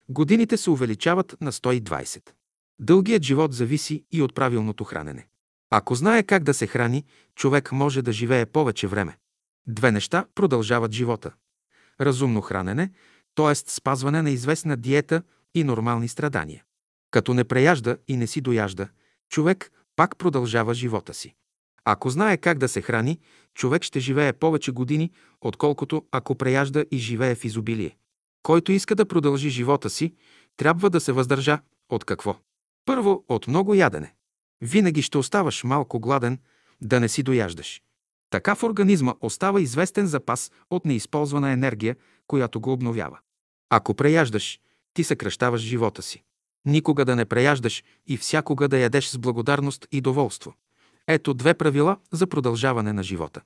[0.08, 2.30] Годините се увеличават на 120.
[2.80, 5.26] Дългият живот зависи и от правилното хранене.
[5.70, 7.04] Ако знае как да се храни,
[7.34, 9.18] човек може да живее повече време.
[9.66, 11.32] Две неща продължават живота.
[12.00, 12.90] Разумно хранене,
[13.34, 13.54] т.е.
[13.54, 15.22] спазване на известна диета
[15.54, 16.64] и нормални страдания.
[17.10, 18.88] Като не преяжда и не си дояжда,
[19.28, 21.34] човек пак продължава живота си.
[21.84, 23.18] Ако знае как да се храни,
[23.54, 25.10] човек ще живее повече години,
[25.40, 27.96] отколкото ако преяжда и живее в изобилие.
[28.42, 30.14] Който иска да продължи живота си,
[30.56, 31.60] трябва да се въздържа
[31.90, 32.36] от какво?
[32.84, 34.14] Първо, от много ядене.
[34.60, 36.38] Винаги ще оставаш малко гладен,
[36.80, 37.82] да не си дояждаш.
[38.30, 41.96] Така в организма остава известен запас от неизползвана енергия,
[42.26, 43.18] която го обновява.
[43.70, 44.60] Ако преяждаш,
[44.94, 46.22] ти съкръщаваш живота си.
[46.64, 50.54] Никога да не преяждаш и всякога да ядеш с благодарност и доволство.
[51.10, 53.40] Ето две правила за продължаване на живота.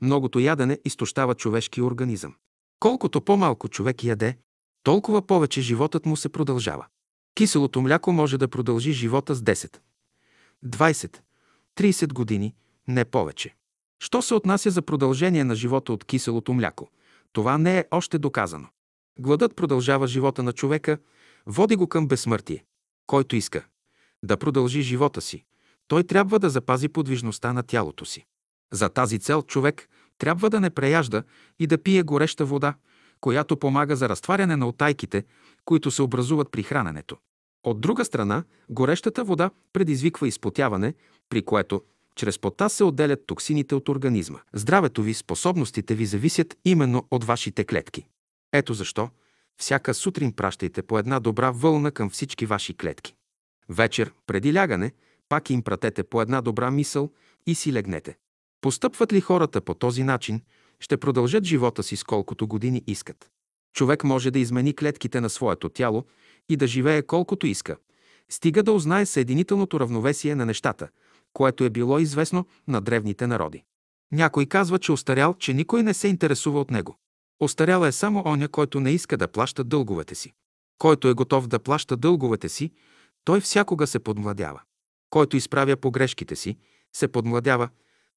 [0.00, 2.34] Многото ядене изтощава човешки организъм.
[2.80, 4.38] Колкото по-малко човек яде,
[4.82, 6.86] толкова повече животът му се продължава.
[7.34, 9.78] Киселото мляко може да продължи живота с 10,
[10.66, 11.18] 20,
[11.76, 12.54] 30 години,
[12.88, 13.54] не повече.
[14.02, 16.90] Що се отнася за продължение на живота от киселото мляко?
[17.32, 18.68] Това не е още доказано.
[19.18, 20.98] Гладът продължава живота на човека,
[21.46, 22.64] води го към безсмъртие.
[23.06, 23.66] Който иска
[24.22, 25.44] да продължи живота си,
[25.90, 28.26] той трябва да запази подвижността на тялото си.
[28.72, 29.88] За тази цел човек
[30.18, 31.22] трябва да не преяжда
[31.58, 32.74] и да пие гореща вода,
[33.20, 35.24] която помага за разтваряне на отайките,
[35.64, 37.16] които се образуват при храненето.
[37.64, 40.94] От друга страна, горещата вода предизвиква изпотяване,
[41.28, 41.82] при което
[42.16, 44.38] чрез пота се отделят токсините от организма.
[44.52, 48.06] Здравето ви, способностите ви зависят именно от вашите клетки.
[48.52, 49.08] Ето защо
[49.56, 53.14] всяка сутрин пращайте по една добра вълна към всички ваши клетки.
[53.68, 54.92] Вечер, преди лягане,
[55.30, 57.10] пак им пратете по една добра мисъл
[57.46, 58.16] и си легнете.
[58.60, 60.40] Постъпват ли хората по този начин,
[60.80, 63.30] ще продължат живота си с колкото години искат.
[63.74, 66.04] Човек може да измени клетките на своето тяло
[66.48, 67.76] и да живее колкото иска,
[68.30, 70.88] стига да узнае съединителното равновесие на нещата,
[71.32, 73.64] което е било известно на древните народи.
[74.12, 76.98] Някой казва, че остарял, че никой не се интересува от него.
[77.40, 80.32] Остарял е само оня, който не иска да плаща дълговете си.
[80.78, 82.72] Който е готов да плаща дълговете си,
[83.24, 84.60] той всякога се подмладява.
[85.10, 86.56] Който изправя погрешките си,
[86.92, 87.68] се подмладява.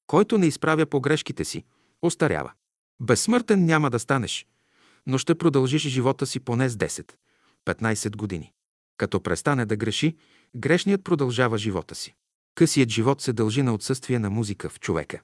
[0.06, 1.64] Който не изправя погрешките си,
[2.02, 2.52] остарява.
[3.00, 4.46] Безсмъртен няма да станеш,
[5.06, 6.76] но ще продължиш живота си поне с
[7.66, 8.52] 10-15 години.
[8.96, 10.16] Като престане да греши,
[10.56, 12.14] грешният продължава живота си.
[12.54, 15.20] Късият живот се дължи на отсъствие на музика в човека.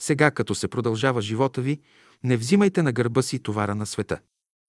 [0.00, 1.80] Сега, като се продължава живота ви,
[2.24, 4.20] не взимайте на гърба си товара на света.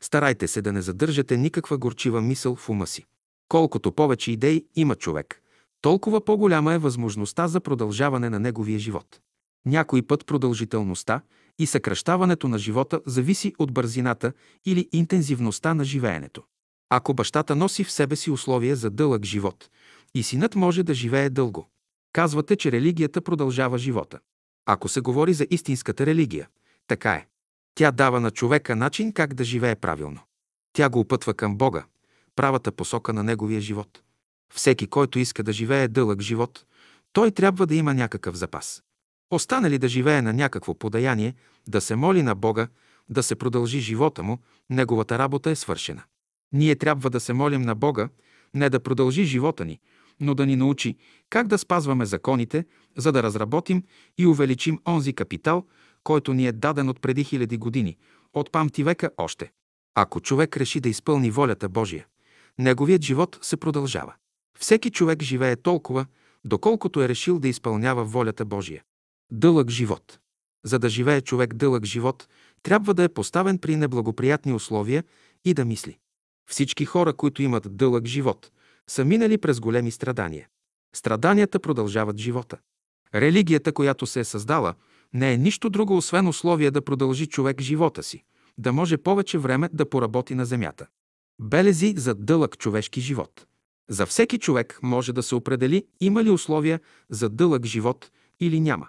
[0.03, 3.05] Старайте се да не задържате никаква горчива мисъл в ума си.
[3.47, 5.42] Колкото повече идеи има човек,
[5.83, 9.19] толкова по-голяма е възможността за продължаване на неговия живот.
[9.65, 11.21] Някой път продължителността
[11.59, 14.33] и съкръщаването на живота зависи от бързината
[14.65, 16.43] или интензивността на живеенето.
[16.89, 19.69] Ако бащата носи в себе си условия за дълъг живот
[20.15, 21.69] и синът може да живее дълго,
[22.13, 24.19] казвате, че религията продължава живота.
[24.65, 26.47] Ако се говори за истинската религия,
[26.87, 27.27] така е.
[27.75, 30.19] Тя дава на човека начин как да живее правилно.
[30.73, 31.85] Тя го опътва към Бога,
[32.35, 34.03] правата посока на неговия живот.
[34.53, 36.65] Всеки, който иска да живее дълъг живот,
[37.13, 38.83] той трябва да има някакъв запас.
[39.31, 41.33] Остане ли да живее на някакво подаяние,
[41.67, 42.67] да се моли на Бога,
[43.09, 44.37] да се продължи живота му,
[44.69, 46.03] неговата работа е свършена.
[46.51, 48.09] Ние трябва да се молим на Бога,
[48.53, 49.79] не да продължи живота ни,
[50.19, 50.97] но да ни научи
[51.29, 52.65] как да спазваме законите,
[52.97, 53.83] за да разработим
[54.17, 55.65] и увеличим онзи капитал,
[56.03, 57.97] който ни е даден от преди хиляди години,
[58.33, 59.51] от памти века още.
[59.95, 62.05] Ако човек реши да изпълни волята Божия,
[62.59, 64.13] неговият живот се продължава.
[64.59, 66.05] Всеки човек живее толкова,
[66.45, 68.83] доколкото е решил да изпълнява волята Божия.
[69.31, 70.19] Дълъг живот.
[70.65, 72.27] За да живее човек дълъг живот,
[72.63, 75.03] трябва да е поставен при неблагоприятни условия
[75.45, 75.97] и да мисли.
[76.49, 78.51] Всички хора, които имат дълъг живот,
[78.89, 80.47] са минали през големи страдания.
[80.95, 82.57] Страданията продължават живота.
[83.15, 84.73] Религията, която се е създала,
[85.13, 88.23] не е нищо друго, освен условие да продължи човек живота си,
[88.57, 90.87] да може повече време да поработи на земята.
[91.41, 93.47] Белези за дълъг човешки живот.
[93.89, 96.79] За всеки човек може да се определи има ли условия
[97.09, 98.87] за дълъг живот или няма.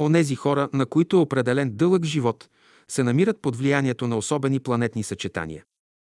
[0.00, 2.48] Онези хора, на които е определен дълъг живот,
[2.88, 5.64] се намират под влиянието на особени планетни съчетания.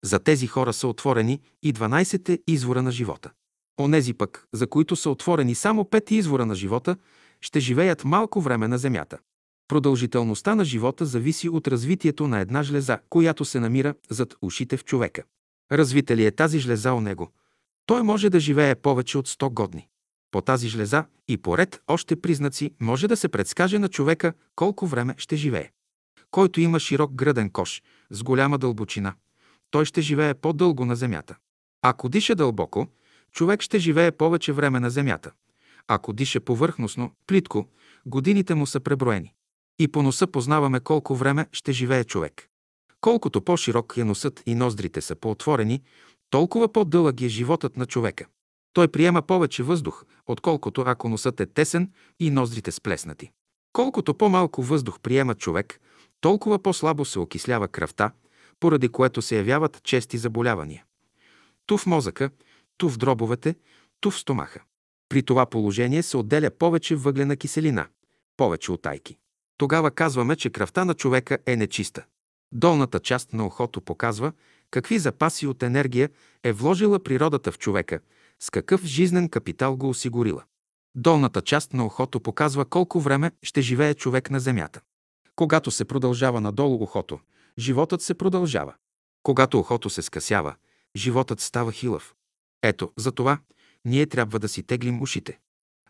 [0.04, 3.30] За тези хора са отворени и 12 извора на живота.
[3.80, 6.96] Онези пък, за които са отворени само 5 извора на живота,
[7.40, 9.18] ще живеят малко време на Земята.
[9.68, 14.84] Продължителността на живота зависи от развитието на една жлеза, която се намира зад ушите в
[14.84, 15.22] човека.
[15.72, 17.32] Развита ли е тази жлеза у него,
[17.86, 19.88] той може да живее повече от 100 годни.
[20.30, 25.14] По тази жлеза и поред още признаци може да се предскаже на човека колко време
[25.18, 25.70] ще живее.
[26.30, 29.14] Който има широк гръден кош с голяма дълбочина,
[29.70, 31.36] той ще живее по-дълго на земята.
[31.82, 32.86] Ако диша дълбоко,
[33.32, 35.32] човек ще живее повече време на земята.
[35.88, 37.68] Ако диша повърхностно, плитко,
[38.06, 39.34] годините му са преброени.
[39.78, 42.48] И по носа познаваме колко време ще живее човек.
[43.00, 45.82] Колкото по-широк е носът и ноздрите са по-отворени,
[46.30, 48.26] толкова по-дълъг е животът на човека.
[48.72, 53.30] Той приема повече въздух, отколкото ако носът е тесен и ноздрите сплеснати.
[53.72, 55.80] Колкото по-малко въздух приема човек,
[56.20, 58.12] толкова по-слабо се окислява кръвта,
[58.60, 60.84] поради което се явяват чести заболявания.
[61.66, 62.30] Ту в мозъка,
[62.78, 63.54] ту в дробовете,
[64.00, 64.60] ту в стомаха.
[65.08, 67.86] При това положение се отделя повече въглена киселина,
[68.36, 69.16] повече отайки.
[69.58, 72.04] Тогава казваме, че кръвта на човека е нечиста.
[72.52, 74.32] Долната част на ухото показва
[74.70, 76.10] какви запаси от енергия
[76.44, 78.00] е вложила природата в човека,
[78.40, 80.44] с какъв жизнен капитал го осигурила.
[80.94, 84.80] Долната част на ухото показва колко време ще живее човек на земята.
[85.36, 87.20] Когато се продължава надолу ухото,
[87.58, 88.74] животът се продължава.
[89.22, 90.54] Когато ухото се скъсява,
[90.96, 92.14] животът става хилав.
[92.62, 93.38] Ето, за това
[93.84, 95.38] ние трябва да си теглим ушите.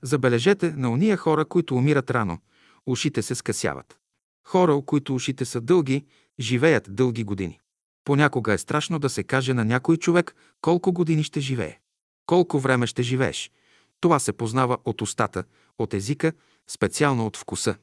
[0.03, 2.39] Забележете на уния хора, които умират рано,
[2.87, 3.99] ушите се скъсяват.
[4.47, 6.05] Хора, у които ушите са дълги,
[6.41, 7.61] живеят дълги години.
[8.11, 11.79] Понякога е страшно да се каже на някой човек колко години ще живее.
[12.27, 13.51] Колко време ще живееш.
[14.01, 15.45] Това се познава от устата,
[15.79, 16.33] от езика,
[16.71, 17.77] специално от вкуса.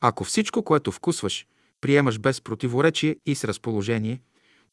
[0.00, 1.46] Ако всичко, което вкусваш,
[1.80, 4.22] приемаш без противоречие и с разположение,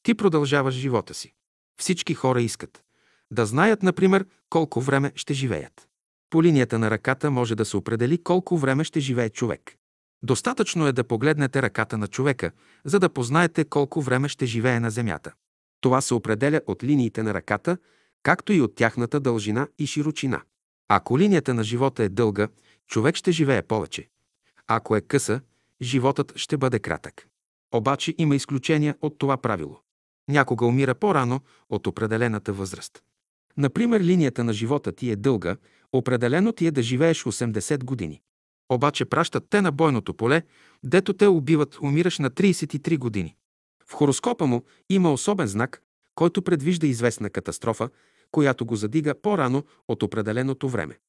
[0.03, 1.33] ти продължаваш живота си.
[1.79, 2.83] Всички хора искат
[3.31, 5.87] да знаят, например, колко време ще живеят.
[6.29, 9.75] По линията на ръката може да се определи колко време ще живее човек.
[10.23, 12.51] Достатъчно е да погледнете ръката на човека,
[12.85, 15.33] за да познаете колко време ще живее на Земята.
[15.81, 17.77] Това се определя от линиите на ръката,
[18.23, 20.41] както и от тяхната дължина и широчина.
[20.89, 22.47] Ако линията на живота е дълга,
[22.87, 24.09] човек ще живее повече.
[24.67, 25.41] Ако е къса,
[25.81, 27.27] животът ще бъде кратък.
[27.73, 29.79] Обаче има изключения от това правило.
[30.27, 33.03] Някога умира по-рано от определената възраст.
[33.57, 35.57] Например, линията на живота ти е дълга,
[35.93, 38.21] определено ти е да живееш 80 години.
[38.69, 40.41] Обаче пращат те на бойното поле,
[40.83, 43.35] дето те убиват, умираш на 33 години.
[43.87, 45.81] В хороскопа му има особен знак,
[46.15, 47.89] който предвижда известна катастрофа,
[48.31, 50.99] която го задига по-рано от определеното време.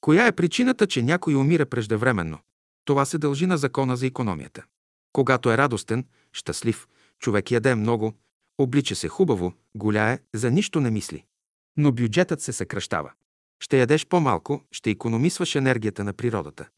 [0.00, 2.38] Коя е причината, че някой умира преждевременно?
[2.84, 4.64] Това се дължи на закона за економията.
[5.12, 6.88] Когато е радостен, щастлив,
[7.18, 8.12] човек яде много,
[8.58, 11.24] облича се хубаво, голяе, за нищо не мисли.
[11.76, 13.12] Но бюджетът се съкръщава.
[13.60, 16.68] Ще ядеш по-малко, ще економисваш енергията на природата.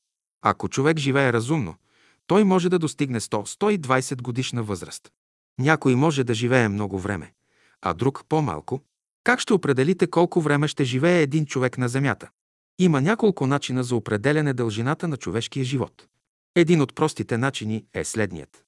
[0.42, 1.74] Ако човек живее разумно,
[2.26, 5.12] той може да достигне 100-120 годишна възраст.
[5.58, 7.32] Някой може да живее много време,
[7.82, 8.80] а друг по-малко.
[9.24, 12.30] Как ще определите колко време ще живее един човек на Земята?
[12.78, 16.06] Има няколко начина за определяне дължината на човешкия живот.
[16.54, 18.64] Един от простите начини е следният.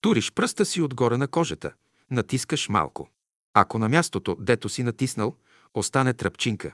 [0.00, 1.72] Туриш пръста си отгоре на кожата,
[2.10, 3.08] натискаш малко.
[3.54, 5.36] Ако на мястото, дето си натиснал,
[5.74, 6.72] остане тръпчинка,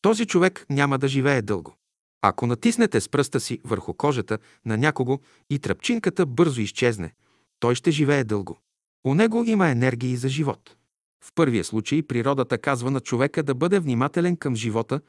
[0.00, 1.76] този човек няма да живее дълго.
[2.22, 5.18] Ако натиснете с пръста си върху кожата на някого
[5.50, 7.12] и тръпчинката бързо изчезне,
[7.60, 8.58] той ще живее дълго.
[9.04, 10.76] У него има енергии за живот.
[11.24, 15.00] В първия случай природата казва на човека да бъде внимателен към живота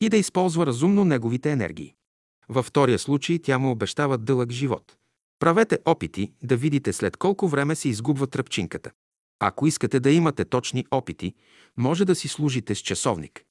[0.00, 1.94] и да използва разумно неговите енергии.
[2.48, 4.96] Във втория случай тя му обещава дълъг живот.
[5.38, 8.90] Правете опити да видите след колко време се изгубва тръпчинката.
[9.40, 11.34] Ако искате да имате точни опити,
[11.76, 13.44] може да си служите с часовник.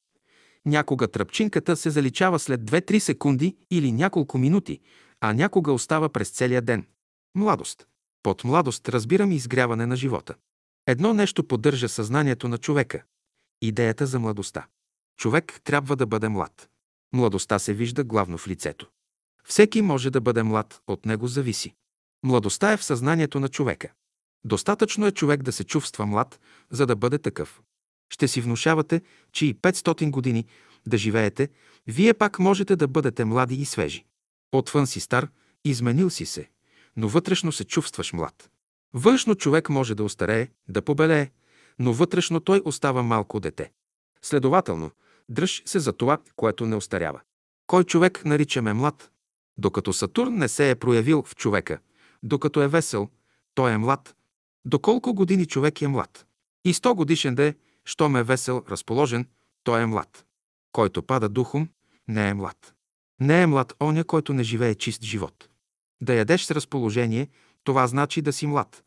[0.66, 4.80] Някога тръпчинката се заличава след 2-3 секунди или няколко минути,
[5.22, 6.86] а някога остава през целия ден.
[7.36, 7.88] Младост.
[8.24, 10.36] Под младост разбирам изгряване на живота.
[10.88, 13.04] Едно нещо поддържа съзнанието на човека–
[13.62, 14.68] идеята за младостта.
[15.18, 16.70] Човек трябва да бъде млад.
[17.14, 18.90] Младостта се вижда главно в лицето.
[19.44, 21.74] Всеки може да бъде млад, от него зависи.
[22.24, 23.94] Младостта е в съзнанието на човека.
[24.44, 27.62] Достатъчно е човек да се чувства млад, за да бъде такъв.
[28.10, 30.46] Ще си внушавате, че и 500 години
[30.88, 31.50] да живеете,
[31.88, 34.06] вие пак можете да бъдете млади и свежи.
[34.52, 35.28] Отвън си стар,
[35.66, 36.50] изменил си се,
[36.98, 38.50] но вътрешно се чувстваш млад.
[38.94, 41.30] Външно човек може да остарее, да побелее,
[41.80, 43.72] но вътрешно той остава малко дете.
[44.22, 44.92] Следователно,
[45.30, 47.22] дръж се за това, което не остарява.
[47.68, 49.12] Кой човек наричаме млад?
[49.58, 51.80] Докато Сатурн не се е проявил в човека,
[52.24, 53.10] докато е весел,
[53.56, 54.16] той е млад.
[54.66, 56.26] Доколко години човек е млад?
[56.66, 59.28] И 100 годишен да е, щом е весел, разположен,
[59.64, 60.26] той е млад.
[60.72, 61.70] Който пада духом,
[62.08, 62.74] не е млад.
[63.20, 65.50] Не е млад оня, който не живее чист живот.
[66.02, 67.30] Да ядеш с разположение,
[67.64, 68.84] това значи да си млад.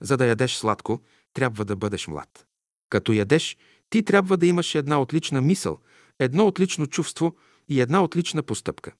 [0.00, 1.00] За да ядеш сладко,
[1.32, 2.46] трябва да бъдеш млад.
[2.90, 3.56] Като ядеш,
[3.90, 5.78] ти трябва да имаш една отлична мисъл,
[6.18, 7.36] едно отлично чувство
[7.68, 8.92] и една отлична постъпка.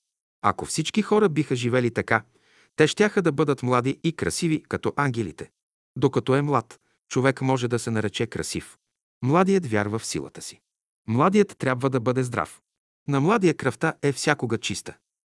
[0.43, 2.25] Ако всички хора биха живели така,
[2.77, 5.51] те щяха да бъдат млади и красиви като ангелите.
[5.97, 8.79] Докато е млад, човек може да се нарече красив.
[9.23, 10.61] Младият вярва в силата си.
[11.09, 12.61] Младият трябва да бъде здрав.
[13.09, 14.97] На младия кръвта е всякога чиста.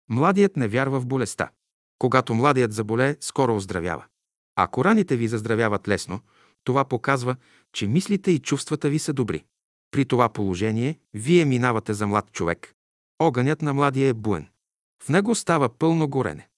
[0.09, 1.51] Младият не вярва в болестта.
[1.99, 4.05] Когато младият заболее, скоро оздравява.
[4.57, 6.21] Ако раните ви заздравяват лесно,
[6.65, 7.37] това показва,
[7.73, 9.45] че мислите и чувствата ви са добри.
[9.91, 12.75] При това положение вие минавате за млад човек.
[13.19, 14.49] Огънят на младия е буен.
[15.03, 16.49] В него става пълно горене.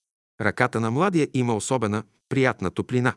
[0.40, 3.14] Ръката на младия има особена, приятна топлина.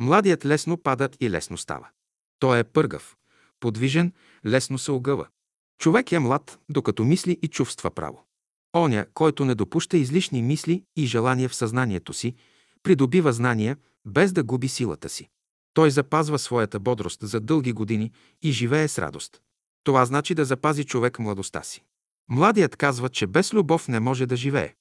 [0.00, 1.88] Младият лесно пада и лесно става.
[2.38, 3.16] Той е пъргав,
[3.60, 4.12] подвижен,
[4.46, 5.26] лесно се огъва.
[5.78, 8.24] Човек е млад, докато мисли и чувства право.
[8.76, 12.34] Оня, който не допуща излишни мисли и желания в съзнанието си,
[12.82, 13.76] придобива знания,
[14.06, 15.28] без да губи силата си.
[15.74, 18.12] Той запазва своята бодрост за дълги години
[18.42, 19.40] и живее с радост.
[19.84, 21.84] Това значи да запази човек младостта си.
[22.30, 24.74] Младият казва, че без любов не може да живее.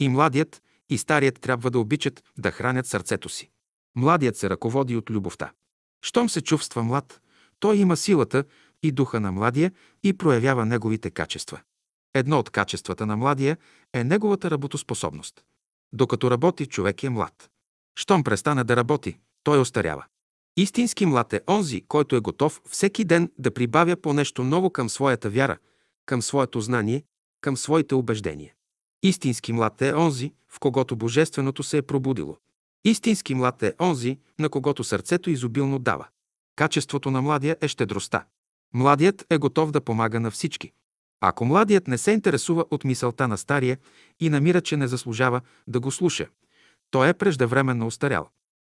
[0.00, 3.50] И младият, и старият трябва да обичат да хранят сърцето си.
[3.96, 5.52] Младият се ръководи от любовта.
[6.02, 7.20] Щом се чувства млад,
[7.60, 8.44] той има силата
[8.82, 9.72] и духа на младия
[10.02, 11.60] и проявява неговите качества.
[12.14, 13.56] Едно от качествата на младия
[13.92, 15.44] е неговата работоспособност.
[15.92, 17.50] Докато работи, човек е млад.
[17.98, 20.04] Щом престане да работи, той остарява.
[20.56, 24.88] Истински млад е онзи, който е готов всеки ден да прибавя по нещо ново към
[24.88, 25.58] своята вяра,
[26.06, 27.04] към своето знание,
[27.40, 28.54] към своите убеждения.
[29.02, 32.36] Истински млад е онзи, в когото Божественото се е пробудило.
[32.84, 36.06] Истински млад е онзи, на когото сърцето изобилно дава.
[36.56, 38.26] Качеството на младия е щедростта.
[38.74, 40.72] Младият е готов да помага на всички.
[41.20, 43.78] Ако младият не се интересува от мисълта на стария
[44.20, 46.28] и намира, че не заслужава да го слуша,
[46.90, 48.28] той е преждевременно устарял.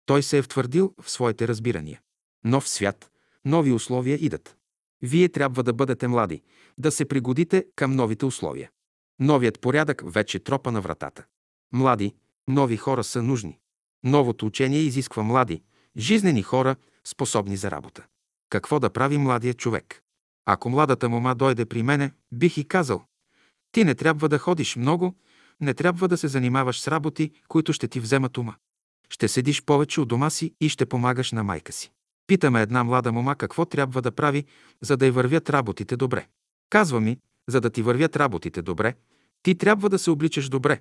[0.07, 2.01] Той се е втвърдил в своите разбирания.
[2.45, 3.11] Нов свят,
[3.45, 4.57] нови условия идат.
[5.03, 6.43] Вие трябва да бъдете млади,
[6.79, 8.71] да се пригодите към новите условия.
[9.21, 11.25] Новият порядък вече тропа на вратата.
[11.73, 12.15] Млади,
[12.49, 13.59] нови хора са нужни.
[14.05, 15.63] Новото учение изисква млади,
[15.97, 16.77] жизнени хора,
[17.07, 18.07] способни за работа.
[18.51, 20.03] Какво да прави младият човек?
[20.47, 23.05] Ако младата мома дойде при мене, бих и казал,
[23.73, 25.15] ти не трябва да ходиш много,
[25.61, 28.55] не трябва да се занимаваш с работи, които ще ти вземат ума.
[29.11, 31.93] Ще седиш повече у дома си и ще помагаш на майка си.
[32.27, 34.45] Питаме една млада мома какво трябва да прави,
[34.81, 36.27] за да й вървят работите добре.
[36.71, 37.19] Казва ми,
[37.49, 38.95] за да ти вървят работите добре,
[39.43, 40.81] ти трябва да се обличаш добре,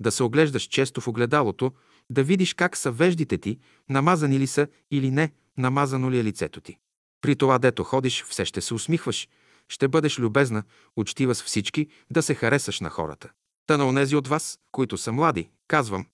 [0.00, 1.72] да се оглеждаш често в огледалото,
[2.10, 3.58] да видиш как са веждите ти,
[3.88, 6.78] намазани ли са или не, намазано ли е лицето ти.
[7.20, 9.28] При това, дето ходиш, все ще се усмихваш,
[9.68, 10.62] ще бъдеш любезна,
[10.96, 13.30] учтива с всички, да се харесаш на хората.
[13.66, 16.06] Та на онези от вас, които са млади, казвам,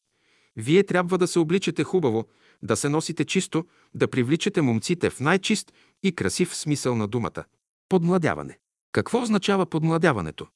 [0.57, 2.29] вие трябва да се обличате хубаво,
[2.63, 7.45] да се носите чисто, да привличате момците в най-чист и красив смисъл на думата.
[7.89, 8.59] Подмладяване.
[8.93, 10.47] Какво означава подмладяването?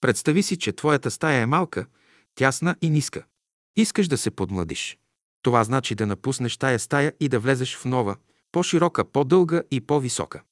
[0.00, 1.86] Представи си, че твоята стая е малка,
[2.34, 3.24] тясна и ниска.
[3.76, 4.98] Искаш да се подмладиш.
[5.42, 8.16] Това значи да напуснеш тая стая и да влезеш в нова,
[8.52, 10.42] по-широка, по-дълга и по-висока.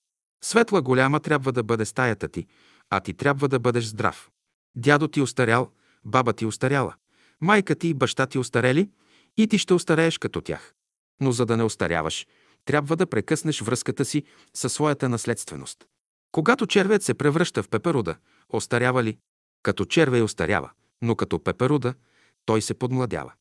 [0.44, 2.46] Светла голяма трябва да бъде стаята ти,
[2.90, 4.30] а ти трябва да бъдеш здрав.
[4.76, 5.70] Дядо ти остарял,
[6.05, 6.94] баба ти остаряла,
[7.40, 8.90] майка ти и баща ти остарели
[9.36, 10.74] и ти ще остарееш като тях.
[11.20, 12.26] Но за да не остаряваш,
[12.64, 14.24] трябва да прекъснеш връзката си
[14.55, 15.84] със своята наследственост.
[16.32, 18.16] Когато червеят се превръща в пеперуда,
[18.48, 19.18] остарява ли?
[19.62, 20.70] Като червей остарява,
[21.02, 21.94] но като пеперуда
[22.47, 23.33] той се подмладява.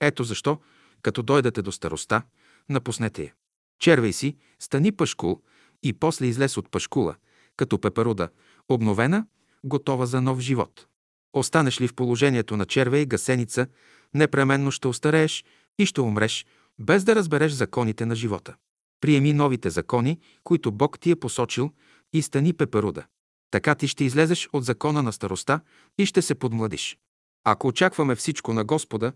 [0.00, 0.60] Ето защо,
[1.02, 2.22] като дойдете до староста,
[2.68, 3.34] напуснете я.
[3.78, 5.42] Червей си, стани пашкул
[5.82, 7.14] и после излез от пашкула,
[7.56, 8.28] като пеперуда,
[8.68, 9.26] обновена,
[9.64, 10.86] готова за нов живот.
[11.32, 13.66] Останеш ли в положението на червя и гасеница,
[14.14, 15.44] непременно ще остарееш
[15.78, 16.46] и ще умреш,
[16.78, 18.54] без да разбереш законите на живота.
[19.00, 21.70] Приеми новите закони, които Бог ти е посочил
[22.12, 23.04] и стани пеперуда.
[23.50, 25.60] Така ти ще излезеш от закона на староста
[25.98, 26.98] и ще се подмладиш.
[27.44, 29.12] Ако очакваме всичко на Господа,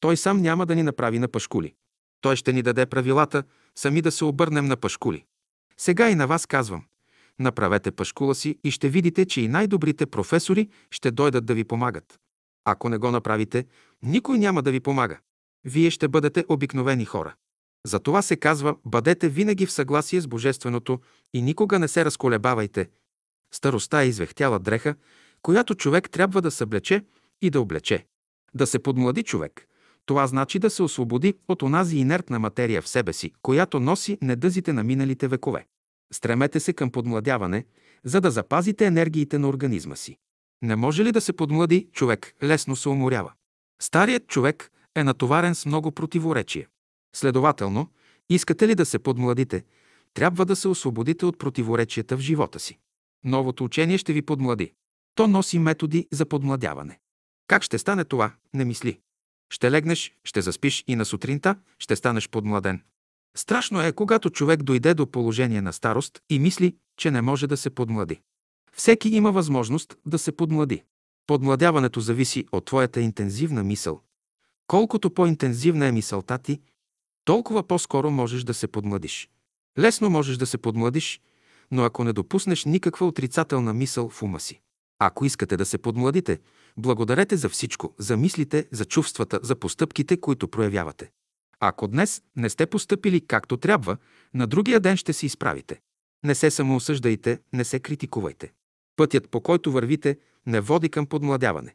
[0.00, 1.74] Той сам няма да ни направи на пашкули.
[2.20, 3.42] Той ще ни даде правилата,
[3.74, 5.24] сами да се обърнем на пашкули.
[5.76, 6.84] Сега и на вас казвам,
[7.38, 12.20] направете пашкула си и ще видите, че и най-добрите професори ще дойдат да ви помагат.
[12.64, 13.66] Ако не го направите,
[14.02, 15.18] никой няма да ви помага.
[15.64, 17.34] Вие ще бъдете обикновени хора.
[17.86, 21.00] За това се казва, бъдете винаги в съгласие с Божественото
[21.34, 22.88] и никога не се разколебавайте.
[23.54, 24.94] Староста е извехтяла дреха,
[25.42, 27.04] която човек трябва да съблече
[27.42, 28.06] и да облече.
[28.54, 29.66] Да се подмлади човек.
[30.06, 34.72] Това значи да се освободи от онази инертна материя в себе си, която носи недъзите
[34.72, 35.66] на миналите векове.
[36.12, 37.64] Стремете се към подмладяване,
[38.04, 40.16] за да запазите енергиите на организма си.
[40.62, 42.34] Не може ли да се подмлади човек?
[42.42, 43.32] Лесно се уморява.
[43.82, 46.66] Старият човек е натоварен с много противоречия.
[47.16, 47.88] Следователно,
[48.28, 49.64] искате ли да се подмладите,
[50.14, 52.78] трябва да се освободите от противоречията в живота си.
[53.24, 54.72] Новото учение ще ви подмлади.
[55.14, 56.98] То носи методи за подмладяване.
[57.46, 58.32] Как ще стане това?
[58.54, 58.98] Не мисли.
[59.50, 62.82] Ще легнеш, ще заспиш и на сутринта ще станеш подмладен.
[63.36, 67.56] Страшно е, когато човек дойде до положение на старост и мисли, че не може да
[67.56, 68.20] се подмлади.
[68.72, 70.82] Всеки има възможност да се подмлади.
[71.26, 74.00] Подмладяването зависи от твоята интензивна мисъл.
[74.66, 76.60] Колкото по-интензивна е мисълта ти,
[77.24, 79.30] толкова по-скоро можеш да се подмладиш.
[79.78, 81.20] Лесно можеш да се подмладиш,
[81.70, 84.60] но ако не допуснеш никаква отрицателна мисъл в ума си.
[84.98, 86.38] Ако искате да се подмладите,
[86.78, 91.10] благодарете за всичко, за мислите, за чувствата, за постъпките, които проявявате.
[91.60, 93.96] Ако днес не сте постъпили както трябва,
[94.34, 95.80] на другия ден ще се изправите.
[96.24, 98.52] Не се самоосъждайте, не се критикувайте.
[98.96, 101.74] Пътят, по който вървите, не води към подмладяване.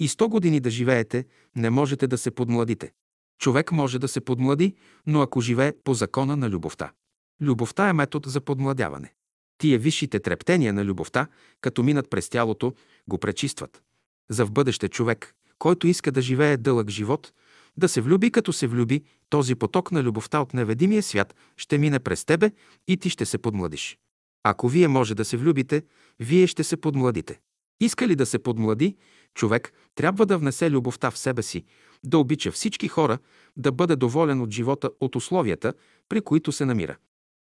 [0.00, 1.24] И сто години да живеете,
[1.56, 2.92] не можете да се подмладите.
[3.38, 4.74] Човек може да се подмлади,
[5.06, 6.92] но ако живее по закона на любовта.
[7.40, 9.14] Любовта е метод за подмладяване.
[9.58, 11.26] Тия висшите трептения на любовта,
[11.60, 12.74] като минат през тялото,
[13.08, 13.82] го пречистват.
[14.30, 17.32] За в бъдеще човек, който иска да живее дълъг живот,
[17.76, 21.98] да се влюби като се влюби, този поток на любовта от неведимия свят ще мине
[21.98, 22.50] през тебе
[22.88, 23.98] и ти ще се подмладиш.
[24.42, 25.82] Ако вие може да се влюбите,
[26.20, 27.40] вие ще се подмладите.
[27.80, 28.96] Иска ли да се подмлади,
[29.34, 31.64] човек трябва да внесе любовта в себе си,
[32.04, 33.18] да обича всички хора,
[33.56, 35.72] да бъде доволен от живота, от условията,
[36.08, 36.96] при които се намира.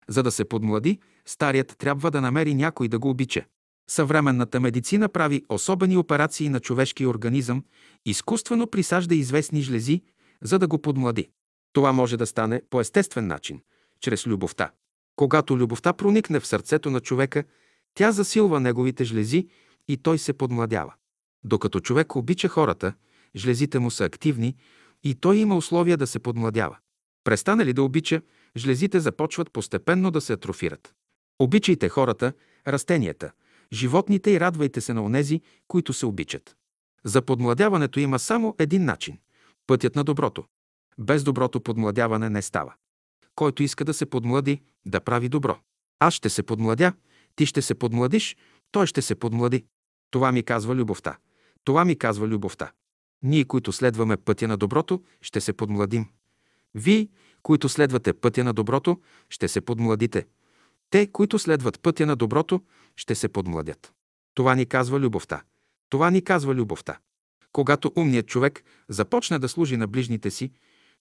[0.09, 3.45] За да се подмлади, старият трябва да намери някой да го обича.
[3.91, 7.65] Съвременната медицина прави особени операции на човешкия организъм,
[8.07, 10.03] изкуствено присажда известни жлези,
[10.43, 11.31] за да го подмлади.
[11.73, 13.61] Това може да стане по естествен начин,
[14.01, 14.71] чрез любовта.
[15.17, 17.45] Когато любовта проникне в сърцето на човека,
[17.95, 19.49] тя засилва неговите жлези
[19.89, 20.95] и той се подмладява.
[21.45, 22.93] Докато човек обича хората,
[23.37, 24.57] жлезите му са активни
[25.05, 26.77] и той има условия да се подмладява.
[27.25, 28.23] Престане ли да обича,
[28.57, 30.95] жлезите започват постепенно да се атрофират.
[31.39, 32.33] Обичайте хората,
[32.67, 33.33] растенията,
[33.73, 36.57] животните и радвайте се на онези, които се обичат.
[37.05, 39.19] За подмладяването има само един начин–
[39.67, 40.45] пътят на доброто.
[40.99, 42.75] Без доброто подмладяване не става.
[43.35, 45.59] Който иска да се подмлади, да прави добро.
[46.01, 46.93] Аз ще се подмладя,
[47.37, 48.37] ти ще се подмладиш,
[48.71, 49.65] той ще се подмлади.
[50.11, 51.19] Това ми казва любовта.
[51.65, 52.73] Това ми казва любовта.
[53.23, 56.07] Ние, които следваме пътя на доброто, ще се подмладим.
[56.75, 57.09] Вие,
[57.43, 60.27] които следвате пътя на доброто, ще се подмладите.
[60.91, 62.61] Те, които следват пътя на доброто,
[62.99, 63.93] ще се подмладят.
[64.35, 65.43] Това ни казва любовта.
[65.89, 66.99] Това ни казва любовта.
[67.53, 70.53] Когато умният човек започне да служи на ближните си,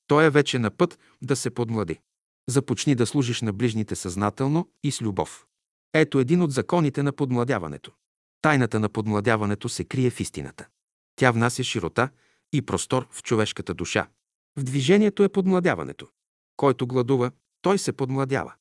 [0.07, 1.99] той е вече на път да се подмлади.
[2.49, 5.45] Започни да служиш на ближните съзнателно и с любов.
[5.93, 7.91] Ето един от законите на подмладяването.
[8.41, 10.67] Тайната на подмладяването се крие в истината.
[11.15, 12.09] Тя внася широта
[12.53, 14.07] и простор в човешката душа.
[14.57, 16.07] В движението е подмладяването.
[16.57, 18.53] Който гладува, той се подмладява.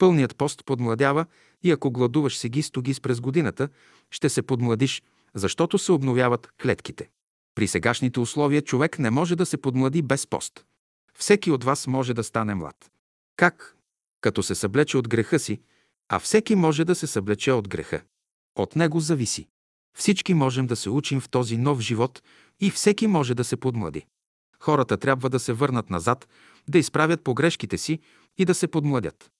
[0.00, 1.26] Пълният пост подмладява
[1.62, 3.68] и ако гладуваш сегис-тогис през годината,
[4.10, 5.02] ще се подмладиш,
[5.34, 7.10] защото се обновяват клетките.
[7.54, 10.64] При сегашните условия човек не може да се подмлади без пост.
[11.18, 12.90] Всеки от вас може да стане млад.
[13.36, 13.76] Как?
[14.20, 15.60] Като се съблече от греха си,
[16.08, 18.02] а всеки може да се съблече от греха.
[18.56, 19.48] От него зависи.
[19.98, 22.22] Всички можем да се учим в този нов живот
[22.60, 24.06] и всеки може да се подмлади.
[24.60, 26.28] Хората трябва да се върнат назад,
[26.68, 28.00] да изправят погрешките си
[28.38, 29.30] и да се подмладят.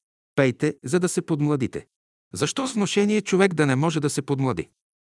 [0.40, 1.86] Пейте, за да се подмладите.
[2.32, 4.68] Защо с вношение човек да не може да се подмлади?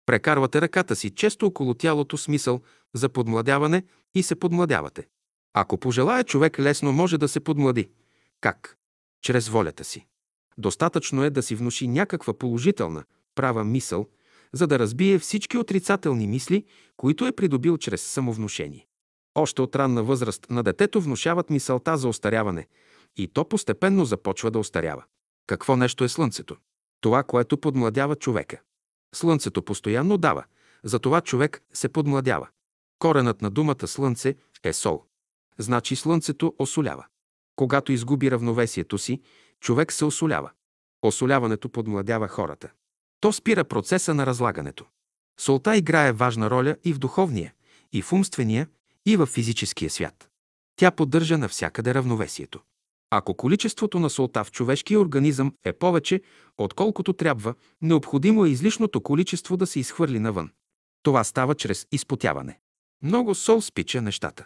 [0.06, 2.62] Прекарвате ръката си често около тялото смисъл
[2.96, 3.84] за подмладяване
[4.16, 5.08] и се подмладявате.
[5.54, 7.90] Ако пожелая човек лесно може да се подмлади.
[8.42, 8.78] Как?
[9.22, 10.06] Чрез волята си.
[10.58, 13.04] Достатъчно е да си внуши някаква положителна,
[13.36, 14.08] права мисъл,
[14.54, 16.66] за да разбие всички отрицателни мисли,
[16.98, 18.88] които е придобил чрез самовнушение.
[19.36, 22.68] Още от ранна възраст на детето внушават мисълта за остаряване
[23.18, 25.04] и то постепенно започва да остарява.
[25.48, 26.58] Какво нещо е Слънцето?
[27.02, 28.62] Това, което подмладява човека.
[29.16, 30.44] Слънцето постоянно дава,
[30.84, 32.48] затова човек се подмладява.
[33.00, 35.04] Коренът на думата Слънце е сол.
[35.58, 37.06] Значи Слънцето осолява.
[37.56, 39.22] Когато изгуби равновесието си,
[39.60, 40.52] човек се осолява.
[41.02, 42.72] Осоляването подмладява хората.
[43.20, 44.86] То спира процеса на разлагането.
[45.40, 47.54] Солта играе важна роля и в духовния,
[47.94, 48.68] и в умствения,
[49.06, 50.30] и в физическия свят.
[50.76, 52.62] Тя поддържа навсякъде равновесието.
[53.10, 56.22] Ако количеството на солта в човешкия организъм е повече,
[56.58, 60.52] отколкото трябва, необходимо е излишното количество да се изхвърли навън.
[61.04, 62.60] Това става чрез изпотяване.
[63.04, 64.46] Много сол спича нещата.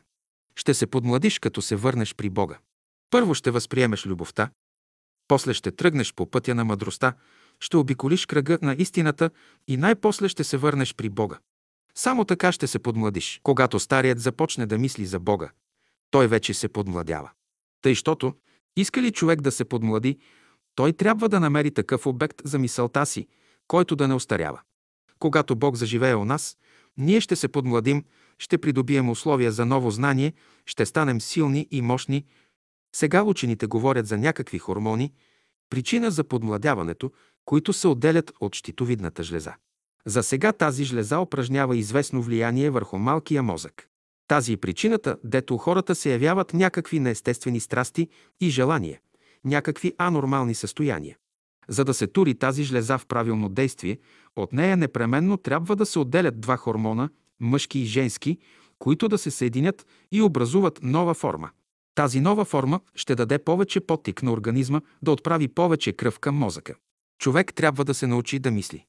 [0.56, 2.60] Ще се подмладиш, като се върнеш при Бога.
[3.10, 4.50] Първо ще възприемеш любовта,
[5.28, 7.14] после ще тръгнеш по пътя на мъдростта,
[7.60, 9.30] ще обиколиш кръга на истината
[9.68, 11.40] и най-после ще се върнеш при Бога.
[11.96, 13.40] Само така ще се подмладиш.
[13.44, 15.52] Когато старият започне да мисли за Бога,
[16.10, 17.32] той вече се подмладява.
[17.82, 18.34] Тъй, щото,
[18.78, 20.18] иска ли човек да се подмлади,
[20.76, 23.28] той трябва да намери такъв обект за мисълта си,
[23.68, 24.62] който да не остарява.
[25.20, 26.58] Когато Бог заживее у нас,
[26.98, 28.04] ние ще се подмладим,
[28.38, 30.34] ще придобием условия за ново знание,
[30.66, 32.26] ще станем силни и мощни.
[32.96, 35.14] Сега учените говорят за някакви хормони,
[35.70, 37.12] причина за подмладяването,
[37.46, 39.54] които се отделят от щитовидната жлеза.
[40.06, 43.91] За сега тази жлеза упражнява известно влияние върху малкия мозък.
[44.32, 48.08] Тази е причината, дето хората се явяват някакви неестествени страсти
[48.42, 49.00] и желания,
[49.46, 51.18] някакви анормални състояния.
[51.68, 53.98] За да се тури тази жлеза в правилно действие,
[54.36, 57.10] от нея непременно трябва да се отделят два хормона,
[57.40, 58.38] мъжки и женски,
[58.80, 61.50] които да се съединят и образуват нова форма.
[61.96, 66.76] Тази нова форма ще даде повече потик на организма да отправи повече кръв към мозъка.
[67.20, 68.86] Човек трябва да се научи да мисли.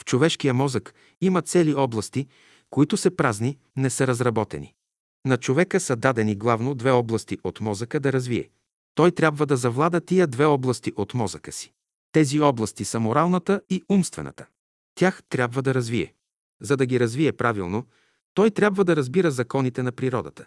[0.00, 2.26] В човешкия мозък има цели области,
[2.70, 4.73] които са празни, не са разработени.
[5.26, 8.50] На човека са дадени главно две области от мозъка да развие.
[8.94, 11.72] Той трябва да завлада тия две области от мозъка си.
[12.12, 14.46] Тези области са моралната и умствената.
[14.94, 16.14] Тях трябва да развие.
[16.62, 17.86] За да ги развие правилно,
[18.34, 20.46] той трябва да разбира законите на природата.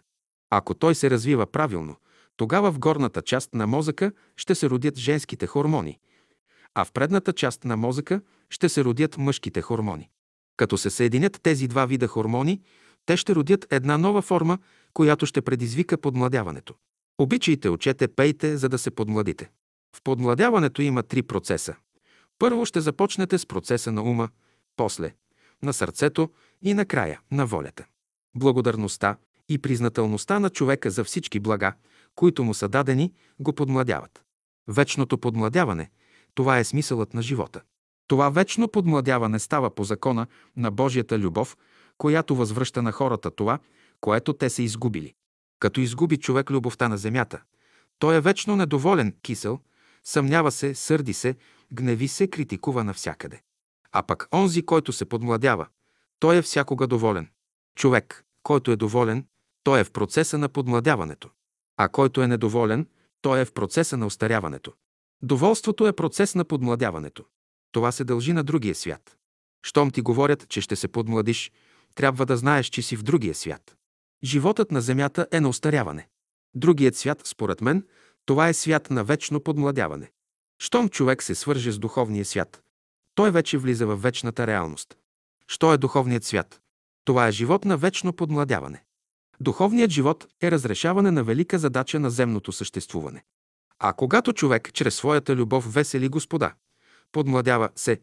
[0.50, 1.96] Ако той се развива правилно,
[2.38, 6.00] тогава в горната част на мозъка ще се родят женските хормони,
[6.74, 10.10] а в предната част на мозъка ще се родят мъжките хормони.
[10.58, 12.62] Като се съединят тези два вида хормони,
[13.08, 14.58] те ще родят една нова форма,
[14.94, 16.74] която ще предизвика подмладяването.
[17.18, 19.50] Обичайте, учете, пейте, за да се подмладите.
[19.96, 21.76] В подмладяването има три процеса.
[22.40, 24.30] Първо ще започнете с процеса на ума,
[24.76, 25.14] после
[25.64, 26.30] на сърцето
[26.62, 27.86] и накрая на волята.
[28.36, 29.18] Благодарността
[29.50, 31.74] и признателността на човека за всички блага,
[32.16, 34.24] които му са дадени, го подмладяват.
[34.68, 35.90] Вечното подмладяване–
[36.36, 37.62] това е смисълът на живота.
[38.08, 40.28] Това вечно подмладяване става по закона
[40.58, 41.58] на Божията любов,
[41.98, 43.60] която възвръща на хората това,
[44.02, 45.14] което те са изгубили.
[45.60, 47.42] Като изгуби човек любовта на земята,
[48.00, 49.60] той е вечно недоволен, кисел,
[50.04, 51.36] съмнява се, сърди се,
[51.74, 53.42] гневи се, критикува навсякъде.
[53.92, 55.68] А пък онзи, който се подмладява,
[56.20, 57.30] той е всякога доволен.
[57.76, 59.26] Човек, който е доволен,
[59.64, 61.30] той е в процеса на подмладяването.
[61.78, 62.88] А който е недоволен,
[63.22, 64.74] той е в процеса на остаряването.
[65.22, 67.26] Доволството е процес на подмладяването.
[67.72, 69.18] Това се дължи на другия свят.
[69.64, 71.52] Щом ти говорят, че ще се подмладиш,
[71.98, 73.76] трябва да знаеш, че си в другия свят.
[74.24, 76.08] Животът на Земята е на остаряване.
[76.56, 77.86] Другият свят, според мен,
[78.26, 80.12] това е свят на вечно подмладяване.
[80.60, 82.64] Щом човек се свърже с духовния свят,
[83.16, 84.98] той вече влиза в вечната реалност.
[85.48, 86.62] Що е духовният свят?
[87.06, 88.84] Това е живот на вечно подмладяване.
[89.40, 93.24] Духовният живот е разрешаване на велика задача на земното съществуване.
[93.80, 96.54] А когато човек чрез своята любов весели Господа,
[97.12, 98.02] подмладява се.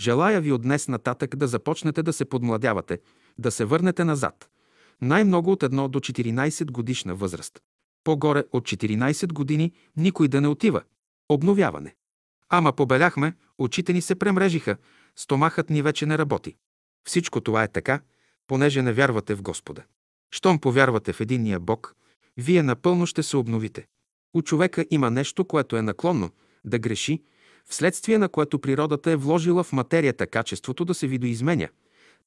[0.00, 2.98] Желая ви от днес нататък да започнете да се подмладявате,
[3.38, 4.50] да се върнете назад.
[5.00, 7.60] Най-много от 1 до 14 годишна възраст.
[8.04, 10.82] По-горе от 14 години никой да не отива.
[11.28, 11.94] Обновяване.
[12.48, 14.76] Ама побеляхме, очите ни се премрежиха,
[15.16, 16.56] стомахът ни вече не работи.
[17.08, 18.00] Всичко това е така,
[18.46, 19.82] понеже не вярвате в Господа.
[20.30, 21.94] Щом повярвате в единния Бог,
[22.36, 23.86] вие напълно ще се обновите.
[24.34, 26.30] У човека има нещо, което е наклонно
[26.64, 27.22] да греши,
[27.64, 31.68] вследствие на което природата е вложила в материята качеството да се видоизменя,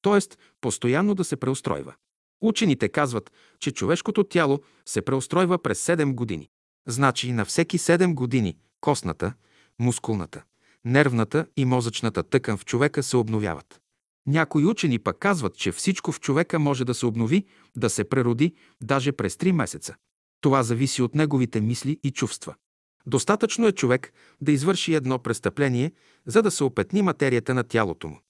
[0.02, 0.36] т.е.
[0.60, 1.94] постоянно да се преустройва.
[2.40, 6.48] Учените казват, че човешкото тяло се преустройва през 7 години.
[6.88, 9.32] Значи на всеки 7 години костната,
[9.78, 10.42] мускулната,
[10.84, 13.80] нервната и мозъчната тъкан в човека се обновяват.
[14.26, 17.46] Някои учени пък казват, че всичко в човека може да се обнови,
[17.76, 19.94] да се прероди, даже през 3 месеца.
[20.40, 22.54] Това зависи от неговите мисли и чувства.
[23.06, 25.92] Достатъчно е човек да извърши едно престъпление,
[26.26, 28.20] за да се опетни материята на тялото му.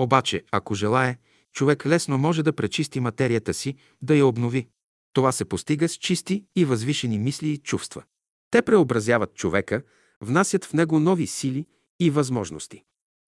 [0.00, 1.16] Обаче, ако желае,
[1.52, 4.68] човек лесно може да пречисти материята си, да я обнови.
[5.12, 8.02] Това се постига с чисти и възвишени мисли и чувства.
[8.50, 9.82] Те преобразяват човека,
[10.20, 11.66] внасят в него нови сили
[12.00, 12.82] и възможности.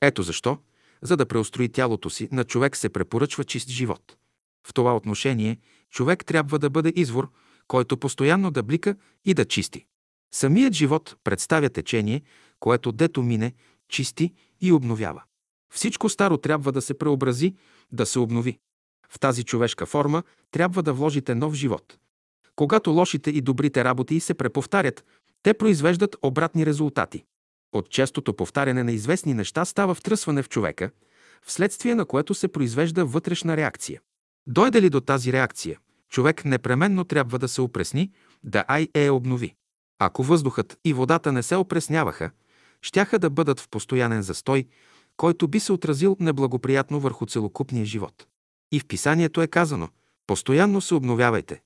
[0.03, 0.59] Ето защо,
[1.03, 4.17] за да преустрои тялото си, на човек се препоръчва чист живот.
[4.67, 5.59] В това отношение
[5.91, 7.31] човек трябва да бъде извор,
[7.69, 9.87] който постоянно да блика и да чисти.
[10.35, 12.23] Самият живот представя течение,
[12.61, 13.53] което дето мине,
[13.89, 15.23] чисти и обновява.
[15.71, 17.55] Всичко старо трябва да се преобрази,
[17.93, 18.59] да се обнови.
[19.09, 21.99] В тази човешка форма трябва да вложите нов живот.
[22.57, 25.05] Когато лошите и добрите работи се преповтарят,
[25.43, 27.25] те произвеждат обратни резултати.
[27.73, 30.91] От честото повтаряне на известни неща става втръсване в човека,
[31.47, 34.01] вследствие на което се произвежда вътрешна реакция.
[34.47, 35.79] Дойде ли до тази реакция,
[36.09, 38.13] човек непременно трябва да се опресни,
[38.45, 39.55] да ай е обнови.
[39.99, 42.31] Ако въздухът и водата не се опресняваха,
[42.83, 44.67] щяха да бъдат в постоянен застой,
[45.21, 48.27] който би се отразил неблагоприятно върху целокупния живот.
[48.73, 49.89] И в писанието е казано
[50.27, 51.63] «Постоянно се обновявайте».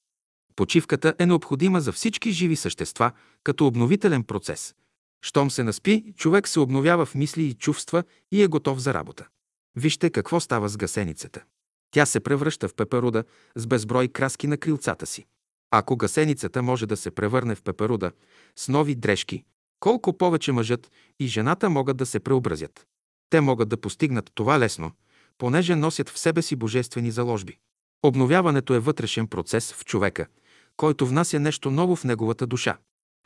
[0.56, 3.12] Почивката е необходима за всички живи същества
[3.44, 4.74] като обновителен процес.
[5.22, 9.26] Щом се наспи, човек се обновява в мисли и чувства и е готов за работа.
[9.76, 11.43] Вижте какво става с гасеницата.
[11.90, 13.24] Тя се превръща в пеперуда
[13.56, 15.26] с безброй краски на крилцата си.
[15.70, 18.12] Ако гасеницата може да се превърне в пеперуда
[18.56, 19.44] с нови дрежки,
[19.81, 20.90] колко повече мъжът
[21.20, 22.86] и жената могат да се преобразят.
[23.30, 24.92] Те могат да постигнат това лесно,
[25.38, 27.59] понеже носят в себе си божествени заложби.
[28.02, 30.26] Обновяването е вътрешен процес в човека,
[30.76, 32.78] който внася нещо ново в неговата душа.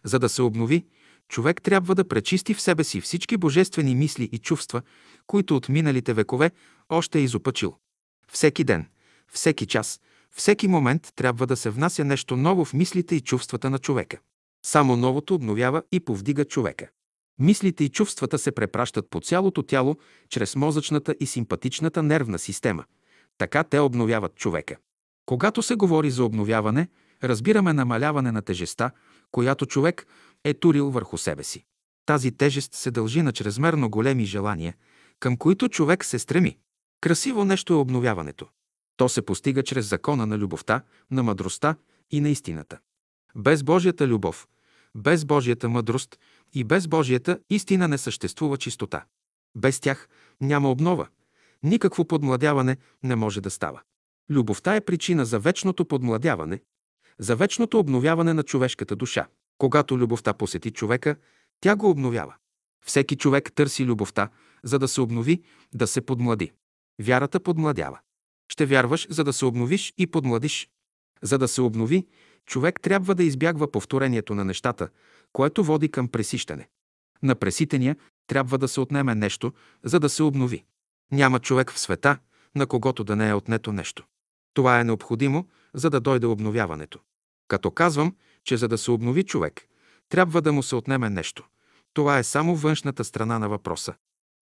[0.05, 0.87] За да се обнови,
[1.29, 4.83] човек трябва да пречисти в себе си всички божествени мисли и чувства,
[5.27, 6.51] които от миналите векове
[6.89, 7.77] още е изопачил.
[8.33, 8.87] Всеки ден,
[9.33, 10.01] всеки час,
[10.31, 14.19] всеки момент трябва да се внася нещо ново в мислите и чувствата на човека.
[14.67, 16.89] Само новото обновява и повдига човека.
[17.39, 19.97] Мислите и чувствата се препращат по цялото тяло
[20.29, 22.85] чрез мозъчната и симпатичната нервна система.
[23.39, 24.77] Така те обновяват човека.
[25.27, 26.89] Когато се говори за обновяване,
[27.25, 28.91] разбираме намаляване на тежеста,
[29.31, 30.07] която човек
[30.45, 31.65] е турил върху себе си.
[32.07, 34.75] Тази тежест се дължи на чрезмерно големи желания,
[35.21, 36.59] към които човек се стреми.
[37.01, 38.47] Красиво нещо е обновяването.
[38.97, 41.77] То се постига чрез закона на любовта, на мъдростта
[42.11, 42.79] и на истината.
[43.37, 44.49] Без Божията любов,
[44.95, 46.19] без Божията мъдрост
[46.55, 49.05] и без Божията истина не съществува чистота.
[49.57, 50.09] Без тях
[50.41, 51.09] няма обнова.
[51.63, 53.81] Никакво подмладяване не може да става.
[54.31, 56.61] Любовта е причина за вечното подмладяване,
[57.19, 59.27] за вечното обновяване на човешката душа.
[59.59, 61.17] Когато любовта посети човека,
[61.61, 62.35] тя го обновява.
[62.87, 64.29] Всеки човек търси любовта,
[64.63, 65.43] за да се обнови,
[65.75, 66.53] да се подмлади.
[67.03, 67.99] Вярата подмладява.
[68.53, 70.69] Ще вярваш, за да се обновиш и подмладиш.
[71.23, 72.07] За да се обнови,
[72.49, 74.89] човек трябва да избягва повторението на нещата,
[75.33, 76.69] което води към пресищане.
[77.23, 77.97] На преситения
[78.27, 79.53] трябва да се отнеме нещо,
[79.85, 80.65] за да се обнови.
[81.13, 82.19] Няма човек в света,
[82.55, 84.05] на когото да не е отнето нещо.
[84.55, 86.99] Това е необходимо, за да дойде обновяването.
[87.49, 88.15] Като казвам,
[88.45, 89.61] че за да се обнови човек,
[90.09, 91.45] трябва да му се отнеме нещо.
[91.95, 93.95] Това е само външната страна на въпроса.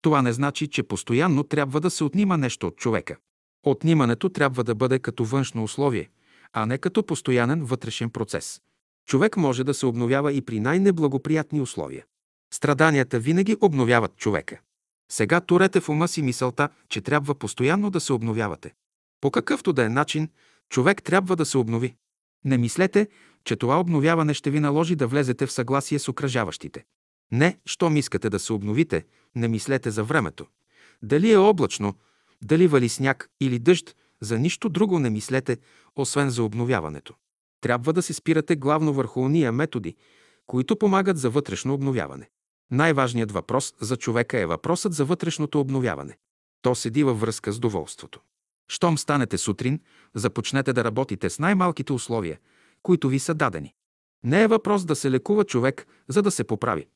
[0.02, 3.16] Това не значи, че постоянно трябва да се отнима нещо от човека.
[3.62, 6.08] Отнимането трябва да бъде като външно условие,
[6.52, 8.60] а не като постоянен вътрешен процес.
[9.06, 12.04] Човек може да се обновява и при най-неблагоприятни условия.
[12.52, 14.60] Страданията винаги обновяват човека.
[15.12, 18.74] Сега турете в ума си мисълта, че трябва постоянно да се обновявате.
[19.20, 20.28] По какъвто да е начин,
[20.68, 21.94] човек трябва да се обнови.
[22.44, 23.08] Не мислете,
[23.44, 26.84] че това обновяване ще ви наложи да влезете в съгласие с окръжаващите.
[27.32, 29.04] Не, щом искате да се обновите,
[29.34, 30.46] не мислете за времето.
[31.02, 31.94] Дали е облачно,
[32.42, 35.58] дали вали сняг или дъжд, за нищо друго не мислете,
[35.96, 37.14] освен за обновяването.
[37.60, 39.96] Трябва да се спирате главно върху уния методи,
[40.46, 42.28] които помагат за вътрешно обновяване.
[42.70, 46.18] Най-важният въпрос за човека е въпросът за вътрешното обновяване.
[46.62, 48.20] То седи във връзка с доволството.
[48.68, 49.80] Щом станете сутрин,
[50.14, 52.38] започнете да работите с най-малките условия,
[52.82, 53.74] които ви са дадени.
[54.24, 56.86] Не е въпрос да се лекува човек, за да се поправи.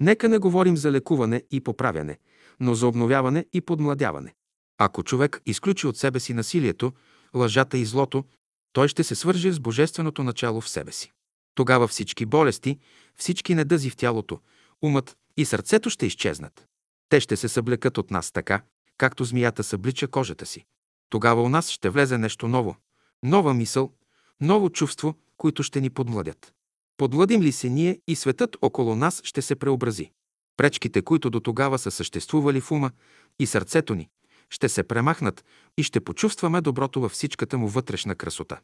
[0.00, 2.18] Нека не говорим за лекуване и поправяне,
[2.60, 4.34] но за обновяване и подмладяване.
[4.78, 6.92] Ако човек изключи от себе си насилието,
[7.34, 8.24] лъжата и злото,
[8.72, 11.12] той ще се свърже с божественото начало в себе си.
[11.54, 12.78] Тогава всички болести,
[13.16, 14.40] всички недъзи в тялото,
[14.82, 16.66] умът и сърцето ще изчезнат.
[17.08, 18.62] Те ще се съблекат от нас така,
[18.98, 20.64] както змията съблича кожата си.
[21.10, 22.76] Тогава у нас ще влезе нещо ново,
[23.22, 23.92] нова мисъл,
[24.40, 26.52] ново чувство, които ще ни подмладят.
[26.96, 30.10] Подмладим ли се ние и светът около нас ще се преобрази.
[30.56, 32.90] Пречките, които до тогава са съществували в ума
[33.38, 34.08] и сърцето ни,
[34.50, 35.44] ще се премахнат
[35.76, 38.60] и ще почувстваме доброто във всичката му вътрешна красота.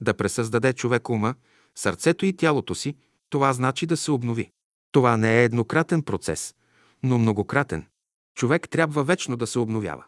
[0.00, 1.34] Да пресъздаде човек ума,
[1.74, 2.96] сърцето и тялото си,
[3.30, 4.50] това значи да се обнови.
[4.92, 6.54] Това не е еднократен процес,
[7.02, 7.86] но многократен.
[8.34, 10.04] Човек трябва вечно да се обновява.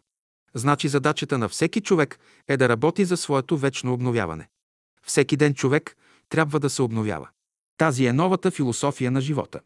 [0.55, 4.49] Значи задачата на всеки човек е да работи за своето вечно обновяване.
[5.07, 5.97] Всеки ден човек
[6.29, 7.29] трябва да се обновява.
[7.77, 9.61] Тази е новата философия на живота.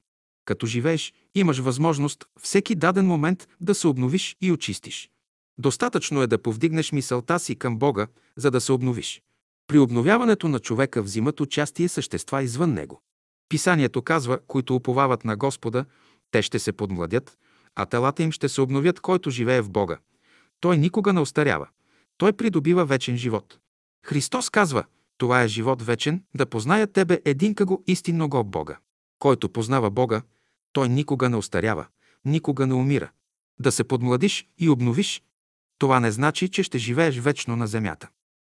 [0.45, 5.11] Като живееш, имаш възможност всеки даден момент да се обновиш и очистиш.
[5.61, 8.07] Достатъчно е да повдигнеш мисълта си към Бога,
[8.37, 9.23] за да се обновиш.
[9.67, 13.03] При обновяването на човека взимат участие същества извън него.
[13.49, 15.85] Писанието казва, които уповават на Господа,
[16.31, 17.39] те ще се подмладят,
[17.77, 19.99] а телата им ще се обновят, който живее в Бога.
[20.61, 21.69] Той никога не остарява.
[22.19, 23.59] Той придобива вечен живот.
[24.07, 24.85] Христос казва,
[25.19, 28.79] това е живот вечен, да позная Тебе един го истинно го Бога.
[29.19, 30.23] Който познава Бога,
[30.73, 31.87] той никога не остарява,
[32.25, 33.11] никога не умира.
[33.61, 35.23] Да се подмладиш и обновиш,
[35.81, 38.09] това не значи, че ще живееш вечно на земята.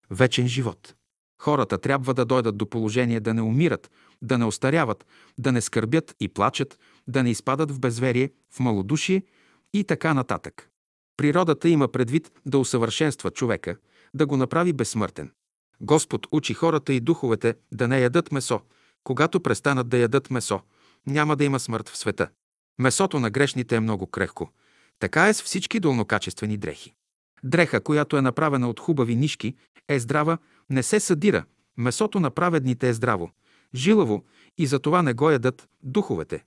[0.10, 0.96] Вечен живот.
[1.42, 3.92] Хората трябва да дойдат до положение да не умират,
[4.22, 5.06] да не остаряват,
[5.38, 9.24] да не скърбят и плачат, да не изпадат в безверие, в малодушие
[9.74, 10.70] и така нататък.
[11.18, 13.78] Природата има предвид да усъвършенства човека,
[14.14, 15.32] да го направи безсмъртен.
[15.82, 18.62] Господ учи хората и духовете да не ядат месо.
[19.04, 20.60] Когато престанат да ядат месо,
[21.08, 22.30] няма да има смърт в света.
[22.80, 24.50] Месото на грешните е много крехко.
[25.00, 26.94] Така е с всички долнокачествени дрехи.
[27.46, 29.56] Дреха, която е направена от хубави нишки,
[29.88, 30.38] е здрава,
[30.70, 31.46] не се съдира.
[31.78, 33.32] Месото на праведните е здраво,
[33.76, 34.24] жилаво
[34.58, 36.44] и за това не го ядат духовете.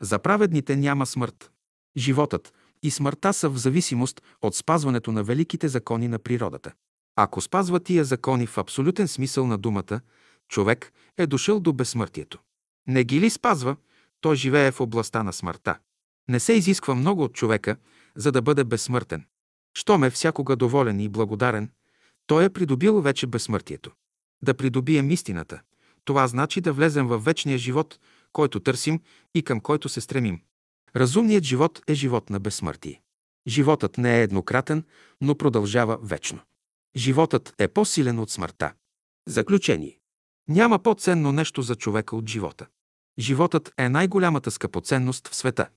[0.00, 1.50] За праведните няма смърт.
[1.96, 2.52] Животът
[2.82, 6.72] и смъртта са в зависимост от спазването на великите закони на природата.
[7.16, 10.00] Ако спазва тия закони в абсолютен смисъл на думата,
[10.48, 12.38] човек е дошъл до безсмъртието.
[12.86, 13.76] Не ги ли спазва,
[14.20, 15.78] той живее в областта на смъртта.
[16.28, 17.76] Не се изисква много от човека,
[18.16, 19.24] за да бъде безсмъртен.
[19.74, 21.70] Щом е всякога доволен и благодарен,
[22.26, 23.90] той е придобил вече безсмъртието.
[24.42, 25.60] Да придобием истината,
[26.04, 27.98] това значи да влезем в вечния живот,
[28.32, 29.00] който търсим
[29.34, 30.40] и към който се стремим.
[30.96, 33.02] Разумният живот е живот на безсмъртие.
[33.46, 34.84] Животът не е еднократен,
[35.20, 36.40] но продължава вечно.
[36.96, 38.72] Животът е по-силен от смъртта.
[39.28, 39.98] Заключение.
[40.48, 42.66] Няма по-ценно нещо за човека от живота.
[43.18, 45.68] Животът е най-голямата скъпоценност в света.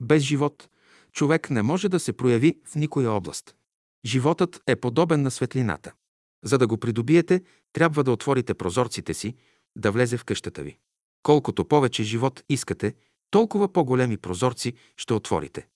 [0.00, 0.68] Без живот
[1.14, 3.54] човек не може да се прояви в никоя област.
[4.06, 5.92] Животът е подобен на светлината.
[6.44, 7.42] За да го придобиете,
[7.72, 9.34] трябва да отворите прозорците си,
[9.76, 10.78] да влезе в къщата ви.
[11.22, 12.94] Колкото повече живот искате,
[13.30, 15.66] толкова по-големи прозорци ще отворите.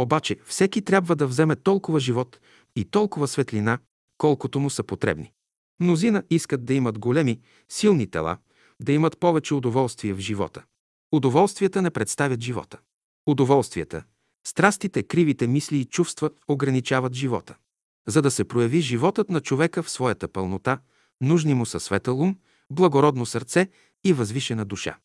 [0.00, 2.40] Обаче всеки трябва да вземе толкова живот
[2.76, 3.78] и толкова светлина,
[4.18, 5.32] колкото му са потребни.
[5.80, 8.38] Мнозина искат да имат големи, силни тела,
[8.80, 10.64] да имат повече удоволствие в живота.
[11.12, 12.78] Удоволствията не представят живота.
[13.26, 14.04] Удоволствията,
[14.48, 17.56] страстите, кривите мисли и чувства ограничават живота.
[18.06, 20.78] За да се прояви животът на човека в своята пълнота,
[21.20, 22.36] нужни му са светъл ум,
[22.70, 23.68] благородно сърце
[24.04, 24.96] и възвишена душа.